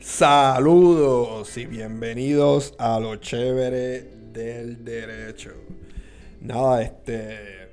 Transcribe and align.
Saludos 0.00 1.56
y 1.56 1.66
bienvenidos 1.66 2.72
a 2.78 3.00
lo 3.00 3.16
chévere 3.16 4.02
del 4.32 4.84
derecho. 4.84 5.50
Nada, 6.40 6.82
este 6.82 7.68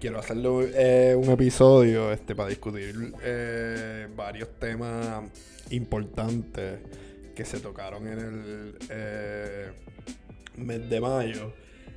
quiero 0.00 0.20
hacerle 0.20 0.48
eh, 0.74 1.14
un 1.14 1.28
episodio 1.28 2.12
este 2.12 2.34
para 2.34 2.48
discutir 2.48 3.12
eh, 3.22 4.08
varios 4.16 4.58
temas 4.58 5.22
importantes 5.68 6.78
que 7.34 7.44
se 7.44 7.60
tocaron 7.60 8.06
en 8.08 8.18
el 8.18 8.78
eh, 8.88 9.70
mes 10.56 10.88
de 10.88 11.00
mayo. 11.00 11.52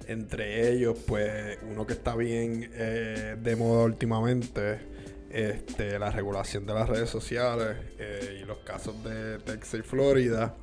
Entre 0.08 0.74
ellos, 0.74 0.98
pues, 1.08 1.58
uno 1.72 1.88
que 1.88 1.94
está 1.94 2.18
bien 2.18 2.70
de 2.70 3.56
moda 3.56 3.86
últimamente 3.86 4.93
este, 5.34 5.98
la 5.98 6.12
regulación 6.12 6.64
de 6.68 6.76
las 6.76 6.88
redes 6.88 7.10
sociales 7.10 7.76
eh, 7.98 8.42
y 8.44 8.46
los 8.46 8.60
casos 8.60 9.04
de 9.04 9.40
Texas 9.40 9.80
y 9.80 9.84
Florida. 9.84 10.56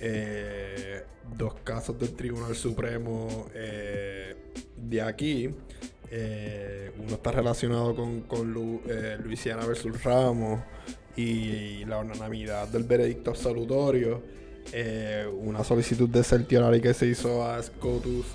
Eh, 0.00 1.04
dos 1.38 1.54
casos 1.62 1.96
del 1.96 2.16
Tribunal 2.16 2.56
Supremo 2.56 3.46
eh, 3.54 4.34
de 4.76 5.00
aquí. 5.00 5.46
uno 5.46 7.14
está 7.14 7.30
relacionado 7.30 7.94
con, 7.94 8.22
con 8.22 8.52
Luisiana 9.22 9.64
versus 9.64 10.02
Ramos 10.02 10.60
y, 11.16 11.84
la 11.84 11.98
unanimidad 11.98 12.66
del 12.66 12.82
veredicto 12.82 13.30
absolutorio. 13.30 14.22
una 15.34 15.62
solicitud 15.62 16.08
de 16.08 16.24
certiorari 16.24 16.80
que 16.80 16.94
se 16.94 17.06
hizo 17.06 17.46
a 17.46 17.62
SCOTUS 17.62 18.26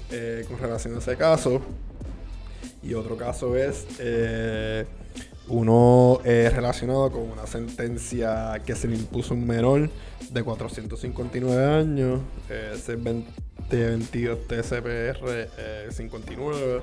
con 0.48 0.58
relación 0.58 0.96
a 0.96 1.00
ese 1.00 1.18
caso. 1.18 1.62
Y 2.82 2.94
otro 2.94 3.18
caso 3.18 3.58
es 3.58 3.86
uno 5.48 6.20
es 6.24 6.54
relacionado 6.54 7.12
con 7.12 7.24
una 7.24 7.46
sentencia 7.48 8.62
que 8.66 8.76
se 8.76 8.88
le 8.88 8.96
impuso 8.96 9.34
a 9.34 9.38
un 9.38 9.46
menor 9.48 9.90
de 10.32 10.44
459 10.44 11.66
años, 11.66 12.22
2022 12.88 14.48
TCPR 14.48 15.92
59. 15.92 16.82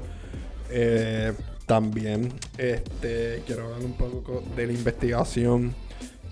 también 1.67 2.33
este, 2.59 3.43
quiero 3.47 3.65
hablar 3.65 3.85
un 3.85 3.95
poco 3.95 4.43
de 4.57 4.67
la 4.67 4.73
investigación 4.73 5.75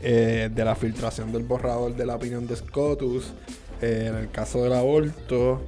eh, 0.02 0.48
de 0.50 0.64
la 0.64 0.74
filtración 0.74 1.30
del 1.30 1.42
borrador 1.42 1.94
de 1.94 2.06
la 2.06 2.14
opinión 2.14 2.46
de 2.46 2.56
Scotus 2.56 3.34
eh, 3.82 4.06
en 4.08 4.16
el 4.16 4.30
caso 4.30 4.62
del 4.62 4.72
aborto. 4.72 5.60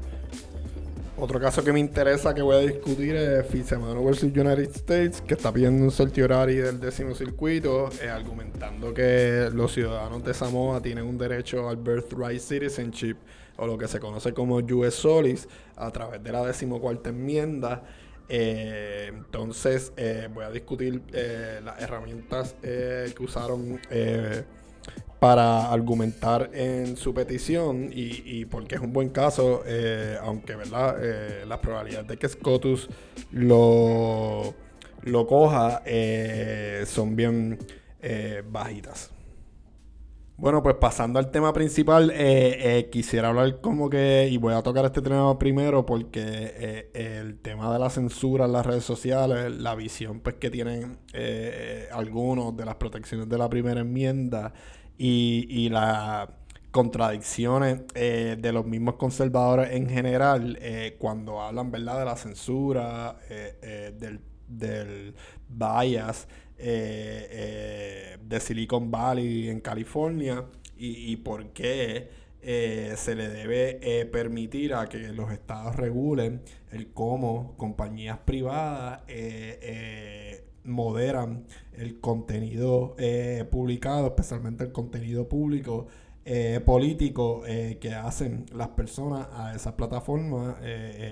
Otro 1.22 1.38
caso 1.38 1.62
que 1.62 1.72
me 1.72 1.78
interesa 1.78 2.34
que 2.34 2.42
voy 2.42 2.56
a 2.56 2.58
discutir 2.58 3.14
es 3.14 3.46
Fitzemano 3.46 4.02
vs. 4.02 4.24
United 4.24 4.74
States, 4.74 5.20
que 5.20 5.34
está 5.34 5.52
pidiendo 5.52 5.84
un 5.84 5.92
certiorari 5.92 6.56
del 6.56 6.80
décimo 6.80 7.14
circuito, 7.14 7.90
eh, 8.02 8.08
argumentando 8.08 8.92
que 8.92 9.48
los 9.54 9.72
ciudadanos 9.72 10.24
de 10.24 10.34
Samoa 10.34 10.82
tienen 10.82 11.04
un 11.04 11.16
derecho 11.16 11.68
al 11.68 11.76
birthright 11.76 12.40
citizenship, 12.40 13.14
o 13.56 13.68
lo 13.68 13.78
que 13.78 13.86
se 13.86 14.00
conoce 14.00 14.32
como 14.32 14.56
US 14.56 14.94
Solis, 14.94 15.48
a 15.76 15.92
través 15.92 16.24
de 16.24 16.32
la 16.32 16.44
decimocuarta 16.44 17.10
enmienda. 17.10 17.84
Eh, 18.28 19.12
entonces, 19.14 19.92
eh, 19.96 20.28
voy 20.34 20.44
a 20.44 20.50
discutir 20.50 21.02
las 21.62 21.80
herramientas 21.80 22.56
que 22.60 23.14
usaron 23.20 23.78
para 25.22 25.70
argumentar 25.70 26.50
en 26.52 26.96
su 26.96 27.14
petición 27.14 27.90
y, 27.92 28.44
porque 28.46 28.74
es 28.74 28.80
un 28.80 28.92
buen 28.92 29.10
caso, 29.10 29.62
eh, 29.64 30.18
aunque 30.20 30.56
verdad 30.56 30.96
eh, 31.00 31.44
probabilidades 31.62 32.08
de 32.08 32.16
que 32.16 32.28
Scotus 32.28 32.88
lo, 33.30 34.52
lo 35.02 35.26
coja 35.28 35.80
eh, 35.86 36.82
son 36.88 37.14
bien 37.14 37.56
bajitas. 38.50 39.12
Bueno, 40.36 40.60
pues 40.60 40.74
pasando 40.74 41.20
al 41.20 41.30
tema 41.30 41.52
principal, 41.52 42.12
quisiera 42.90 43.28
hablar 43.28 43.60
como 43.60 43.88
que, 43.88 44.28
y 44.28 44.38
voy 44.38 44.54
a 44.54 44.62
tocar 44.62 44.86
este 44.86 45.02
tema 45.02 45.38
primero 45.38 45.86
porque 45.86 46.90
el 46.94 47.38
tema 47.38 47.72
de 47.72 47.78
la 47.78 47.90
censura 47.90 48.46
en 48.46 48.52
las 48.54 48.66
redes 48.66 48.82
sociales, 48.82 49.52
la 49.52 49.76
visión 49.76 50.18
pues 50.18 50.34
que 50.34 50.50
tienen 50.50 50.98
algunos 51.92 52.56
de 52.56 52.64
las 52.64 52.74
protecciones 52.74 53.28
de 53.28 53.38
la 53.38 53.48
primera 53.48 53.82
enmienda, 53.82 54.52
y, 54.98 55.68
las 55.70 56.28
contradicciones 56.70 57.82
eh, 57.94 58.36
de 58.40 58.52
los 58.52 58.64
mismos 58.64 58.94
conservadores 58.94 59.72
en 59.72 59.88
general 59.88 60.58
eh, 60.60 60.96
cuando 60.98 61.42
hablan 61.42 61.70
verdad 61.70 61.98
de 61.98 62.04
la 62.06 62.16
censura 62.16 63.18
eh, 63.28 63.94
del, 63.98 64.20
del, 64.48 65.14
bias 65.48 66.26
de 66.56 68.40
Silicon 68.40 68.90
Valley 68.90 69.48
en 69.48 69.60
California 69.60 70.44
y, 70.76 71.16
por 71.16 71.52
qué 71.52 72.08
se 72.40 73.14
le 73.14 73.28
debe 73.28 74.06
permitir 74.06 74.74
a 74.74 74.88
que 74.88 74.98
los 75.08 75.32
estados 75.32 75.76
regulen 75.76 76.42
el 76.70 76.92
cómo 76.92 77.56
compañías 77.56 78.18
privadas 78.18 79.02
moderan 80.64 81.46
el 81.76 82.00
contenido 82.00 82.94
eh, 82.98 83.46
publicado, 83.50 84.06
especialmente 84.08 84.64
el 84.64 84.72
contenido 84.72 85.28
público 85.28 85.86
eh, 86.24 86.60
político 86.64 87.42
eh, 87.46 87.78
que 87.80 87.94
hacen 87.94 88.46
las 88.54 88.68
personas 88.68 89.26
a 89.32 89.54
esa 89.54 89.76
plataforma 89.76 90.58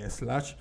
slash 0.09 0.55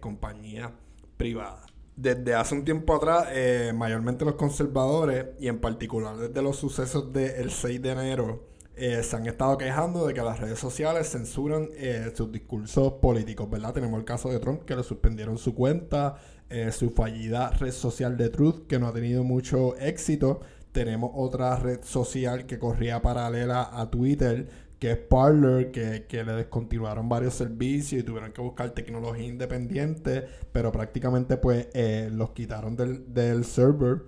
compañía 0.00 0.72
privada. 1.16 1.60
Desde 1.94 2.34
hace 2.34 2.54
un 2.54 2.64
tiempo 2.64 2.94
atrás, 2.94 3.28
mayormente 3.74 4.24
los 4.24 4.34
conservadores 4.34 5.26
y 5.38 5.48
en 5.48 5.60
particular 5.60 6.16
desde 6.16 6.40
los 6.40 6.56
sucesos 6.56 7.12
del 7.12 7.50
6 7.50 7.82
de 7.82 7.90
enero, 7.90 8.46
se 8.74 9.14
han 9.14 9.26
estado 9.26 9.58
quejando 9.58 10.06
de 10.06 10.14
que 10.14 10.22
las 10.22 10.40
redes 10.40 10.58
sociales 10.58 11.10
censuran 11.10 11.68
sus 12.14 12.32
discursos 12.32 12.94
políticos, 12.94 13.48
¿verdad? 13.50 13.74
Tenemos 13.74 13.98
el 13.98 14.06
caso 14.06 14.30
de 14.30 14.40
Trump 14.40 14.64
que 14.64 14.74
le 14.74 14.82
suspendieron 14.82 15.36
su 15.36 15.54
cuenta, 15.54 16.16
eh, 16.52 16.70
su 16.70 16.90
fallida 16.90 17.48
red 17.48 17.72
social 17.72 18.18
de 18.18 18.28
Truth, 18.28 18.66
que 18.66 18.78
no 18.78 18.86
ha 18.86 18.92
tenido 18.92 19.24
mucho 19.24 19.74
éxito. 19.78 20.40
Tenemos 20.70 21.10
otra 21.14 21.56
red 21.56 21.80
social 21.82 22.44
que 22.44 22.58
corría 22.58 23.00
paralela 23.00 23.70
a 23.72 23.90
Twitter, 23.90 24.46
que 24.78 24.92
es 24.92 24.98
Parler, 24.98 25.70
que, 25.70 26.24
le 26.24 26.32
descontinuaron 26.32 27.08
varios 27.08 27.32
servicios 27.32 28.02
y 28.02 28.04
tuvieron 28.04 28.32
que 28.32 28.42
buscar 28.42 28.70
tecnología 28.72 29.26
independiente, 29.26 30.26
pero 30.52 30.70
prácticamente 30.70 31.38
pues 31.38 31.68
eh, 31.72 32.10
los 32.12 32.32
quitaron 32.32 32.76
del, 32.76 33.44
server 33.46 34.02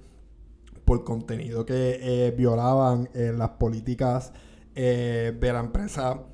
por 0.84 1.02
contenido 1.02 1.64
que 1.64 1.98
eh, 2.02 2.30
violaban 2.32 3.08
las 3.14 3.50
políticas 3.50 4.34
de 4.74 5.38
la 5.40 5.60
empresa 5.60 6.24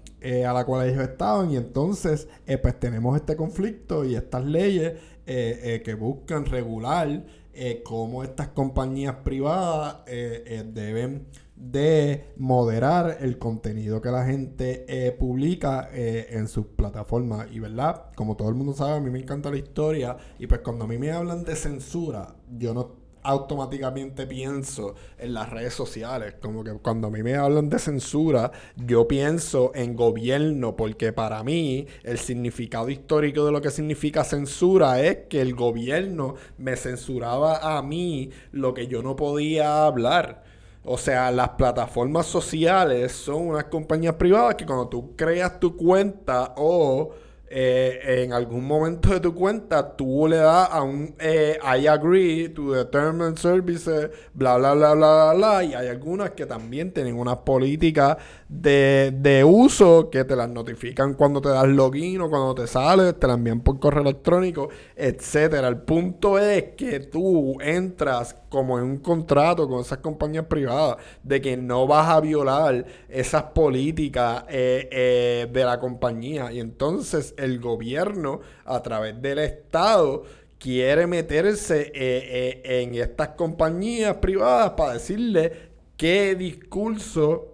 a 0.47 0.53
la 0.53 0.65
cual 0.65 0.89
ellos 0.89 1.03
estaban 1.03 1.53
y 1.53 1.57
entonces 1.57 2.27
pues 2.63 2.81
tenemos 2.81 3.15
este 3.15 3.37
conflicto 3.37 4.05
y 4.05 4.17
estas 4.17 4.45
leyes 4.45 4.95
eh, 5.27 5.61
eh, 5.63 5.83
que 5.83 5.95
buscan 5.95 6.47
regular 6.47 7.25
eh, 7.53 7.83
cómo 7.85 8.23
estas 8.23 8.49
compañías 8.49 9.17
privadas 9.17 10.05
deben 10.07 11.27
de 11.57 12.33
moderar 12.37 13.19
el 13.21 13.39
contenido 13.39 14.01
que 14.01 14.11
la 14.11 14.25
gente 14.25 15.15
publica 15.19 15.91
en 15.93 16.49
sus 16.49 16.67
plataformas. 16.67 17.49
Y 17.51 17.59
verdad, 17.59 18.13
como 18.15 18.37
todo 18.37 18.49
el 18.49 18.55
mundo 18.55 18.73
sabe, 18.73 18.95
a 18.95 19.01
mí 19.01 19.11
me 19.11 19.19
encanta 19.19 19.51
la 19.51 19.59
historia. 19.59 20.17
Y 20.39 20.47
pues 20.47 20.61
cuando 20.61 20.85
a 20.85 20.89
mí 20.89 20.97
me 20.97 21.11
hablan 21.11 21.45
de 21.45 21.57
censura, 21.57 22.37
yo 22.57 22.73
no 22.73 23.00
automáticamente 23.23 24.27
pienso 24.27 24.95
en 25.19 25.35
las 25.35 25.51
redes 25.51 25.75
sociales. 25.75 26.35
Como 26.41 26.65
que 26.65 26.73
cuando 26.75 27.09
a 27.09 27.11
mí 27.11 27.23
me 27.23 27.37
hablan 27.37 27.69
de 27.69 27.79
censura, 27.79 28.51
yo 28.77 29.07
pienso 29.07 29.73
en 29.75 29.95
gobierno, 29.97 30.77
porque 30.77 31.13
para 31.13 31.43
mí 31.43 31.87
el 32.03 32.19
significado 32.19 32.89
histórico 32.89 33.45
de 33.45 33.53
lo 33.53 33.61
que 33.61 33.71
significa 33.71 34.25
censura 34.25 35.01
es 35.01 35.19
que 35.29 35.41
el 35.41 35.55
gobierno 35.55 36.35
me 36.59 36.77
censuraba 36.77 37.77
a 37.77 37.83
mí 37.83 38.31
lo 38.53 38.75
que 38.75 38.87
yo 38.87 39.03
no 39.03 39.17
podía 39.17 39.85
hablar. 39.87 40.45
O 40.83 40.97
sea, 40.97 41.31
las 41.31 41.51
plataformas 41.51 42.27
sociales 42.27 43.13
son 43.13 43.49
unas 43.49 43.65
compañías 43.65 44.15
privadas 44.15 44.55
que 44.55 44.65
cuando 44.65 44.89
tú 44.89 45.15
creas 45.15 45.61
tu 45.61 45.77
cuenta 45.77 46.55
o 46.57 47.11
eh, 47.53 48.23
en 48.23 48.33
algún 48.33 48.65
momento 48.65 49.11
de 49.11 49.19
tu 49.19 49.35
cuenta 49.35 49.97
tú 49.97 50.29
le 50.29 50.37
das 50.37 50.69
a 50.71 50.83
un 50.83 51.17
eh, 51.19 51.59
I 51.63 51.89
agree 51.89 52.49
to 52.51 52.73
the 52.73 52.85
terms 52.85 53.23
and 53.23 53.37
services, 53.37 54.09
bla, 54.33 54.57
bla, 54.57 54.75
bla, 54.75 54.95
bla, 54.95 55.33
bla, 55.35 55.65
y 55.65 55.75
hay 55.75 55.89
algunas 55.89 56.31
que 56.31 56.47
también 56.47 56.93
tienen 56.93 57.19
una 57.19 57.41
política 57.41 58.17
de, 58.49 59.13
de 59.19 59.43
uso 59.43 60.11
que 60.11 60.25
te 60.25 60.37
las 60.37 60.49
notifican 60.49 61.15
cuando 61.15 61.41
te 61.41 61.49
das 61.49 61.67
login 61.67 62.21
o 62.21 62.31
cuando 62.31 62.55
te 62.55 62.69
sales, 62.69 63.19
te 63.19 63.27
las 63.27 63.37
envían 63.37 63.61
por 63.63 63.81
correo 63.81 64.03
electrónico, 64.03 64.69
etcétera. 64.95 65.67
El 65.67 65.79
punto 65.79 66.39
es 66.39 66.75
que 66.77 67.01
tú 67.01 67.61
entras 67.61 68.37
como 68.51 68.79
en 68.79 68.85
un 68.85 68.99
contrato 68.99 69.67
con 69.69 69.81
esas 69.81 69.99
compañías 69.99 70.45
privadas 70.47 70.97
de 71.23 71.41
que 71.41 71.57
no 71.57 71.87
vas 71.87 72.09
a 72.09 72.21
violar 72.21 72.85
esas 73.09 73.45
políticas 73.45 74.45
eh, 74.49 74.89
eh, 74.91 75.49
de 75.51 75.65
la 75.65 75.79
compañía. 75.79 76.53
Y 76.53 76.59
entonces 76.59 77.33
el 77.39 77.61
gobierno, 77.61 78.41
a 78.65 78.83
través 78.83 79.23
del 79.23 79.39
Estado, 79.39 80.25
quiere 80.59 81.07
meterse 81.07 81.93
eh, 81.95 82.61
en 82.65 82.95
estas 82.97 83.29
compañías 83.29 84.17
privadas 84.17 84.73
para 84.73 84.95
decirle 84.95 85.71
qué 85.97 86.35
discurso 86.35 87.47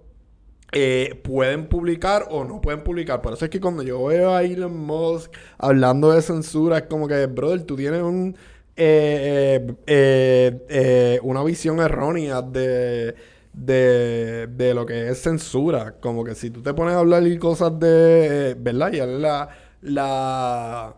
pueden 1.22 1.68
publicar 1.68 2.26
o 2.30 2.44
no 2.44 2.60
pueden 2.60 2.82
publicar. 2.82 3.22
Por 3.22 3.32
eso 3.32 3.46
es 3.46 3.50
que 3.50 3.60
cuando 3.60 3.82
yo 3.82 4.04
veo 4.04 4.34
a 4.34 4.42
Elon 4.42 4.76
Musk 4.76 5.32
hablando 5.56 6.10
de 6.10 6.20
censura, 6.20 6.78
es 6.78 6.84
como 6.84 7.08
que, 7.08 7.24
brother, 7.26 7.62
tú 7.62 7.76
tienes 7.76 8.02
un, 8.02 8.36
eh, 8.76 9.66
eh, 9.86 11.20
una 11.22 11.42
visión 11.42 11.80
errónea 11.80 12.42
de, 12.42 13.14
de, 13.52 14.46
de, 14.48 14.74
lo 14.74 14.86
que 14.86 15.08
es 15.08 15.22
censura. 15.22 15.94
Como 16.00 16.24
que 16.24 16.34
si 16.34 16.50
tú 16.50 16.62
te 16.62 16.74
pones 16.74 16.94
a 16.94 16.98
hablar 17.00 17.22
cosas 17.38 17.78
de, 17.80 18.56
¿verdad? 18.58 18.92
Y 18.92 18.98
la, 18.98 19.48
la, 19.82 20.96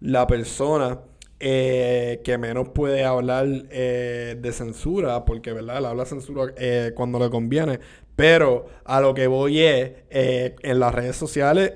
la 0.00 0.26
persona 0.26 0.98
eh, 1.42 2.20
que 2.22 2.36
menos 2.36 2.68
puede 2.68 3.02
hablar 3.04 3.46
eh, 3.70 4.36
de 4.38 4.52
censura, 4.52 5.24
porque 5.24 5.54
¿verdad? 5.54 5.78
él 5.78 5.86
habla 5.86 6.04
censura 6.04 6.52
eh, 6.58 6.92
cuando 6.94 7.18
le 7.18 7.30
conviene. 7.30 7.80
Pero 8.20 8.66
a 8.84 9.00
lo 9.00 9.14
que 9.14 9.26
voy 9.26 9.60
es, 9.60 9.92
en 10.10 10.78
las 10.78 10.94
redes 10.94 11.16
sociales, 11.16 11.72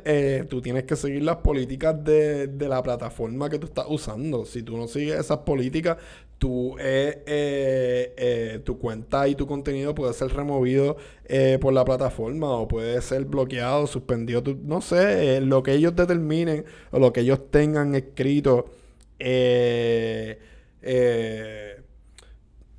tú 0.51 0.61
tienes 0.61 0.85
que 0.85 0.95
seguir 0.95 1.23
las 1.23 1.37
políticas 1.37 2.05
de, 2.05 2.49
de, 2.49 2.69
la 2.69 2.83
plataforma 2.83 3.49
que 3.49 3.59
tú 3.59 3.67
estás 3.67 3.87
usando. 3.89 4.45
Si 4.45 4.63
tú 4.63 4.77
no 4.77 4.87
sigues 4.87 5.19
esas 5.19 5.39
políticas, 5.39 5.97
tu, 6.37 6.77
tu 8.65 8.79
cuenta 8.79 9.27
y 9.27 9.35
tu 9.35 9.47
contenido 9.47 9.95
puede 9.95 10.13
ser 10.13 10.35
removido 10.35 10.99
por 11.63 11.73
la 11.73 11.83
plataforma 11.83 12.51
o 12.51 12.69
puede 12.69 13.01
ser 13.01 13.25
bloqueado, 13.25 13.87
suspendido. 13.87 14.43
no 14.65 14.83
sé, 14.83 15.41
lo 15.41 15.63
que 15.63 15.73
ellos 15.73 15.97
determinen 15.97 16.67
o 16.91 16.99
lo 16.99 17.11
que 17.11 17.21
ellos 17.21 17.51
tengan 17.51 17.95
escrito 17.95 18.67
eh, 20.87 21.74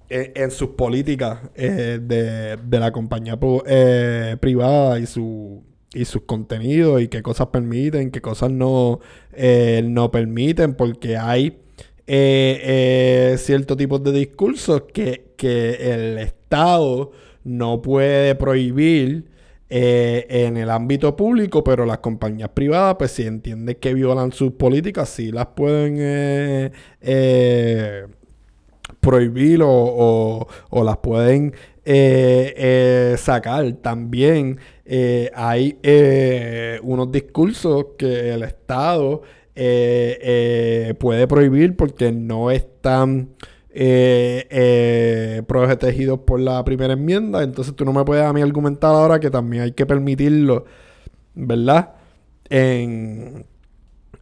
eh, 0.09 0.33
en, 0.35 0.51
sus 0.51 0.69
políticas 0.69 1.39
eh, 1.55 1.99
de, 2.01 2.79
la 2.79 2.91
compañía 2.91 3.39
privada 3.39 4.99
y 4.99 5.05
su 5.05 5.63
y 5.93 6.03
sus 6.03 6.23
contenidos 6.23 7.01
y 7.01 7.07
qué 7.07 7.21
cosas 7.21 7.47
permiten, 7.47 8.11
qué 8.11 8.19
cosas 8.19 8.51
no, 8.51 8.99
no 9.83 10.11
permiten, 10.11 10.73
porque 10.73 11.15
hay 11.15 11.57
ciertos 12.05 13.77
tipos 13.77 14.03
de 14.03 14.11
discursos 14.11 14.83
que, 14.93 15.33
que 15.37 15.93
el 15.93 16.17
Estado 16.17 17.11
no 17.45 17.81
puede 17.81 18.35
prohibir 18.35 19.29
eh, 19.67 20.27
en 20.29 20.57
el 20.57 20.69
ámbito 20.69 21.15
público, 21.15 21.63
pero 21.63 21.85
las 21.87 21.97
compañías 21.97 22.49
privadas, 22.49 22.95
pues 22.99 23.11
si 23.11 23.23
entienden 23.23 23.75
que 23.75 23.95
violan 23.95 24.31
sus 24.31 24.51
políticas, 24.53 25.09
sí 25.09 25.31
las 25.31 25.47
pueden 25.47 25.97
eh, 25.99 26.71
eh, 27.01 28.05
prohibir 28.99 29.61
o, 29.63 30.47
las 30.71 30.97
pueden 30.97 31.53
sacar. 33.17 33.71
También 33.81 34.59
hay 35.33 35.77
unos 36.83 37.11
discursos 37.11 37.85
que 37.97 38.33
el 38.33 38.43
Estado 38.43 39.21
puede 39.55 41.27
prohibir 41.27 41.75
porque 41.75 42.11
no 42.11 42.51
están 42.51 43.35
eh, 43.77 44.47
eh, 44.51 45.43
protegidos 45.45 46.19
por 46.19 46.39
la 46.39 46.63
primera 46.63 46.93
enmienda. 46.93 47.43
Entonces 47.43 47.75
tú 47.75 47.83
no 47.83 47.91
me 47.91 48.05
puedes 48.05 48.23
a 48.23 48.31
mí 48.31 48.41
argumentar 48.41 48.91
ahora 48.91 49.19
que 49.19 49.29
también 49.29 49.63
hay 49.63 49.73
que 49.73 49.85
permitirlo, 49.85 50.63
¿verdad? 51.33 51.95
En, 52.49 53.45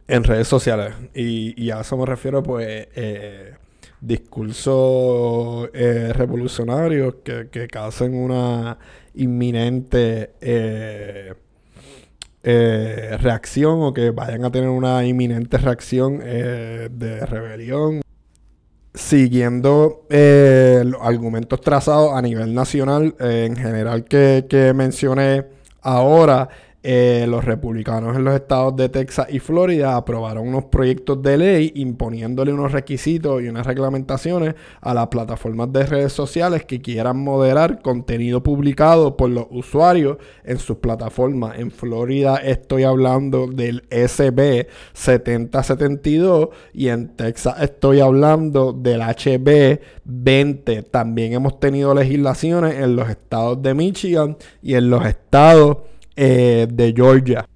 en 0.08 0.24
redes 0.24 0.48
sociales. 0.48 0.94
Y, 1.14 1.70
a 1.70 1.82
eso 1.82 1.96
me 1.96 2.04
refiero, 2.04 2.42
pues, 2.42 2.88
eh, 2.96 3.54
discursos 4.06 5.70
eh, 5.72 6.12
revolucionarios 6.12 7.16
que, 7.24 7.48
que 7.50 7.66
causen 7.68 8.14
una 8.14 8.78
inminente 9.14 10.34
reacción 13.18 13.82
o 13.82 13.94
que 13.94 14.10
vayan 14.10 14.44
a 14.44 14.50
tener 14.50 14.68
una 14.68 15.04
inminente 15.04 15.56
reacción 15.58 16.18
de 16.18 17.26
rebelión 17.26 18.04
siguiendo 18.94 20.06
eh, 20.08 20.82
los 20.86 21.02
argumentos 21.02 21.60
trazados 21.60 22.12
a 22.14 22.22
nivel 22.22 22.54
nacional, 22.54 23.16
eh, 23.18 23.46
en 23.46 23.56
general 23.56 24.04
que, 24.04 24.46
que 24.48 24.72
mencioné 24.72 25.46
ahora, 25.82 26.48
eh, 26.86 27.24
los 27.26 27.46
republicanos 27.46 28.14
en 28.14 28.24
los 28.24 28.34
estados 28.34 28.76
de 28.76 28.90
Texas 28.90 29.28
y 29.30 29.38
Florida 29.38 29.96
aprobaron 29.96 30.46
unos 30.46 30.66
proyectos 30.66 31.22
de 31.22 31.38
ley 31.38 31.72
imponiéndole 31.76 32.52
unos 32.52 32.72
requisitos 32.72 33.42
y 33.42 33.48
unas 33.48 33.66
reglamentaciones 33.66 34.54
a 34.82 34.92
las 34.92 35.08
plataformas 35.08 35.72
de 35.72 35.86
redes 35.86 36.12
sociales 36.12 36.66
que 36.66 36.82
quieran 36.82 37.16
moderar 37.16 37.80
contenido 37.80 38.42
publicado 38.42 39.16
por 39.16 39.30
los 39.30 39.46
usuarios 39.48 40.18
en 40.44 40.58
sus 40.58 40.76
plataformas. 40.76 41.58
En 41.58 41.70
Florida 41.70 42.36
estoy 42.36 42.82
hablando 42.82 43.46
del 43.46 43.84
SB 43.88 44.66
7072 44.92 46.50
y 46.74 46.88
en 46.88 47.16
Texas 47.16 47.62
estoy 47.62 48.00
hablando 48.00 48.74
del 48.74 49.00
HB 49.00 49.80
20. 50.04 50.82
También 50.82 51.32
hemos 51.32 51.58
tenido 51.58 51.94
legislaciones 51.94 52.74
en 52.74 52.94
los 52.94 53.08
estados 53.08 53.62
de 53.62 53.72
Michigan 53.72 54.36
y 54.62 54.74
en 54.74 54.90
los 54.90 55.06
estados 55.06 55.78
eh, 56.16 56.68
de 56.70 56.92
Georgia. 56.94 57.48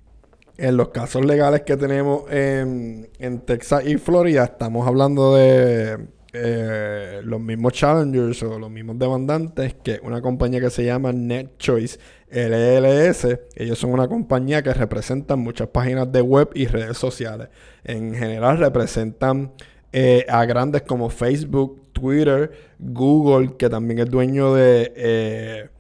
En 0.57 0.77
los 0.77 0.89
casos 0.89 1.25
legales 1.25 1.63
que 1.63 1.77
tenemos 1.77 2.25
en, 2.29 3.09
Texas 3.47 3.87
y 3.87 3.97
Florida, 3.97 4.43
estamos 4.43 4.89
hablando 4.89 5.37
de 5.37 6.09
eh, 6.33 7.21
los 7.23 7.41
mismos 7.41 7.73
challengers 7.75 8.43
o 8.43 8.59
los 8.59 8.69
mismos 8.69 8.99
demandantes 8.99 9.75
que 9.75 10.01
una 10.03 10.21
compañía 10.21 10.61
que 10.61 10.71
se 10.71 10.85
llama 10.85 11.13
NetChoice 11.13 12.01
LLS. 12.33 13.39
Ellos 13.55 13.79
son 13.79 13.93
una 13.93 14.09
compañía 14.09 14.61
que 14.61 14.75
representan 14.75 15.39
muchas 15.39 15.69
páginas 15.69 16.11
de 16.11 16.23
web 16.23 16.51
y 16.55 16.67
redes 16.67 16.99
sociales. 16.99 17.51
En 17.85 18.13
general 18.13 18.59
representan 18.59 19.53
eh, 19.93 20.27
a 20.29 20.45
grandes 20.45 20.83
como 20.83 21.09
Facebook, 21.09 21.93
Twitter, 21.93 22.51
Google, 22.81 23.57
que 23.57 23.71
también 23.71 24.01
es 24.01 24.11
dueño 24.11 24.55
de, 24.55 25.71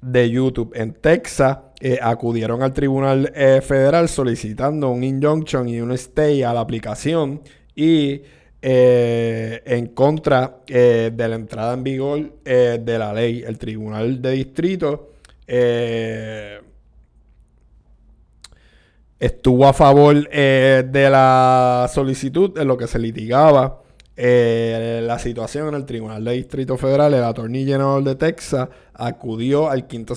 de 0.00 0.30
YouTube. 0.30 0.72
En 0.74 0.94
Texas 0.94 1.58
eh, 1.78 1.98
acudieron 2.00 2.62
al 2.62 2.72
Tribunal 2.72 3.30
eh, 3.34 3.60
Federal 3.60 4.08
solicitando 4.08 4.88
un 4.88 5.04
injunction 5.04 5.68
y 5.68 5.78
un 5.80 5.92
stay 5.92 6.42
a 6.42 6.54
la 6.54 6.60
aplicación 6.60 7.42
y 7.74 8.22
eh, 8.62 9.62
en 9.66 9.88
contra 9.88 10.60
de 10.66 11.12
la 11.16 11.34
entrada 11.34 11.74
en 11.74 11.84
vigor 11.84 12.42
de 12.42 12.98
la 12.98 13.12
ley. 13.12 13.44
El 13.46 13.58
Tribunal 13.58 14.22
de 14.22 14.30
Distrito 14.32 15.10
estuvo 19.20 19.66
a 19.66 19.74
favor 19.74 20.28
de 20.30 21.08
la 21.10 21.90
solicitud 21.92 22.58
en 22.58 22.66
lo 22.66 22.78
que 22.78 22.86
se 22.86 22.98
litigaba. 22.98 23.82
la 24.16 25.18
situación 25.18 25.68
en 25.68 25.74
el 25.74 25.84
Tribunal 25.84 26.24
de 26.24 26.32
Distrito 26.32 26.78
Federal, 26.78 27.12
el 27.12 27.22
Attorney 27.22 27.66
General 27.66 28.02
de 28.02 28.14
Texas 28.14 28.68
acudió 28.94 29.68
al 29.70 29.86
quinto 29.86 30.14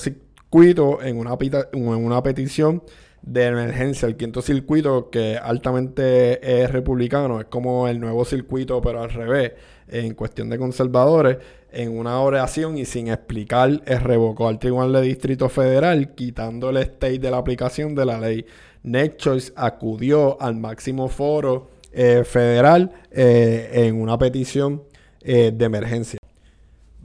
circuito 0.49 1.01
en 1.03 1.17
una, 1.17 1.37
en 1.71 2.05
una 2.05 2.23
petición 2.23 2.81
de 3.21 3.45
emergencia, 3.45 4.07
el 4.07 4.15
quinto 4.15 4.41
circuito 4.41 5.11
que 5.11 5.37
altamente 5.37 6.63
es 6.63 6.71
republicano, 6.71 7.39
es 7.39 7.45
como 7.45 7.87
el 7.87 7.99
nuevo 7.99 8.25
circuito 8.25 8.81
pero 8.81 9.03
al 9.03 9.11
revés, 9.11 9.51
en 9.87 10.15
cuestión 10.15 10.49
de 10.49 10.57
conservadores, 10.57 11.37
en 11.71 11.95
una 11.95 12.19
oración 12.21 12.79
y 12.79 12.85
sin 12.85 13.09
explicar, 13.09 13.81
revocó 13.85 14.47
al 14.47 14.57
Tribunal 14.57 14.93
de 14.93 15.01
Distrito 15.01 15.49
Federal 15.49 16.15
quitando 16.15 16.71
el 16.71 16.77
state 16.77 17.19
de 17.19 17.29
la 17.29 17.37
aplicación 17.37 17.93
de 17.93 18.05
la 18.05 18.19
ley. 18.19 18.45
NetChoice 18.81 19.53
acudió 19.55 20.41
al 20.41 20.55
máximo 20.55 21.09
foro 21.09 21.69
eh, 21.91 22.23
federal 22.23 22.91
eh, 23.11 23.69
en 23.73 24.01
una 24.01 24.17
petición 24.17 24.83
eh, 25.21 25.51
de 25.53 25.65
emergencia. 25.65 26.19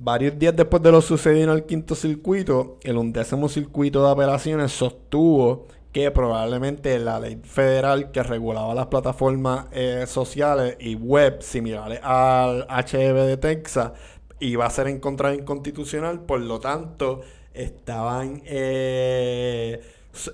Varios 0.04 0.38
días 0.38 0.54
después 0.54 0.82
de 0.82 0.92
lo 0.92 1.00
sucedido 1.00 1.44
en 1.44 1.56
el 1.56 1.64
quinto 1.64 1.94
circuito, 1.94 2.78
el 2.82 2.98
undécimo 2.98 3.48
circuito 3.48 4.04
de 4.04 4.12
apelaciones 4.12 4.70
sostuvo 4.70 5.66
que 5.92 6.10
probablemente 6.10 6.98
la 6.98 7.18
ley 7.18 7.40
federal 7.42 8.12
que 8.12 8.22
regulaba 8.22 8.74
las 8.74 8.88
plataformas 8.88 9.64
eh, 9.72 10.04
sociales 10.06 10.76
y 10.78 10.94
web 10.94 11.40
similares 11.40 12.00
al 12.02 12.66
HB 12.68 13.14
de 13.14 13.38
Texas 13.38 13.92
iba 14.40 14.66
a 14.66 14.70
ser 14.70 14.88
encontrada 14.88 15.34
inconstitucional, 15.34 16.20
por 16.20 16.40
lo 16.40 16.60
tanto 16.60 17.22
estaban 17.54 18.42
eh, 18.44 19.80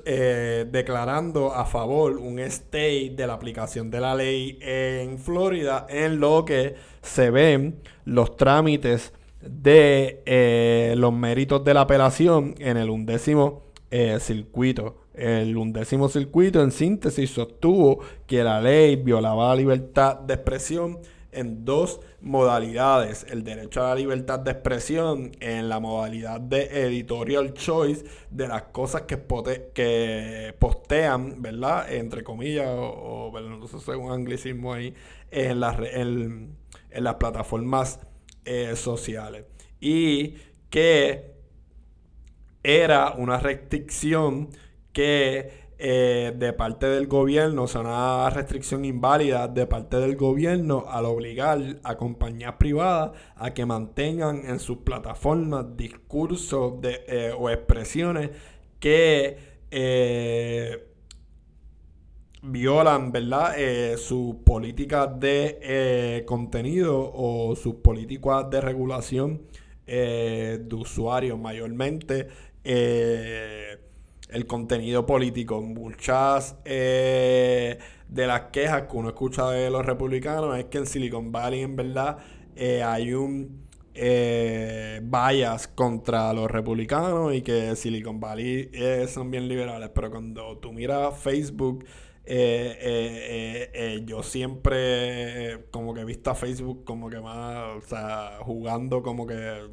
eh, 0.05 0.67
declarando 0.69 1.55
a 1.55 1.65
favor 1.65 2.19
un 2.19 2.41
stay 2.41 3.11
de 3.11 3.25
la 3.25 3.35
aplicación 3.35 3.89
de 3.89 4.01
la 4.01 4.17
ley 4.17 4.59
en 4.63 5.17
Florida 5.17 5.87
en 5.89 6.19
lo 6.19 6.45
que 6.45 6.75
se 7.03 7.31
ven 7.31 7.79
los 8.05 8.37
trámites 8.37 9.13
de 9.41 10.23
eh, 10.27 10.95
los 10.97 11.13
méritos 11.13 11.65
de 11.65 11.75
la 11.75 11.83
apelación 11.83 12.55
en 12.59 12.77
el 12.77 12.91
undécimo 12.91 13.63
eh, 13.91 14.19
circuito. 14.21 14.97
El 15.15 15.57
undécimo 15.57 16.09
circuito, 16.09 16.63
en 16.63 16.71
síntesis, 16.71 17.31
sostuvo 17.31 18.01
que 18.27 18.45
la 18.45 18.61
ley 18.61 18.97
violaba 18.97 19.49
la 19.49 19.57
libertad 19.57 20.19
de 20.21 20.35
expresión 20.35 20.99
en 21.33 21.65
dos 21.65 22.01
modalidades. 22.21 23.27
El 23.29 23.45
derecho 23.45 23.85
a 23.85 23.91
la 23.91 23.95
libertad 23.97 24.39
de 24.39 24.53
expresión 24.53 25.33
en 25.41 25.69
la 25.69 25.81
modalidad 25.81 26.41
de 26.41 26.85
editorial 26.87 27.53
choice 27.55 28.05
de 28.31 28.49
las 28.49 28.63
cosas 28.65 29.03
que, 29.03 29.17
postean, 30.59 31.43
¿verdad? 31.43 31.93
Entre 31.93 32.23
comillas, 32.23 32.69
o, 32.69 33.33
no 33.33 33.67
sé 33.67 33.97
un 33.97 34.13
anglicismo 34.13 34.73
ahí, 34.73 34.95
en, 35.31 35.61
las 35.61 35.77
en, 35.93 36.57
las 36.91 37.15
plataformas 37.15 38.01
eh, 38.45 38.75
sociales. 38.77 39.45
Y 39.81 40.35
que 40.69 41.35
era 42.63 43.13
una 43.13 43.39
restricción 43.39 44.51
que 44.93 45.71
eh, 45.79 46.35
de 46.37 46.53
parte 46.53 46.87
del 46.87 47.07
gobierno, 47.07 47.63
o 47.63 47.67
sea, 47.67 47.81
una 47.81 48.29
restricción 48.29 48.85
inválida 48.85 49.49
de 49.49 49.67
parte 49.67 49.97
del 49.97 50.15
gobierno 50.17 50.85
al 50.89 51.07
obligar 51.07 51.79
a 51.83 51.97
compañías 51.97 52.57
privadas 52.59 53.13
a 53.37 53.55
que 53.55 53.65
mantengan 53.65 54.43
en 54.45 54.61
sus 54.61 54.79
plataformas 54.79 55.77
discursos 55.79 56.81
de, 56.83 57.03
eh, 57.09 57.33
o 57.39 57.49
expresiones 57.49 58.31
que 58.79 59.39
violan, 62.43 63.13
¿verdad? 63.13 63.55
sus 63.97 64.37
políticas 64.37 65.19
de 65.21 66.25
contenido 66.27 67.11
o 67.15 67.55
sus 67.57 67.77
políticas 67.77 68.49
de 68.51 68.61
regulación 68.61 69.43
de 69.87 70.69
usuarios 70.73 71.39
mayormente 71.39 72.29
el 74.33 74.47
contenido 74.47 75.07
político. 75.07 75.61
Muchas 75.61 76.57
eh, 76.65 77.79
de 78.09 78.27
las 78.27 78.43
quejas 78.53 78.83
que 78.83 78.97
uno 78.97 79.09
escucha 79.09 79.51
de 79.51 79.71
los 79.71 79.85
republicanos 79.85 80.59
es 80.59 80.67
que 80.67 80.79
en 80.79 80.87
Silicon 80.87 81.33
Valley 81.33 81.61
en 81.61 81.77
verdad 81.77 82.19
eh, 82.57 82.83
hay 82.83 83.13
un 83.13 83.69
eh, 83.95 85.03
contra 85.75 86.33
los 86.33 86.51
republicanos 86.51 87.35
y 87.35 87.43
que 87.43 87.75
Silicon 87.77 88.21
Valley 88.21 88.71
son 89.09 89.31
bien 89.31 89.49
liberales. 89.49 89.91
Pero 89.95 90.11
cuando 90.11 90.59
tú 90.59 90.73
miras 90.73 91.19
Facebook, 91.19 91.85
yo 94.07 94.23
siempre 94.23 95.67
como 95.71 95.95
que 95.95 96.01
he 96.03 96.05
visto 96.05 96.31
a 96.31 96.35
Facebook 96.35 96.85
como 96.85 97.11
que 97.11 97.21
más, 97.21 97.77
o 97.77 97.81
sea, 97.83 98.39
jugando 98.41 99.03
como 99.03 99.27
que, 99.27 99.69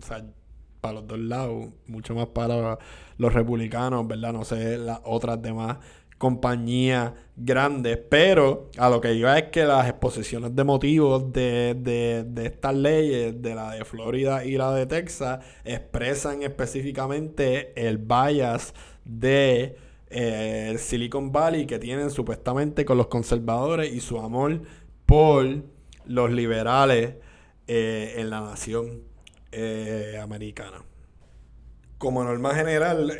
para 0.82 0.94
los 0.96 1.08
dos 1.08 1.20
lados, 1.20 1.68
mucho 1.88 2.16
más 2.16 2.28
para 2.28 2.80
los 3.18 3.34
republicanos, 3.34 4.08
¿verdad? 4.08 4.34
No 4.34 4.44
sé, 4.46 4.78
las 4.78 5.00
otras 5.04 5.42
demás 5.42 5.78
compañías 6.18 7.14
grandes, 7.36 7.98
pero 8.10 8.72
a 8.78 8.90
lo 8.90 9.00
que 9.02 9.14
iba 9.14 9.38
es 9.38 9.50
que 9.50 9.66
las 9.66 9.88
exposiciones 9.88 10.56
de 10.56 10.64
motivos 10.64 11.32
de, 11.32 11.76
de, 11.78 12.46
estas 12.46 12.76
leyes, 12.76 13.40
de 13.42 13.54
la 13.54 13.72
de 13.72 13.86
Florida 13.86 14.44
y 14.44 14.58
la 14.58 14.74
de 14.74 14.88
Texas, 14.88 15.46
expresan 15.64 16.42
específicamente 16.42 17.74
el 17.76 18.00
bias 18.00 18.74
de 19.06 19.78
eh, 20.10 20.76
Silicon 20.80 21.32
Valley 21.32 21.66
que 21.66 21.80
tienen 21.80 22.10
supuestamente 22.10 22.86
con 22.86 22.98
los 22.98 23.08
conservadores 23.08 23.94
y 23.94 24.00
su 24.00 24.18
amor 24.20 24.62
por 25.06 25.64
los 26.06 26.32
liberales 26.32 27.16
eh, 27.68 28.16
en 28.18 28.30
la 28.30 28.42
nación 28.42 29.04
eh, 29.52 30.20
americana. 30.22 30.84
Como 31.98 32.24
norma 32.24 32.54
general, 32.54 33.12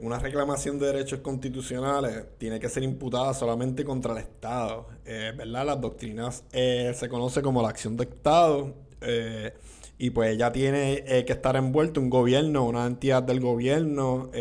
una 0.00 0.18
reclamación 0.18 0.76
de 0.80 0.86
derechos 0.86 1.20
constitucionales 1.20 2.24
tiene 2.36 2.58
que 2.58 2.68
ser 2.68 2.82
imputada 2.82 3.32
solamente 3.32 3.84
contra 3.84 4.12
el 4.12 4.18
Estado. 4.18 4.88
¿verdad? 5.04 5.64
Las 5.64 5.80
doctrinas 5.80 6.42
se 6.50 7.08
conoce 7.08 7.42
como 7.42 7.62
la 7.62 7.68
acción 7.68 7.96
de 7.96 8.02
Estado 8.02 8.74
y 10.02 10.10
pues 10.10 10.36
ya 10.36 10.50
tiene 10.50 11.04
que 11.04 11.32
estar 11.32 11.54
envuelto 11.54 12.00
un 12.00 12.10
gobierno, 12.10 12.64
una 12.64 12.88
entidad 12.88 13.22
del 13.22 13.38
gobierno, 13.38 14.32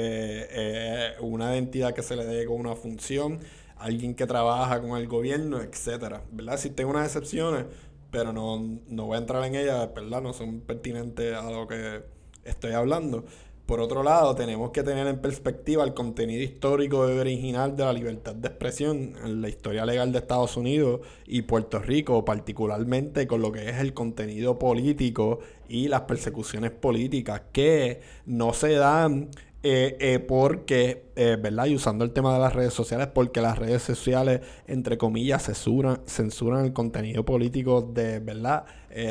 una 1.19 1.55
entidad 1.55 1.93
que 1.93 2.01
se 2.01 2.15
le 2.15 2.25
dé 2.25 2.47
con 2.47 2.59
una 2.59 2.75
función, 2.75 3.37
alguien 3.77 4.15
que 4.15 4.25
trabaja 4.25 4.81
con 4.81 4.97
el 4.97 5.07
gobierno, 5.07 5.61
etcétera, 5.61 6.23
¿verdad? 6.31 6.55
Existen 6.55 6.87
unas 6.87 7.05
excepciones, 7.05 7.65
pero 8.09 8.33
no, 8.33 9.05
voy 9.05 9.15
a 9.15 9.19
entrar 9.19 9.45
en 9.45 9.53
ellas, 9.53 9.87
¿verdad? 9.93 10.19
No 10.23 10.33
son 10.33 10.61
pertinentes 10.61 11.35
a 11.35 11.51
lo 11.51 11.67
que 11.67 12.05
estoy 12.43 12.71
hablando. 12.71 13.25
Por 13.71 13.79
otro 13.79 14.03
lado, 14.03 14.35
tenemos 14.35 14.71
que 14.71 14.83
tener 14.83 15.07
en 15.07 15.21
perspectiva 15.21 15.85
el 15.85 15.93
contenido 15.93 16.43
histórico 16.43 16.99
original 16.99 17.73
de 17.73 17.85
la 17.85 17.93
libertad 17.93 18.35
de 18.35 18.49
expresión 18.49 19.13
en 19.23 19.41
la 19.41 19.47
historia 19.47 19.85
legal 19.85 20.11
de 20.11 20.19
Estados 20.19 20.57
Unidos 20.57 20.99
y 21.25 21.43
Puerto 21.43 21.79
Rico, 21.79 22.25
particularmente 22.25 23.27
con 23.27 23.41
lo 23.41 23.53
que 23.53 23.69
es 23.69 23.77
el 23.77 23.93
contenido 23.93 24.59
político 24.59 25.39
y 25.69 25.87
las 25.87 26.01
persecuciones 26.01 26.71
políticas 26.71 27.43
que 27.53 28.01
no 28.25 28.51
se 28.51 28.73
dan 28.73 29.29
eh, 29.63 29.95
eh, 29.99 30.17
porque, 30.17 31.11
eh, 31.15 31.37
¿verdad? 31.39 31.67
Y 31.67 31.75
usando 31.75 32.03
el 32.03 32.11
tema 32.11 32.33
de 32.33 32.39
las 32.39 32.53
redes 32.53 32.73
sociales, 32.73 33.07
porque 33.13 33.41
las 33.41 33.59
redes 33.59 33.83
sociales, 33.83 34.41
entre 34.65 34.97
comillas, 34.97 35.43
censuran, 35.45 36.01
censuran 36.07 36.65
el 36.65 36.73
contenido 36.73 37.23
político 37.23 37.81
de, 37.81 38.19
¿verdad? 38.19 38.65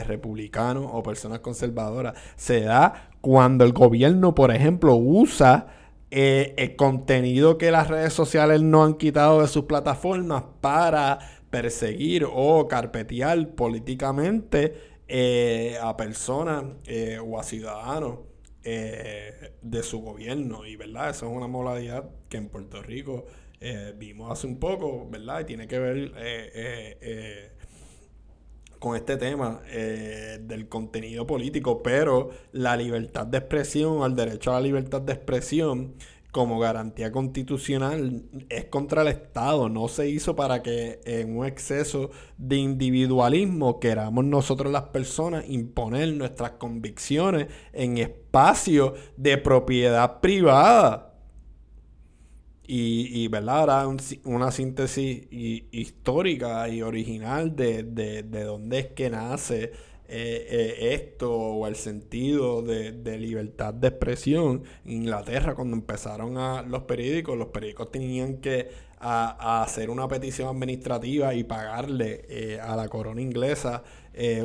republicanos 0.06 0.90
o 0.92 1.02
personas 1.02 1.38
conservadoras. 1.40 2.14
Se 2.36 2.60
da 2.60 3.10
cuando 3.22 3.64
el 3.64 3.72
gobierno, 3.72 4.34
por 4.34 4.54
ejemplo, 4.54 4.94
usa 4.94 5.68
el 6.10 6.76
contenido 6.76 7.56
que 7.56 7.70
las 7.70 7.88
redes 7.88 8.12
sociales 8.12 8.60
no 8.60 8.84
han 8.84 8.94
quitado 8.94 9.40
de 9.40 9.48
sus 9.48 9.64
plataformas 9.64 10.44
para 10.60 11.18
perseguir 11.48 12.26
o 12.30 12.68
carpetear 12.68 13.54
políticamente 13.54 14.74
a 15.80 15.96
personas 15.96 16.64
o 17.24 17.38
a 17.38 17.42
ciudadanos 17.42 18.29
eh, 18.64 19.52
de 19.62 19.82
su 19.82 20.00
gobierno. 20.00 20.66
Y, 20.66 20.76
¿verdad? 20.76 21.10
Esa 21.10 21.26
es 21.26 21.32
una 21.32 21.46
modalidad 21.46 22.10
que 22.28 22.36
en 22.36 22.48
Puerto 22.48 22.82
Rico 22.82 23.26
eh, 23.60 23.94
vimos 23.96 24.30
hace 24.30 24.46
un 24.46 24.58
poco, 24.58 25.08
¿verdad? 25.08 25.40
Y 25.40 25.44
tiene 25.44 25.66
que 25.66 25.78
ver 25.78 26.12
eh, 26.16 27.52
con 28.78 28.96
este 28.96 29.16
tema 29.16 29.60
del 29.60 30.68
contenido 30.68 31.26
político, 31.26 31.82
pero 31.82 32.30
la 32.52 32.76
libertad 32.76 33.26
de 33.26 33.38
expresión, 33.38 34.02
el 34.04 34.16
derecho 34.16 34.50
a 34.50 34.54
la 34.54 34.60
libertad 34.62 35.02
de 35.02 35.12
expresión, 35.12 35.94
como 36.32 36.58
garantía 36.58 37.10
constitucional 37.10 38.22
es 38.48 38.66
contra 38.66 39.02
el 39.02 39.08
Estado, 39.08 39.68
no 39.68 39.88
se 39.88 40.08
hizo 40.08 40.36
para 40.36 40.62
que 40.62 41.00
en 41.04 41.36
un 41.36 41.46
exceso 41.46 42.10
de 42.38 42.56
individualismo 42.56 43.80
queramos 43.80 44.24
nosotros 44.24 44.72
las 44.72 44.84
personas 44.84 45.44
imponer 45.48 46.12
nuestras 46.14 46.52
convicciones 46.52 47.48
en 47.72 47.98
espacios 47.98 48.92
de 49.16 49.38
propiedad 49.38 50.20
privada. 50.20 51.06
Y, 52.66 53.24
y 53.24 53.26
¿verdad? 53.26 53.58
Ahora 53.58 53.96
una 54.22 54.52
síntesis 54.52 55.26
histórica 55.32 56.68
y 56.68 56.82
original 56.82 57.56
de, 57.56 57.82
de, 57.82 58.22
de 58.22 58.44
dónde 58.44 58.78
es 58.78 58.86
que 58.88 59.10
nace 59.10 59.72
eh, 60.12 60.76
eh, 60.80 60.94
esto 60.94 61.32
o 61.32 61.68
el 61.68 61.76
sentido 61.76 62.62
de, 62.62 63.16
libertad 63.16 63.72
de 63.72 63.88
expresión. 63.88 64.64
En 64.84 64.92
Inglaterra, 64.92 65.54
cuando 65.54 65.76
empezaron 65.76 66.36
a, 66.36 66.62
los 66.62 66.82
periódicos, 66.82 67.38
los 67.38 67.48
periódicos 67.48 67.92
tenían 67.92 68.38
que 68.38 68.90
hacer 68.98 69.88
una 69.88 70.08
petición 70.08 70.48
administrativa 70.48 71.32
y 71.32 71.44
pagarle 71.44 72.24
eh, 72.28 72.58
a 72.60 72.74
la 72.76 72.88
corona 72.88 73.22
inglesa 73.22 73.82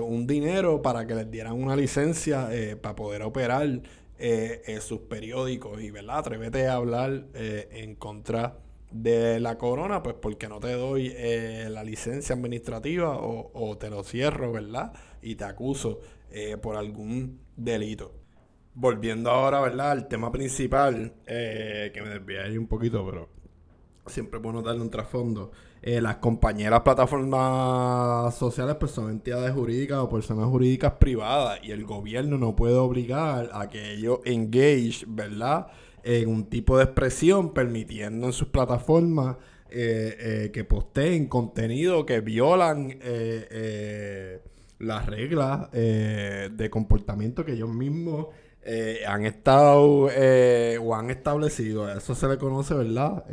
un 0.01 0.27
dinero 0.27 0.81
para 0.81 1.05
que 1.05 1.15
les 1.15 1.29
dieran 1.29 1.62
una 1.62 1.75
licencia 1.75 2.50
para 2.81 2.95
poder 2.95 3.24
operar 3.24 3.81
sus 4.79 5.00
periódicos. 5.01 5.81
Y, 5.81 5.89
¿verdad? 5.89 6.19
Atrévete 6.19 6.67
a 6.67 6.75
hablar 6.75 7.25
en 7.34 7.95
contra 7.95 8.60
de 9.02 9.40
la 9.40 9.58
corona, 9.58 10.02
pues 10.04 10.16
porque 10.22 10.48
no 10.48 10.60
te 10.60 10.72
doy 10.74 11.14
la 11.70 11.84
licencia 11.84 12.36
administrativa 12.36 13.18
o, 13.18 13.52
o, 13.54 13.78
te 13.78 13.90
lo 13.90 14.04
cierro, 14.04 14.52
¿verdad? 14.52 14.94
y 15.25 15.36
te 15.36 15.44
acuso 15.44 16.00
eh, 16.30 16.56
por 16.58 16.78
algún 16.78 17.42
delito. 17.58 18.14
Volviendo 18.75 19.32
ahora, 19.32 19.60
¿verdad? 19.60 19.92
Al 19.92 20.08
tema 20.08 20.32
principal, 20.32 21.14
eh, 21.25 21.92
que 21.94 22.02
me 22.02 22.10
desvié 22.10 22.42
ahí 22.42 22.58
un 22.58 22.68
poquito, 22.68 23.06
pero 23.06 23.30
siempre 24.06 24.38
es 24.38 24.44
bueno 24.44 24.62
darle 24.62 24.82
un 24.82 24.90
trasfondo. 24.90 25.52
Eh, 25.82 26.02
las 26.02 26.18
compañeras 26.18 26.82
plataformas 26.82 28.36
sociales 28.36 28.75
pues 28.80 28.92
son 28.92 29.10
entidades 29.10 29.52
jurídicas 29.52 30.00
o 30.00 30.10
personas 30.10 30.46
jurídicas 30.46 30.94
privadas 30.94 31.60
y 31.64 31.72
el 31.72 31.86
gobierno 31.86 32.38
no 32.38 32.56
puede 32.56 32.75
obligar 32.75 33.50
a 33.54 33.70
que 33.70 33.94
ellos 33.94 34.20
engage, 34.25 35.06
¿verdad? 35.08 35.68
En 36.07 36.29
un 36.29 36.45
tipo 36.50 36.77
de 36.77 36.83
expresión 36.83 37.53
permitiendo 37.53 38.27
en 38.27 38.33
sus 38.33 38.47
plataformas 38.50 39.38
que 39.69 40.65
posteen 40.69 41.27
contenido 41.27 42.05
que 42.05 42.21
violan 42.21 42.97
las 44.79 45.05
reglas 45.05 45.69
eh, 45.74 46.50
de 46.51 46.69
comportamiento 46.69 47.45
que 47.45 47.53
ellos 47.53 47.69
mismos 47.69 48.27
eh, 48.62 49.01
han 49.07 49.25
estado 49.25 50.09
eh, 50.12 50.79
o 50.81 50.95
han 50.95 51.09
establecido. 51.09 51.89
Eso 51.91 52.15
se 52.15 52.27
le 52.27 52.38
conoce, 52.38 52.74
¿verdad? 52.74 53.25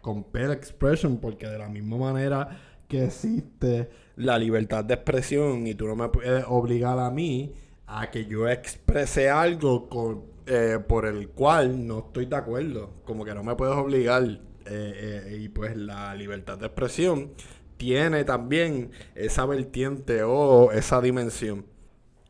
compel 0.00 0.52
expression, 0.52 1.18
porque 1.18 1.46
de 1.46 1.58
la 1.58 1.68
misma 1.68 1.96
manera 1.96 2.60
que 2.86 3.04
existe 3.04 3.90
la 4.16 4.38
libertad 4.38 4.84
de 4.84 4.94
expresión 4.94 5.66
y 5.66 5.74
tú 5.74 5.86
no 5.86 5.96
me 5.96 6.08
puedes 6.08 6.44
obligar 6.48 6.98
a 6.98 7.10
mí 7.10 7.52
a 7.86 8.10
que 8.10 8.26
yo 8.26 8.48
exprese 8.48 9.30
algo 9.30 9.88
con, 9.88 10.22
eh, 10.50 10.78
por 10.78 11.04
el 11.04 11.28
cual 11.28 11.86
no 11.86 11.98
estoy 11.98 12.24
de 12.24 12.36
acuerdo. 12.36 12.94
Como 13.04 13.22
que 13.24 13.34
no 13.34 13.44
me 13.44 13.54
puedes 13.54 13.76
obligar. 13.76 14.22
Eh, 14.22 14.40
eh, 14.66 15.38
y 15.40 15.48
pues 15.50 15.76
la 15.76 16.14
libertad 16.14 16.56
de 16.56 16.66
expresión 16.66 17.32
tiene 17.76 18.24
también 18.24 18.90
esa 19.14 19.44
vertiente 19.44 20.22
o 20.22 20.72
esa 20.72 21.02
dimensión. 21.02 21.66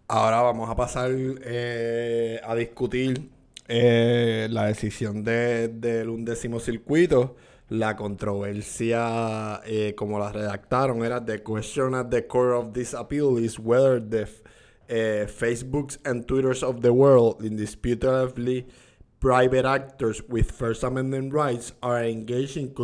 Ahora 0.09 0.43
vamos 0.43 0.69
a 0.69 0.75
pasar 0.75 1.11
a 1.11 2.55
discutir 2.57 3.31
la 3.69 4.67
decisión 4.67 5.23
del 5.23 5.81
de, 5.81 6.09
undécimo 6.09 6.59
circuito 6.59 7.37
la 7.69 7.97
controversia, 7.97 9.61
como 9.95 10.19
la 10.19 10.33
redactaron, 10.33 11.05
era 11.05 11.23
the 11.23 11.43
question 11.43 11.95
at 11.95 12.09
the 12.09 12.27
core 12.27 12.57
of 12.57 12.73
this 12.73 12.95
appeal 12.95 13.39
is 13.39 13.59
whether 13.59 14.01
the 14.01 14.27
uh, 14.91 15.27
Facebooks 15.27 15.99
and 16.05 16.27
Twitters 16.27 16.63
of 16.63 16.83
the 16.83 16.93
world, 16.93 17.45
indisputably 17.45 18.67
private 19.21 19.65
actors 19.65 20.23
with 20.29 20.51
First 20.51 20.83
Amendment 20.83 21.33
rights, 21.33 21.73
are 21.83 22.03
engaged 22.05 22.57
in 22.57 22.75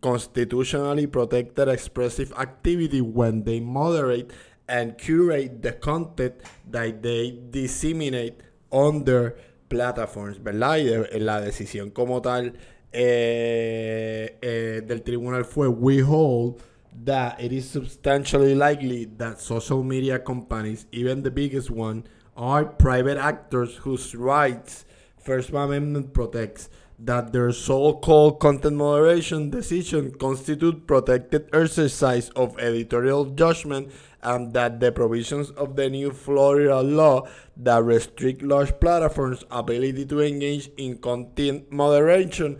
constitutionally 0.00 1.06
protected 1.06 1.68
expressive 1.68 2.32
activity 2.38 3.00
when 3.00 3.44
they 3.44 3.60
moderate 3.60 4.32
and 4.68 4.96
curate 4.98 5.62
the 5.62 5.72
content 5.72 6.34
that 6.68 7.02
they 7.02 7.38
disseminate 7.50 8.40
on 8.70 9.04
their 9.04 9.36
platforms, 9.68 10.42
¿verdad? 10.42 10.78
Y 10.78 11.18
la 11.18 11.40
decisión 11.40 11.90
como 11.90 12.20
tal 12.20 12.54
eh, 12.92 14.38
eh, 14.42 14.82
del 14.84 15.02
tribunal 15.02 15.44
fue 15.44 15.68
we 15.68 16.00
hold 16.02 16.60
that 17.04 17.40
it 17.40 17.52
is 17.52 17.68
substantially 17.68 18.54
likely 18.54 19.04
that 19.16 19.40
social 19.40 19.82
media 19.82 20.18
companies, 20.18 20.86
even 20.92 21.22
the 21.22 21.30
biggest 21.30 21.70
one, 21.70 22.04
are 22.36 22.64
private 22.64 23.18
actors 23.18 23.76
whose 23.76 24.14
rights 24.14 24.84
First 25.18 25.50
Amendment 25.50 26.12
protects. 26.14 26.68
That 27.02 27.32
their 27.32 27.50
so-called 27.52 28.40
content 28.40 28.76
moderation 28.76 29.48
decision 29.48 30.12
constitute 30.12 30.86
protected 30.86 31.48
exercise 31.50 32.28
of 32.36 32.58
editorial 32.58 33.24
judgment 33.24 33.90
and 34.22 34.52
that 34.52 34.80
the 34.80 34.92
provisions 34.92 35.50
of 35.52 35.76
the 35.76 35.88
new 35.88 36.10
Florida 36.12 36.82
law 36.82 37.26
that 37.56 37.82
restrict 37.84 38.42
large 38.42 38.78
platforms' 38.80 39.44
ability 39.50 40.04
to 40.04 40.20
engage 40.20 40.68
in 40.76 40.98
content 40.98 41.72
moderation 41.72 42.58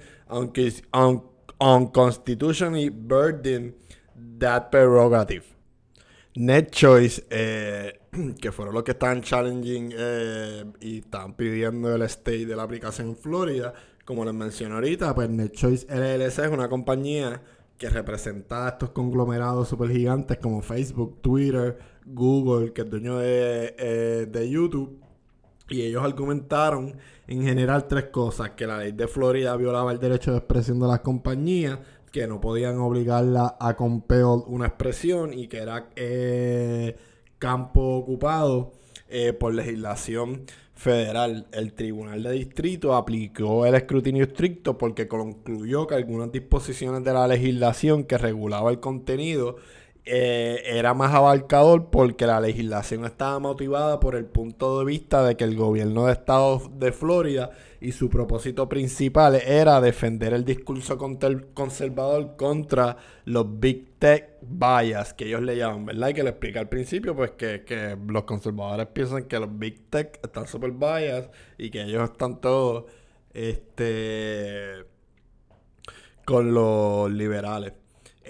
unconstitutionally 1.60 2.88
burden 2.88 3.75
that 4.40 4.70
prerogative. 4.70 5.44
Net 6.35 6.70
Choice, 6.70 7.25
eh, 7.30 8.00
que 8.40 8.52
fueron 8.52 8.75
los 8.75 8.82
que 8.82 8.92
están 8.92 9.23
challenging 9.23 9.92
eh, 9.97 10.64
y 10.80 10.99
están 10.99 11.35
pidiendo 11.35 11.94
el 11.94 12.02
state 12.02 12.47
de 12.47 12.56
la 12.56 12.64
aplicación 12.64 13.09
en 13.09 13.16
Florida, 13.16 13.73
como 14.04 14.25
les 14.25 14.35
mencioné 14.35 14.75
ahorita, 14.75 15.14
pues 15.14 15.30
Net 15.30 15.52
Choice 15.52 15.87
LLC 15.88 16.38
es 16.40 16.50
una 16.50 16.68
compañía 16.68 17.40
que 17.78 17.88
representa 17.88 18.66
a 18.66 18.70
estos 18.70 18.90
conglomerados 18.90 19.68
super 19.68 19.90
gigantes 19.90 20.37
como 20.38 20.61
Facebook, 20.62 21.20
Twitter, 21.23 21.78
Google, 22.04 22.73
que 22.73 22.82
es 22.82 22.90
dueño 22.90 23.18
de, 23.18 23.75
eh, 23.78 24.26
de 24.30 24.50
YouTube. 24.50 25.00
Y 25.68 25.82
ellos 25.82 26.04
argumentaron 26.04 26.97
en 27.26 27.42
general 27.42 27.87
tres 27.87 28.06
cosas. 28.06 28.50
Que 28.50 28.66
la 28.66 28.78
ley 28.78 28.92
de 28.92 29.06
Florida 29.06 29.56
violaba 29.56 29.92
el 29.92 30.00
derecho 30.00 30.32
de 30.32 30.38
expresión 30.38 30.78
de 30.80 30.88
las 30.88 31.00
compañías, 31.00 31.78
que 32.12 32.26
no 32.26 32.40
podían 32.40 32.79
obligarla 32.79 33.57
a 33.61 33.76
compel 33.76 34.25
una 34.47 34.67
expresión 34.67 35.33
y 35.33 35.49
que 35.49 35.59
era 35.59 35.90
eh, 35.97 36.97
campo 37.38 37.97
ocupado 37.97 38.73
eh, 39.09 39.33
por 39.33 39.55
legislación 39.55 40.45
federal. 40.75 41.47
El 41.52 41.75
Tribunal 41.75 42.23
de 42.23 42.33
Distrito 42.33 42.95
aplicó 42.95 43.67
el 43.67 43.75
escrutinio 43.75 44.25
estricto 44.25 44.79
porque 44.79 45.09
concluyó 45.09 45.87
que 45.87 45.95
algunas 45.95 46.33
disposiciones 46.33 47.04
de 47.04 47.13
la 47.13 47.28
legislación 47.28 48.04
que 48.04 48.19
regulaba 48.19 48.71
el 48.71 48.80
contenido 48.80 49.56
eh, 50.04 50.63
era 50.65 50.95
más 50.95 51.15
abarcador 51.15 51.91
porque 51.91 52.26
la 52.26 52.41
legislación 52.41 53.04
estaba 53.04 53.39
motivada 53.39 54.00
por 54.00 54.17
el 54.17 54.25
punto 54.25 54.78
de 54.78 54.84
vista 54.86 55.23
de 55.25 55.36
que 55.36 55.45
el 55.45 55.56
gobierno 55.56 56.06
de 56.06 56.13
Estado 56.13 56.63
de 56.75 56.91
Florida 56.93 57.50
y 57.80 57.93
su 57.93 58.08
propósito 58.08 58.69
principal 58.69 59.36
era 59.36 59.80
defender 59.80 60.32
el 60.32 60.45
discurso 60.45 60.99
conservador 60.99 62.36
contra 62.36 62.97
los 63.25 63.60
big 63.60 63.99
tech 63.99 64.39
bias 64.43 65.15
que 65.15 65.26
ellos 65.26 65.43
le 65.43 65.56
llaman, 65.56 65.86
¿verdad? 65.86 66.08
Y 66.08 66.15
que 66.15 66.23
le 66.23 66.30
explica 66.30 66.60
al 66.60 66.69
principio, 66.69 67.15
pues 67.15 67.32
que, 67.32 67.65
que 67.65 67.97
los 68.08 68.25
conservadores 68.25 68.86
piensan 68.89 69.25
que 69.25 69.39
los 69.39 69.58
big 69.58 69.91
tech 69.91 70.19
están 70.23 70.47
super 70.47 70.73
bias 70.73 71.28
y 71.58 71.71
que 71.71 71.82
ellos 71.82 72.10
están 72.10 72.41
todos 72.41 72.84
este, 73.32 74.84
con 76.25 76.52
los 76.54 77.10
liberales. 77.10 77.79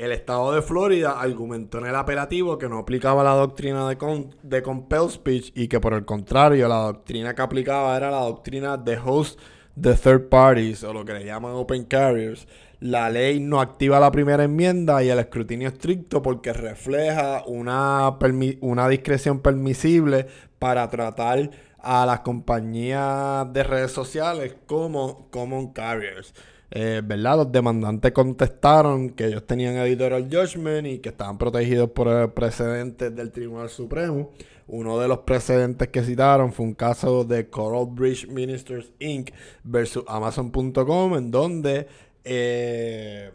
El 0.00 0.12
estado 0.12 0.54
de 0.54 0.62
Florida 0.62 1.20
argumentó 1.20 1.76
en 1.76 1.84
el 1.84 1.94
apelativo 1.94 2.56
que 2.56 2.70
no 2.70 2.78
aplicaba 2.78 3.22
la 3.22 3.32
doctrina 3.32 3.86
de, 3.86 3.98
de 4.42 4.62
compel 4.62 5.10
speech 5.10 5.52
y 5.54 5.68
que 5.68 5.78
por 5.78 5.92
el 5.92 6.06
contrario 6.06 6.68
la 6.68 6.76
doctrina 6.76 7.34
que 7.34 7.42
aplicaba 7.42 7.94
era 7.98 8.10
la 8.10 8.20
doctrina 8.20 8.78
de 8.78 8.96
host 8.96 9.38
de 9.76 9.92
third 9.92 10.30
parties 10.30 10.84
o 10.84 10.94
lo 10.94 11.04
que 11.04 11.12
le 11.12 11.26
llaman 11.26 11.52
open 11.52 11.84
carriers. 11.84 12.48
La 12.78 13.10
ley 13.10 13.40
no 13.40 13.60
activa 13.60 14.00
la 14.00 14.10
primera 14.10 14.42
enmienda 14.42 15.04
y 15.04 15.10
el 15.10 15.18
escrutinio 15.18 15.68
estricto 15.68 16.22
porque 16.22 16.54
refleja 16.54 17.44
una, 17.46 18.16
una 18.62 18.88
discreción 18.88 19.40
permisible 19.40 20.28
para 20.58 20.88
tratar 20.88 21.50
a 21.78 22.06
las 22.06 22.20
compañías 22.20 23.52
de 23.52 23.62
redes 23.64 23.92
sociales 23.92 24.56
como 24.64 25.28
common 25.28 25.74
carriers. 25.74 26.32
Eh, 26.72 27.02
¿verdad? 27.04 27.38
Los 27.38 27.52
demandantes 27.52 28.12
contestaron 28.12 29.10
que 29.10 29.26
ellos 29.26 29.44
tenían 29.44 29.76
editorial 29.76 30.28
judgment 30.30 30.86
y 30.86 30.98
que 30.98 31.08
estaban 31.08 31.36
protegidos 31.36 31.90
por 31.90 32.32
precedentes 32.32 33.14
del 33.14 33.32
Tribunal 33.32 33.68
Supremo. 33.68 34.30
Uno 34.68 35.00
de 35.00 35.08
los 35.08 35.18
precedentes 35.20 35.88
que 35.88 36.04
citaron 36.04 36.52
fue 36.52 36.66
un 36.66 36.74
caso 36.74 37.24
de 37.24 37.50
Coral 37.50 37.88
Bridge 37.90 38.28
Ministers 38.28 38.92
Inc. 39.00 39.30
versus 39.64 40.04
Amazon.com, 40.06 41.16
en 41.16 41.30
donde 41.32 41.88
eh, 42.22 43.32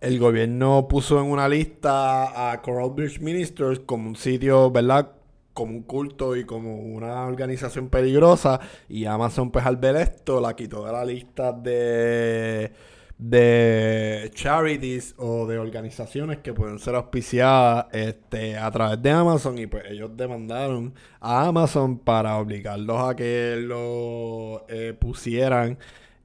el 0.00 0.18
gobierno 0.18 0.88
puso 0.88 1.20
en 1.20 1.26
una 1.26 1.48
lista 1.48 2.50
a 2.50 2.60
Coral 2.62 2.90
Bridge 2.90 3.20
Ministers 3.20 3.78
como 3.78 4.08
un 4.08 4.16
sitio, 4.16 4.72
¿verdad? 4.72 5.12
Como 5.54 5.72
un 5.72 5.82
culto 5.82 6.36
y 6.36 6.44
como 6.44 6.76
una 6.76 7.26
organización 7.26 7.88
peligrosa. 7.88 8.60
Y 8.88 9.04
Amazon, 9.06 9.50
pues 9.50 9.66
al 9.66 9.76
ver 9.76 9.96
esto, 9.96 10.40
la 10.40 10.54
quitó 10.56 10.84
de 10.86 10.92
la 10.92 11.04
lista 11.04 11.52
de, 11.52 12.72
de 13.18 14.30
charities 14.34 15.14
o 15.18 15.46
de 15.46 15.58
organizaciones 15.58 16.38
que 16.38 16.52
pueden 16.52 16.78
ser 16.78 16.94
auspiciadas 16.94 17.86
este, 17.92 18.56
a 18.56 18.70
través 18.70 19.02
de 19.02 19.10
Amazon. 19.10 19.58
Y 19.58 19.66
pues 19.66 19.84
ellos 19.88 20.10
demandaron 20.16 20.94
a 21.20 21.46
Amazon 21.46 21.98
para 21.98 22.38
obligarlos 22.38 23.10
a 23.10 23.16
que 23.16 23.56
lo 23.58 24.66
eh, 24.68 24.94
pusieran. 24.98 25.78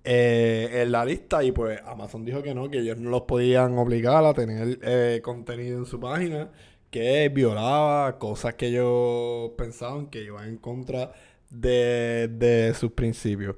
Eh, 0.09 0.83
en 0.83 0.93
la 0.93 1.03
lista 1.03 1.43
y 1.43 1.51
pues 1.51 1.81
Amazon 1.85 2.23
dijo 2.23 2.41
que 2.41 2.55
no, 2.55 2.69
que 2.69 2.79
ellos 2.79 2.97
no 2.97 3.09
los 3.09 3.23
podían 3.23 3.77
obligar 3.77 4.23
a 4.23 4.33
tener 4.33 4.79
eh, 4.81 5.19
contenido 5.21 5.79
en 5.79 5.85
su 5.85 5.99
página 5.99 6.49
que 6.97 7.29
violaba 7.29 8.17
cosas 8.17 8.55
que 8.55 8.67
ellos 8.67 9.51
pensaban 9.55 10.07
que 10.07 10.23
iban 10.23 10.49
en 10.49 10.57
contra 10.57 11.11
de, 11.49 12.27
de 12.27 12.73
sus 12.73 12.91
principios. 12.91 13.55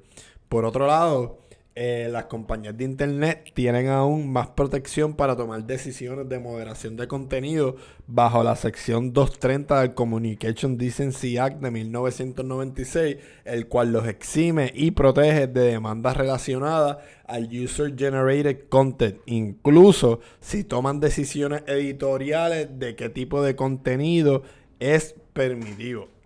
Por 0.50 0.66
otro 0.66 0.86
lado, 0.88 1.39
eh, 1.82 2.10
las 2.12 2.26
compañías 2.26 2.76
de 2.76 2.84
Internet 2.84 3.52
tienen 3.54 3.88
aún 3.88 4.30
más 4.34 4.50
protección 4.50 5.14
para 5.14 5.38
tomar 5.38 5.64
decisiones 5.64 6.28
de 6.28 6.38
moderación 6.38 6.98
de 6.98 7.08
contenido 7.08 7.78
bajo 8.06 8.44
la 8.44 8.58
sección 8.58 9.14
230 9.14 9.80
del 9.80 9.94
Communication 9.94 10.78
Decency 10.78 11.38
Act 11.38 11.62
de 11.62 11.72
1996, 11.72 13.16
el 13.46 13.68
cual 13.68 13.94
los 13.94 14.06
exime 14.10 14.74
y 14.76 14.92
protege 14.92 15.48
de 15.48 15.62
demandas 15.72 16.18
relacionadas 16.18 16.98
al 17.26 17.46
User 17.46 17.96
Generated 17.98 18.68
Content, 18.68 19.20
incluso 19.26 20.20
si 20.42 20.66
toman 20.66 21.00
decisiones 21.00 21.64
editoriales 21.66 22.78
de 22.78 22.98
qué 22.98 23.08
tipo 23.08 23.42
de 23.42 23.56
contenido 23.56 24.44
es 24.82 25.16
permitido. 25.32 26.19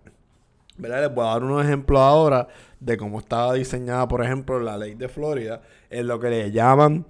Les 0.76 1.14
voy 1.14 1.24
a 1.24 1.30
dar 1.30 1.44
unos 1.44 1.64
ejemplos 1.64 2.00
ahora 2.00 2.48
de 2.80 2.96
cómo 2.96 3.20
estaba 3.20 3.54
diseñada, 3.54 4.08
por 4.08 4.24
ejemplo, 4.24 4.58
la 4.58 4.76
ley 4.76 4.94
de 4.94 5.08
Florida, 5.08 5.62
en 5.88 6.06
lo 6.08 6.18
que 6.18 6.30
le 6.30 6.50
llaman 6.50 7.06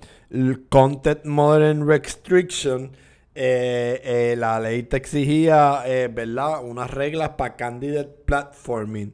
Content 0.68 1.24
Modern 1.24 1.87
Restriction. 1.87 2.92
Eh, 3.35 4.00
eh, 4.05 4.37
la 4.37 4.61
ley 4.61 4.85
te 4.85 4.96
exigía, 4.96 5.83
eh, 5.87 6.09
¿verdad? 6.12 6.62
Unas 6.62 6.90
reglas 6.90 7.31
para 7.31 7.57
candidate 7.57 8.11
platforming. 8.27 9.12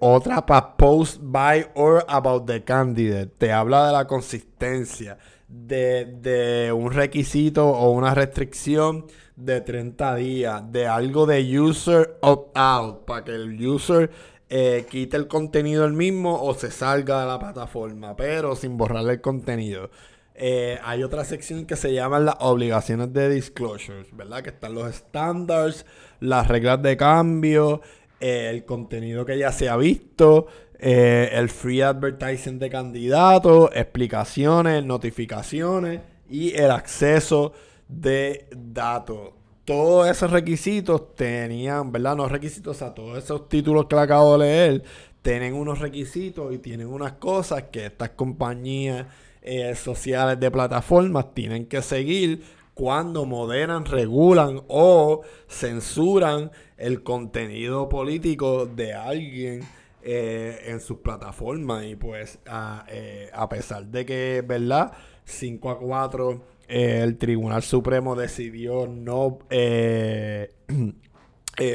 otra 0.00 0.44
para 0.44 0.76
post 0.76 1.20
by 1.22 1.66
or 1.74 2.04
about 2.08 2.46
the 2.46 2.64
candidate. 2.64 3.30
Te 3.38 3.52
habla 3.52 3.86
de 3.86 3.92
la 3.92 4.06
consistencia, 4.06 5.16
de, 5.48 6.72
un 6.76 6.90
requisito 6.90 7.66
o 7.68 7.90
una 7.90 8.14
restricción 8.14 9.06
de 9.36 9.60
30 9.60 10.14
días, 10.16 10.72
de 10.72 10.86
algo 10.86 11.26
de 11.26 11.60
user 11.60 12.18
opt-out, 12.20 13.04
para 13.04 13.24
que 13.24 13.32
el 13.32 13.66
user 13.66 14.10
eh, 14.48 14.86
quite 14.88 15.16
el 15.16 15.28
contenido 15.28 15.84
el 15.84 15.92
mismo 15.92 16.40
o 16.40 16.54
se 16.54 16.70
salga 16.70 17.20
de 17.20 17.26
la 17.26 17.38
plataforma, 17.38 18.16
pero 18.16 18.56
sin 18.56 18.76
borrar 18.76 19.08
el 19.08 19.20
contenido. 19.20 19.90
Eh, 20.38 20.78
hay 20.84 21.02
otra 21.02 21.24
sección 21.24 21.64
que 21.64 21.76
se 21.76 21.94
llama 21.94 22.18
las 22.20 22.36
obligaciones 22.40 23.12
de 23.12 23.30
disclosures, 23.30 24.14
¿verdad? 24.14 24.42
Que 24.42 24.50
están 24.50 24.74
los 24.74 24.88
estándares, 24.88 25.86
las 26.20 26.46
reglas 26.46 26.82
de 26.82 26.96
cambio, 26.96 27.80
eh, 28.20 28.50
el 28.50 28.64
contenido 28.64 29.24
que 29.24 29.38
ya 29.38 29.50
se 29.50 29.68
ha 29.68 29.76
visto, 29.76 30.46
eh, 30.78 31.30
el 31.32 31.48
free 31.48 31.80
advertising 31.80 32.58
de 32.58 32.68
candidatos, 32.68 33.70
explicaciones, 33.74 34.84
notificaciones 34.84 36.00
y 36.28 36.54
el 36.54 36.70
acceso 36.70 37.52
de 37.88 38.46
datos. 38.54 39.30
Todos 39.64 40.08
esos 40.08 40.30
requisitos 40.30 41.14
tenían, 41.14 41.90
¿verdad? 41.90 42.16
No 42.16 42.28
requisitos, 42.28 42.76
o 42.76 42.78
sea, 42.78 42.94
todos 42.94 43.18
esos 43.18 43.48
títulos 43.48 43.86
que 43.86 43.96
le 43.96 44.02
acabo 44.02 44.38
de 44.38 44.46
leer 44.46 44.84
tienen 45.22 45.54
unos 45.54 45.80
requisitos 45.80 46.54
y 46.54 46.58
tienen 46.58 46.86
unas 46.86 47.12
cosas 47.14 47.64
que 47.64 47.86
estas 47.86 48.10
compañías 48.10 49.06
eh, 49.42 49.74
sociales 49.74 50.38
de 50.38 50.50
plataformas 50.50 51.34
tienen 51.34 51.66
que 51.66 51.82
seguir 51.82 52.44
cuando 52.74 53.24
moderan, 53.24 53.86
regulan 53.86 54.60
o 54.68 55.22
censuran 55.48 56.50
el 56.76 57.02
contenido 57.02 57.88
político 57.88 58.66
de 58.66 58.92
alguien 58.92 59.62
eh, 60.08 60.66
en 60.66 60.78
sus 60.78 60.98
plataformas. 60.98 61.84
Y 61.84 61.96
pues 61.96 62.38
a, 62.46 62.86
eh, 62.88 63.28
a, 63.32 63.48
pesar 63.48 63.86
de 63.86 64.06
que, 64.06 64.44
¿verdad? 64.46 64.92
5 65.24 65.68
a 65.68 65.80
4, 65.80 66.44
eh, 66.68 67.00
el 67.02 67.18
Tribunal 67.18 67.64
Supremo 67.64 68.14
decidió 68.14 68.86
no, 68.86 69.40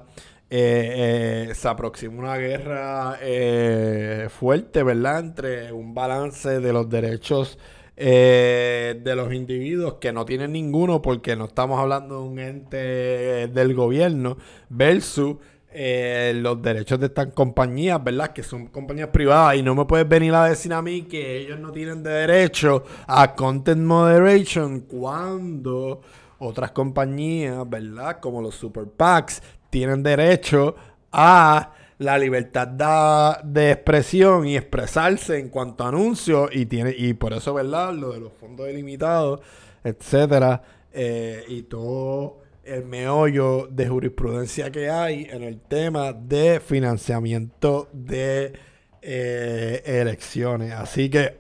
se 0.50 1.68
aproxima 1.68 2.16
una 2.16 2.38
guerra 2.38 3.20
fuerte, 4.30 4.82
¿verdad? 4.82 5.20
Entre 5.20 5.72
un 5.72 5.94
balance 5.94 6.60
de 6.60 6.74
los 6.74 6.90
derechos 6.90 7.60
eh, 7.98 9.00
de 9.04 9.16
los 9.16 9.34
individuos 9.34 9.96
que 9.96 10.12
no 10.12 10.26
tienen 10.26 10.52
ninguno 10.52 11.02
porque 11.02 11.36
no 11.36 11.46
estamos 11.46 11.80
hablando 11.80 12.22
de 12.22 12.28
un 12.28 12.40
ente 12.40 12.78
del 13.48 13.74
gobierno 13.74 14.38
versus 14.70 15.38
eh, 15.78 16.34
los 16.36 16.62
derechos 16.62 17.00
de 17.00 17.08
estas 17.08 17.28
compañías, 17.34 18.02
¿verdad? 18.02 18.32
Que 18.32 18.44
son 18.44 18.68
compañías 18.68 19.10
privadas 19.10 19.58
y 19.58 19.64
no 19.64 19.76
me 19.76 19.84
puedes 19.86 20.08
venir 20.08 20.34
a 20.34 20.46
decir 20.46 20.74
a 20.74 20.82
mí 20.82 21.02
que 21.04 21.38
ellos 21.38 21.60
no 21.60 21.72
tienen 21.72 22.02
derecho 22.02 22.84
a 23.08 23.36
content 23.36 23.82
moderation 23.82 24.82
cuando 24.82 26.02
otras 26.40 26.72
compañías, 26.72 27.70
¿verdad? 27.70 28.20
Como 28.22 28.42
los 28.42 28.56
super 28.56 28.86
PACs 28.88 29.42
tienen 29.70 30.02
derecho 30.02 30.76
a 31.12 31.74
la 31.98 32.18
libertad 32.18 33.42
de 33.44 33.72
expresión 33.72 34.48
y 34.48 34.58
expresarse 34.58 35.40
en 35.40 35.50
cuanto 35.50 35.84
a 35.84 35.90
anuncios 35.90 36.50
y 36.54 36.66
tiene 36.66 36.94
y 36.98 37.14
por 37.14 37.34
eso 37.34 37.54
verdad 37.54 37.94
lo 37.94 38.12
de 38.12 38.20
los 38.20 38.34
fondos 38.34 38.70
ilimitados 38.70 39.40
etcétera 39.84 40.62
eh, 40.92 41.44
y 41.48 41.64
todo 41.64 42.42
el 42.66 42.86
meollo 42.86 43.68
de 43.68 43.88
jurisprudencia 43.88 44.72
que 44.72 44.90
hay 44.90 45.28
en 45.30 45.44
el 45.44 45.60
tema 45.60 46.14
de 46.14 46.60
financiamiento 46.60 47.90
de 47.94 48.54
eh, 49.02 49.84
elecciones. 49.86 50.72
Así 50.72 51.10
que 51.10 51.38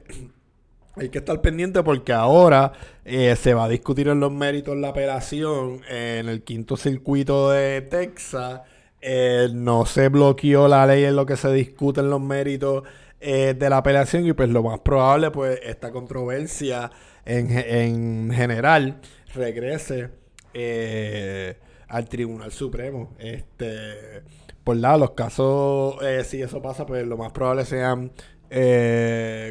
hay 0.96 1.10
que 1.10 1.18
estar 1.18 1.42
pendiente 1.42 1.82
porque 1.84 2.14
ahora 2.14 2.74
eh, 3.04 3.36
se 3.36 3.54
va 3.54 3.66
a 3.66 3.70
discutir 3.70 4.08
en 4.08 4.20
los 4.20 4.32
méritos 4.32 4.78
la 4.78 4.90
apelación 4.90 5.82
en 5.90 6.30
el 6.30 6.44
quinto 6.44 6.78
circuito 6.78 7.50
de 7.50 7.82
Texas 7.82 8.62
eh, 9.08 9.50
no 9.54 9.86
se 9.86 10.10
bloqueó 10.10 10.68
la 10.68 10.88
ley 10.88 11.04
en 11.04 11.16
lo 11.16 11.28
que 11.28 11.38
se 11.38 11.54
discuten 11.54 12.10
los 12.10 12.20
méritos 12.20 12.82
eh, 13.20 13.54
de 13.54 13.70
la 13.70 13.78
apelación 13.78 14.26
y 14.26 14.34
pues 14.34 14.50
lo 14.50 14.64
más 14.64 14.80
probable 14.80 15.30
pues 15.30 15.60
esta 15.62 15.92
controversia 15.92 16.90
en, 17.24 18.32
general 18.32 19.00
regrese 19.36 20.10
eh, 20.56 21.56
al 21.88 22.10
Tribunal 22.10 22.52
Supremo. 22.52 23.14
Este, 23.20 24.24
por 24.64 24.78
lado, 24.78 24.98
los 24.98 25.12
casos, 25.12 25.98
si 26.24 26.42
eso 26.42 26.60
pasa, 26.64 26.88
pues 26.88 27.06
lo 27.06 27.16
más 27.16 27.32
probable 27.32 27.64
sean 27.66 28.12